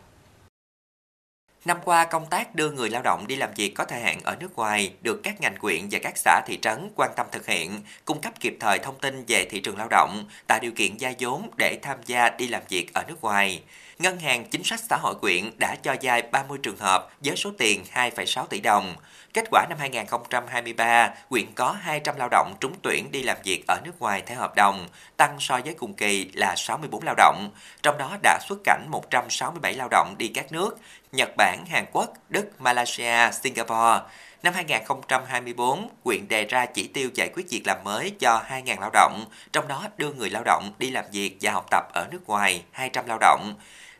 Năm 1.66 1.78
qua, 1.86 2.06
công 2.06 2.26
tác 2.26 2.56
đưa 2.56 2.72
người 2.72 2.90
lao 2.90 3.02
động 3.02 3.28
đi 3.28 3.36
làm 3.36 3.50
việc 3.56 3.70
có 3.70 3.86
thời 3.86 4.00
hạn 4.00 4.20
ở 4.24 4.36
nước 4.40 4.56
ngoài 4.56 4.94
được 5.02 5.20
các 5.24 5.42
ngành 5.42 5.58
quyện 5.58 5.82
và 5.92 6.00
các 6.04 6.18
xã 6.18 6.42
thị 6.46 6.60
trấn 6.62 6.90
quan 6.96 7.12
tâm 7.16 7.26
thực 7.32 7.48
hiện, 7.48 7.72
cung 8.06 8.22
cấp 8.22 8.34
kịp 8.40 8.58
thời 8.60 8.80
thông 8.80 9.00
tin 9.00 9.24
về 9.28 9.46
thị 9.50 9.60
trường 9.60 9.78
lao 9.78 9.88
động, 9.90 10.24
tạo 10.48 10.60
điều 10.62 10.72
kiện 10.72 10.98
gia 10.98 11.14
vốn 11.20 11.50
để 11.58 11.80
tham 11.82 11.98
gia 12.06 12.30
đi 12.30 12.48
làm 12.48 12.62
việc 12.70 12.94
ở 12.94 13.04
nước 13.08 13.22
ngoài. 13.22 13.62
Ngân 14.00 14.20
hàng 14.20 14.46
Chính 14.46 14.64
sách 14.64 14.80
Xã 14.90 14.98
hội 14.98 15.16
quyện 15.16 15.52
đã 15.58 15.76
cho 15.76 15.96
vay 16.02 16.22
30 16.22 16.58
trường 16.64 16.78
hợp 16.78 17.10
với 17.26 17.36
số 17.36 17.52
tiền 17.58 17.84
2,6 17.94 18.46
tỷ 18.46 18.60
đồng. 18.60 18.96
Kết 19.34 19.46
quả 19.52 19.66
năm 19.70 19.78
2023, 19.80 21.14
quyện 21.30 21.46
có 21.56 21.76
200 21.82 22.16
lao 22.18 22.28
động 22.32 22.54
trúng 22.60 22.74
tuyển 22.82 23.12
đi 23.12 23.24
làm 23.24 23.38
việc 23.44 23.64
ở 23.68 23.80
nước 23.84 24.00
ngoài 24.00 24.24
theo 24.26 24.40
hợp 24.40 24.56
đồng, 24.56 24.88
tăng 25.18 25.38
so 25.40 25.60
với 25.66 25.74
cùng 25.74 25.94
kỳ 25.94 26.32
là 26.34 26.56
64 26.56 27.04
lao 27.04 27.16
động. 27.18 27.50
Trong 27.84 27.98
đó 27.98 28.18
đã 28.24 28.40
xuất 28.48 28.60
cảnh 28.64 28.86
167 28.90 29.74
lao 29.74 29.88
động 29.92 30.16
đi 30.18 30.28
các 30.28 30.52
nước 30.52 30.78
Nhật 31.12 31.30
Bản, 31.38 31.66
Hàn 31.70 31.86
Quốc, 31.92 32.14
Đức, 32.30 32.62
Malaysia, 32.62 33.32
Singapore. 33.44 34.00
Năm 34.44 34.54
2024, 34.54 35.90
quyện 36.04 36.28
đề 36.28 36.46
ra 36.46 36.66
chỉ 36.66 36.88
tiêu 36.88 37.10
giải 37.14 37.30
quyết 37.34 37.50
việc 37.50 37.62
làm 37.66 37.78
mới 37.84 38.12
cho 38.20 38.42
2.000 38.50 38.80
lao 38.80 38.90
động, 38.94 39.26
trong 39.54 39.68
đó 39.68 39.88
đưa 39.98 40.14
người 40.14 40.30
lao 40.30 40.44
động 40.46 40.74
đi 40.80 40.90
làm 40.92 41.06
việc 41.12 41.38
và 41.42 41.52
học 41.52 41.66
tập 41.72 41.84
ở 41.94 42.08
nước 42.12 42.28
ngoài 42.28 42.64
200 42.72 43.06
lao 43.08 43.18
động. 43.22 43.56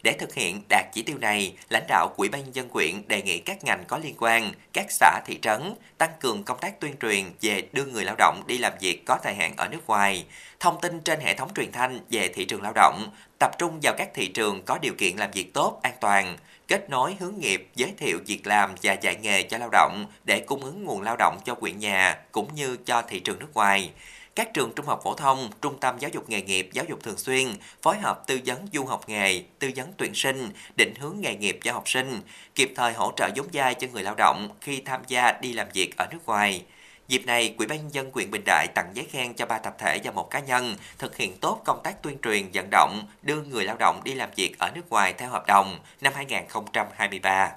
Để 0.06 0.14
thực 0.14 0.34
hiện 0.34 0.62
đạt 0.70 0.86
chỉ 0.94 1.02
tiêu 1.02 1.18
này, 1.18 1.56
lãnh 1.70 1.84
đạo 1.88 2.14
Quỹ 2.18 2.30
ban 2.30 2.56
dân 2.56 2.70
quyện 2.70 3.08
đề 3.08 3.22
nghị 3.22 3.40
các 3.40 3.64
ngành 3.64 3.84
có 3.88 3.98
liên 3.98 4.16
quan, 4.18 4.52
các 4.74 4.86
xã 4.90 5.22
thị 5.26 5.40
trấn 5.42 5.74
tăng 5.98 6.10
cường 6.20 6.44
công 6.44 6.58
tác 6.60 6.80
tuyên 6.80 6.96
truyền 7.02 7.26
về 7.42 7.68
đưa 7.72 7.86
người 7.86 8.06
lao 8.06 8.16
động 8.18 8.44
đi 8.48 8.58
làm 8.58 8.74
việc 8.80 9.06
có 9.06 9.18
thời 9.24 9.36
hạn 9.36 9.54
ở 9.58 9.68
nước 9.68 9.88
ngoài, 9.88 10.26
thông 10.60 10.82
tin 10.82 11.00
trên 11.00 11.20
hệ 11.20 11.34
thống 11.34 11.54
truyền 11.56 11.72
thanh 11.72 12.00
về 12.10 12.28
thị 12.28 12.46
trường 12.46 12.62
lao 12.62 12.74
động, 12.76 13.10
tập 13.40 13.52
trung 13.58 13.80
vào 13.84 13.94
các 13.98 14.10
thị 14.14 14.28
trường 14.28 14.62
có 14.66 14.78
điều 14.78 14.94
kiện 14.98 15.18
làm 15.18 15.32
việc 15.32 15.54
tốt, 15.54 15.80
an 15.84 15.94
toàn, 16.00 16.38
kết 16.68 16.90
nối 16.90 17.16
hướng 17.20 17.40
nghiệp, 17.40 17.70
giới 17.76 17.94
thiệu 17.98 18.20
việc 18.28 18.48
làm 18.48 18.76
và 18.84 18.94
dạy 18.94 19.16
nghề 19.22 19.44
cho 19.44 19.58
lao 19.58 19.70
động 19.72 20.06
để 20.24 20.40
cung 20.40 20.64
ứng 20.64 20.84
nguồn 20.84 21.02
lao 21.02 21.16
động 21.20 21.40
cho 21.46 21.56
quyện 21.56 21.80
nhà 21.80 22.18
cũng 22.32 22.56
như 22.56 22.78
cho 22.86 23.02
thị 23.02 23.20
trường 23.20 23.40
nước 23.40 23.54
ngoài 23.54 23.90
các 24.36 24.54
trường 24.54 24.72
trung 24.76 24.86
học 24.86 25.02
phổ 25.04 25.16
thông, 25.16 25.50
trung 25.62 25.80
tâm 25.80 25.96
giáo 26.00 26.12
dục 26.14 26.30
nghề 26.30 26.42
nghiệp, 26.42 26.70
giáo 26.74 26.86
dục 26.90 27.04
thường 27.04 27.18
xuyên 27.18 27.48
phối 27.82 27.98
hợp 27.98 28.28
tư 28.28 28.40
vấn 28.46 28.68
du 28.74 28.86
học 28.86 29.10
nghề, 29.10 29.44
tư 29.60 29.72
vấn 29.76 29.94
tuyển 29.98 30.16
sinh, 30.16 30.50
định 30.76 30.94
hướng 31.00 31.16
nghề 31.22 31.36
nghiệp 31.36 31.60
cho 31.64 31.74
học 31.74 31.90
sinh, 31.90 32.22
kịp 32.56 32.74
thời 32.76 32.94
hỗ 32.94 33.12
trợ 33.16 33.30
giống 33.36 33.48
giai 33.52 33.74
cho 33.74 33.88
người 33.94 34.04
lao 34.04 34.16
động 34.16 34.50
khi 34.62 34.82
tham 34.82 35.02
gia 35.08 35.32
đi 35.32 35.54
làm 35.54 35.68
việc 35.74 35.98
ở 35.98 36.08
nước 36.12 36.26
ngoài. 36.26 36.64
Dịp 37.08 37.26
này, 37.26 37.54
Quỹ 37.58 37.66
ban 37.66 37.78
nhân 37.78 37.94
dân 37.94 38.10
quyền 38.14 38.32
Bình 38.32 38.44
Đại 38.46 38.68
tặng 38.76 38.92
giấy 38.94 39.08
khen 39.12 39.34
cho 39.34 39.46
ba 39.46 39.58
tập 39.58 39.76
thể 39.78 40.00
và 40.04 40.12
một 40.12 40.30
cá 40.30 40.40
nhân 40.40 40.76
thực 40.98 41.18
hiện 41.18 41.38
tốt 41.38 41.62
công 41.66 41.82
tác 41.84 42.02
tuyên 42.02 42.18
truyền 42.24 42.50
vận 42.54 42.68
động 42.72 43.08
đưa 43.22 43.42
người 43.42 43.66
lao 43.66 43.76
động 43.80 44.02
đi 44.04 44.14
làm 44.14 44.30
việc 44.36 44.60
ở 44.60 44.72
nước 44.76 44.90
ngoài 44.90 45.14
theo 45.14 45.30
hợp 45.30 45.48
đồng 45.48 45.80
năm 46.02 46.14
2023. 46.16 47.52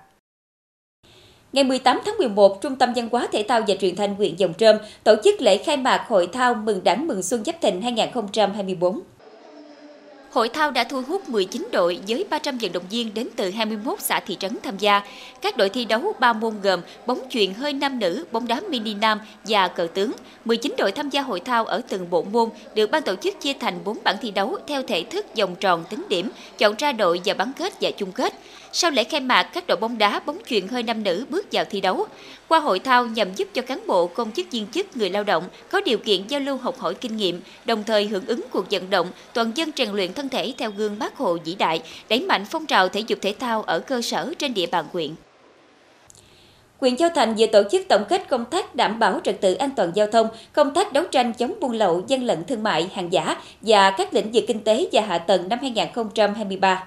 Ngày 1.53 1.65
18 1.65 2.01
tháng 2.05 2.17
11, 2.19 2.63
Trung 2.63 2.77
tâm 2.77 2.93
Văn 2.97 3.09
hóa 3.13 3.29
Thể 3.33 3.45
thao 3.49 3.61
và 3.69 3.75
Truyền 3.81 3.97
thanh 3.97 4.15
huyện 4.15 4.37
Dòng 4.37 4.55
Trơm 4.55 4.77
tổ 5.05 5.15
chức 5.25 5.41
lễ 5.41 5.59
khai 5.59 5.77
mạc 5.77 6.05
hội 6.09 6.27
thao 6.27 6.55
Mừng 6.55 6.85
Đảng 6.85 7.07
Mừng 7.07 7.23
Xuân 7.23 7.45
Giáp 7.45 7.61
Thìn 7.61 7.83
2024. 7.83 9.01
Hội 10.31 10.49
thao 10.49 10.71
đã 10.71 10.85
thu 10.85 11.03
hút 11.09 11.29
19 11.29 11.69
đội 11.73 11.99
với 12.09 12.25
300 12.31 12.59
vận 12.59 12.73
động 12.73 12.83
viên 12.91 13.15
đến 13.15 13.29
từ 13.37 13.51
21 13.51 14.01
xã 14.01 14.21
thị 14.21 14.37
trấn 14.41 14.57
tham 14.63 14.79
gia. 14.79 15.03
Các 15.43 15.57
đội 15.57 15.69
thi 15.69 15.85
đấu 15.85 16.13
3 16.21 16.33
môn 16.33 16.55
gồm 16.63 16.81
bóng 17.07 17.21
chuyền 17.31 17.55
hơi 17.55 17.73
nam 17.73 17.99
nữ, 17.99 18.25
bóng 18.33 18.49
đá 18.49 18.61
mini 18.61 18.95
nam 18.95 19.21
và 19.45 19.69
cờ 19.69 19.87
tướng. 19.95 20.13
19 20.45 20.75
đội 20.79 20.93
tham 20.93 21.11
gia 21.11 21.23
hội 21.23 21.41
thao 21.41 21.65
ở 21.65 21.81
từng 21.89 22.11
bộ 22.11 22.23
môn 22.23 22.49
được 22.75 22.91
ban 22.91 23.03
tổ 23.03 23.15
chức 23.17 23.41
chia 23.41 23.53
thành 23.53 23.85
4 23.85 23.99
bảng 24.05 24.17
thi 24.21 24.31
đấu 24.31 24.57
theo 24.67 24.83
thể 24.83 25.03
thức 25.03 25.27
vòng 25.39 25.55
tròn 25.55 25.85
tính 25.91 26.07
điểm, 26.09 26.31
chọn 26.59 26.75
ra 26.79 26.93
đội 26.93 27.21
và 27.25 27.35
bán 27.35 27.53
kết 27.59 27.73
và 27.81 27.91
chung 27.91 28.13
kết. 28.13 28.35
Sau 28.73 28.91
lễ 28.91 29.05
khai 29.05 29.21
mạc, 29.21 29.43
các 29.43 29.65
đội 29.67 29.77
bóng 29.77 29.99
đá, 29.99 30.21
bóng 30.27 30.39
chuyền 30.47 30.69
hơi 30.69 30.83
nam 30.83 31.03
nữ 31.03 31.27
bước 31.31 31.47
vào 31.53 31.65
thi 31.65 31.81
đấu. 31.81 32.07
Qua 32.49 32.59
hội 32.59 32.79
thao 32.79 33.07
nhằm 33.07 33.35
giúp 33.35 33.49
cho 33.55 33.63
cán 33.63 33.87
bộ, 33.87 34.07
công 34.07 34.33
chức 34.33 34.47
viên 34.51 34.67
chức, 34.67 34.97
người 34.97 35.11
lao 35.11 35.25
động 35.25 35.45
có 35.71 35.81
điều 35.81 35.99
kiện 35.99 36.27
giao 36.29 36.41
lưu 36.41 36.57
học 36.57 36.79
hỏi 36.79 36.95
kinh 36.95 37.17
nghiệm, 37.17 37.41
đồng 37.65 37.85
thời 37.85 38.07
hưởng 38.07 38.27
ứng 38.27 38.41
cuộc 38.51 38.71
vận 38.71 38.91
động 38.91 39.07
toàn 39.35 39.53
dân 39.55 39.71
rèn 39.77 39.91
luyện 39.91 40.13
thân 40.13 40.29
thể 40.29 40.53
theo 40.59 40.71
gương 40.71 40.99
Bác 40.99 41.17
Hồ 41.17 41.39
vĩ 41.45 41.55
đại, 41.55 41.83
đẩy 42.09 42.21
mạnh 42.21 42.45
phong 42.51 42.67
trào 42.67 42.89
thể 42.89 43.01
dục 43.01 43.19
thể 43.23 43.35
thao 43.41 43.63
ở 43.63 43.79
cơ 43.79 44.03
sở 44.03 44.33
trên 44.39 44.55
địa 44.55 44.67
bàn 44.67 44.85
huyện. 44.93 45.11
Quyền 46.81 46.97
Châu 46.97 47.09
Thành 47.15 47.35
vừa 47.39 47.47
tổ 47.47 47.63
chức 47.71 47.89
tổng 47.89 48.05
kết 48.09 48.29
công 48.29 48.45
tác 48.45 48.75
đảm 48.75 48.99
bảo 48.99 49.21
trật 49.25 49.41
tự 49.41 49.55
an 49.55 49.71
toàn 49.77 49.93
giao 49.95 50.07
thông, 50.07 50.29
công 50.53 50.75
tác 50.75 50.93
đấu 50.93 51.05
tranh 51.11 51.33
chống 51.33 51.61
buôn 51.61 51.73
lậu, 51.73 52.05
gian 52.07 52.25
lận 52.25 52.45
thương 52.45 52.63
mại, 52.63 52.91
hàng 52.95 53.13
giả 53.13 53.37
và 53.61 53.91
các 53.91 54.15
lĩnh 54.15 54.33
vực 54.33 54.45
kinh 54.49 54.65
tế 54.65 54.89
và 54.93 55.03
hạ 55.03 55.19
tầng 55.19 55.49
năm 55.49 55.59
2023. 55.63 56.85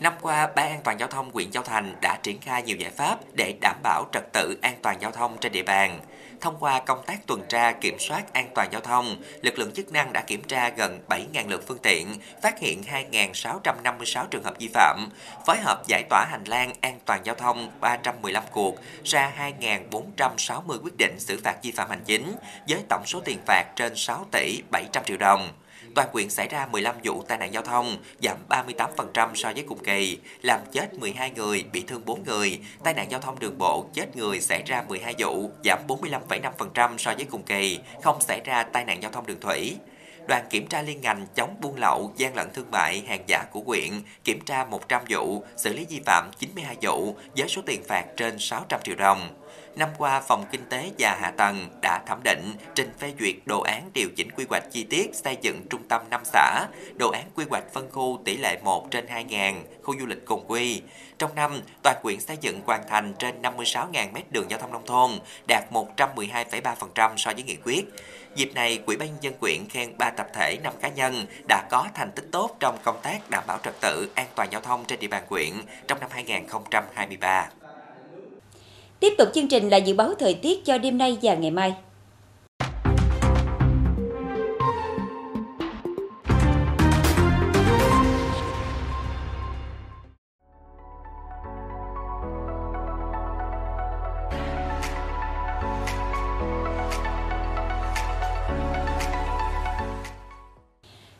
Năm 0.00 0.12
qua, 0.20 0.46
Ban 0.56 0.70
an 0.70 0.80
toàn 0.84 0.98
giao 0.98 1.08
thông 1.08 1.30
huyện 1.32 1.50
Châu 1.50 1.62
Thành 1.62 1.96
đã 2.02 2.18
triển 2.22 2.40
khai 2.40 2.62
nhiều 2.62 2.76
giải 2.76 2.90
pháp 2.90 3.18
để 3.36 3.54
đảm 3.60 3.76
bảo 3.82 4.04
trật 4.12 4.32
tự 4.32 4.58
an 4.62 4.74
toàn 4.82 4.96
giao 5.00 5.10
thông 5.10 5.38
trên 5.40 5.52
địa 5.52 5.62
bàn. 5.62 6.00
Thông 6.40 6.56
qua 6.60 6.80
công 6.80 7.02
tác 7.06 7.26
tuần 7.26 7.42
tra 7.48 7.72
kiểm 7.72 7.98
soát 7.98 8.32
an 8.32 8.48
toàn 8.54 8.68
giao 8.72 8.80
thông, 8.80 9.16
lực 9.42 9.58
lượng 9.58 9.72
chức 9.74 9.92
năng 9.92 10.12
đã 10.12 10.20
kiểm 10.20 10.42
tra 10.42 10.68
gần 10.68 11.00
7.000 11.08 11.48
lượt 11.48 11.64
phương 11.68 11.78
tiện, 11.82 12.14
phát 12.42 12.58
hiện 12.58 12.82
2.656 13.10 14.26
trường 14.30 14.44
hợp 14.44 14.54
vi 14.58 14.68
phạm, 14.74 15.08
phối 15.46 15.56
hợp 15.56 15.82
giải 15.86 16.02
tỏa 16.10 16.24
hành 16.30 16.44
lang 16.44 16.72
an 16.80 16.98
toàn 17.04 17.20
giao 17.24 17.34
thông 17.34 17.70
315 17.80 18.44
cuộc, 18.50 18.76
ra 19.04 19.32
2.460 19.60 20.78
quyết 20.82 20.96
định 20.98 21.16
xử 21.18 21.40
phạt 21.44 21.56
vi 21.62 21.70
phạm 21.70 21.90
hành 21.90 22.02
chính, 22.04 22.36
với 22.68 22.80
tổng 22.88 23.02
số 23.06 23.20
tiền 23.24 23.38
phạt 23.46 23.64
trên 23.76 23.96
6 23.96 24.26
tỷ 24.32 24.62
700 24.70 25.04
triệu 25.04 25.16
đồng 25.16 25.52
toàn 25.94 26.08
quyện 26.12 26.30
xảy 26.30 26.48
ra 26.48 26.66
15 26.66 26.94
vụ 27.04 27.22
tai 27.28 27.38
nạn 27.38 27.54
giao 27.54 27.62
thông, 27.62 27.96
giảm 28.22 28.36
38% 28.48 29.34
so 29.34 29.52
với 29.52 29.64
cùng 29.68 29.84
kỳ, 29.84 30.18
làm 30.42 30.60
chết 30.72 30.94
12 30.94 31.30
người, 31.30 31.64
bị 31.72 31.84
thương 31.86 32.04
4 32.04 32.24
người, 32.24 32.58
tai 32.84 32.94
nạn 32.94 33.10
giao 33.10 33.20
thông 33.20 33.38
đường 33.38 33.58
bộ 33.58 33.86
chết 33.94 34.16
người 34.16 34.40
xảy 34.40 34.62
ra 34.66 34.84
12 34.88 35.14
vụ, 35.18 35.50
giảm 35.64 35.78
45,5% 35.88 36.98
so 36.98 37.14
với 37.14 37.24
cùng 37.24 37.42
kỳ, 37.42 37.78
không 38.02 38.20
xảy 38.20 38.40
ra 38.44 38.62
tai 38.62 38.84
nạn 38.84 39.02
giao 39.02 39.12
thông 39.12 39.26
đường 39.26 39.40
thủy 39.40 39.76
đoàn 40.30 40.46
kiểm 40.50 40.66
tra 40.66 40.82
liên 40.82 41.00
ngành 41.00 41.26
chống 41.34 41.56
buôn 41.60 41.76
lậu, 41.76 42.12
gian 42.16 42.36
lận 42.36 42.48
thương 42.54 42.70
mại, 42.70 43.02
hàng 43.08 43.24
giả 43.26 43.44
của 43.52 43.60
huyện, 43.60 43.90
kiểm 44.24 44.40
tra 44.40 44.64
100 44.64 45.02
vụ, 45.08 45.44
xử 45.56 45.72
lý 45.72 45.86
vi 45.90 46.00
phạm 46.06 46.30
92 46.38 46.76
vụ 46.82 47.16
với 47.36 47.48
số 47.48 47.62
tiền 47.66 47.82
phạt 47.88 48.04
trên 48.16 48.38
600 48.38 48.80
triệu 48.82 48.96
đồng. 48.96 49.39
Năm 49.76 49.88
qua, 49.98 50.20
Phòng 50.20 50.44
Kinh 50.52 50.64
tế 50.68 50.90
và 50.98 51.18
Hạ 51.20 51.30
tầng 51.36 51.68
đã 51.82 52.02
thẩm 52.06 52.20
định, 52.24 52.52
trình 52.74 52.92
phê 52.98 53.12
duyệt 53.20 53.34
đồ 53.46 53.60
án 53.60 53.90
điều 53.94 54.08
chỉnh 54.16 54.30
quy 54.36 54.44
hoạch 54.50 54.62
chi 54.70 54.84
tiết 54.84 55.10
xây 55.14 55.36
dựng 55.40 55.66
trung 55.70 55.88
tâm 55.88 56.02
5 56.10 56.20
xã, 56.24 56.66
đồ 56.98 57.10
án 57.10 57.24
quy 57.34 57.44
hoạch 57.50 57.64
phân 57.72 57.90
khu 57.90 58.18
tỷ 58.24 58.36
lệ 58.36 58.58
1 58.64 58.90
trên 58.90 59.06
2.000, 59.06 59.54
khu 59.82 59.94
du 60.00 60.06
lịch 60.06 60.26
cùng 60.26 60.44
quy. 60.48 60.82
Trong 61.18 61.34
năm, 61.34 61.60
toàn 61.82 61.96
quyện 62.02 62.20
xây 62.20 62.36
dựng 62.40 62.60
hoàn 62.66 62.88
thành 62.88 63.14
trên 63.18 63.42
56.000 63.42 64.12
mét 64.12 64.32
đường 64.32 64.50
giao 64.50 64.58
thông 64.58 64.72
nông 64.72 64.86
thôn, 64.86 65.10
đạt 65.48 65.64
112,3% 65.72 67.16
so 67.16 67.32
với 67.32 67.42
nghị 67.42 67.56
quyết. 67.64 67.84
Dịp 68.34 68.50
này, 68.54 68.78
Quỹ 68.86 68.96
ban 68.96 69.08
dân 69.20 69.34
quyện 69.40 69.68
khen 69.68 69.98
3 69.98 70.10
tập 70.10 70.26
thể 70.34 70.58
5 70.62 70.72
cá 70.80 70.88
nhân 70.88 71.26
đã 71.48 71.68
có 71.70 71.86
thành 71.94 72.12
tích 72.12 72.28
tốt 72.32 72.56
trong 72.60 72.78
công 72.84 73.00
tác 73.02 73.30
đảm 73.30 73.44
bảo 73.46 73.58
trật 73.62 73.80
tự 73.80 74.10
an 74.14 74.26
toàn 74.34 74.48
giao 74.52 74.60
thông 74.60 74.84
trên 74.84 75.00
địa 75.00 75.08
bàn 75.08 75.22
quyện 75.28 75.50
trong 75.86 76.00
năm 76.00 76.10
2023. 76.12 77.48
Tiếp 79.00 79.14
tục 79.18 79.28
chương 79.34 79.48
trình 79.48 79.68
là 79.68 79.76
dự 79.76 79.94
báo 79.94 80.14
thời 80.18 80.34
tiết 80.34 80.64
cho 80.64 80.78
đêm 80.78 80.98
nay 80.98 81.18
và 81.22 81.34
ngày 81.34 81.50
mai. 81.50 81.74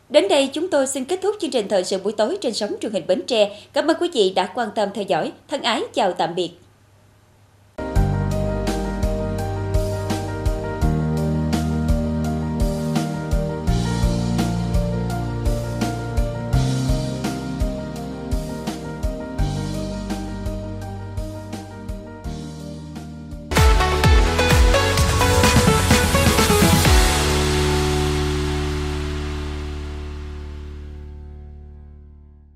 Đến 0.09 0.27
đây 0.29 0.49
chúng 0.53 0.69
tôi 0.69 0.87
xin 0.87 1.05
kết 1.05 1.19
thúc 1.21 1.35
chương 1.39 1.51
trình 1.51 1.67
thời 1.67 1.83
sự 1.83 1.97
buổi 2.03 2.13
tối 2.13 2.37
trên 2.41 2.53
sóng 2.53 2.75
truyền 2.81 2.91
hình 2.91 3.03
Bến 3.07 3.21
Tre. 3.27 3.59
Cảm 3.73 3.87
ơn 3.87 3.97
quý 3.99 4.09
vị 4.13 4.33
đã 4.35 4.51
quan 4.55 4.69
tâm 4.75 4.89
theo 4.93 5.03
dõi. 5.03 5.31
Thân 5.47 5.61
ái, 5.61 5.81
chào 5.93 6.13
tạm 6.13 6.35
biệt. 6.35 6.60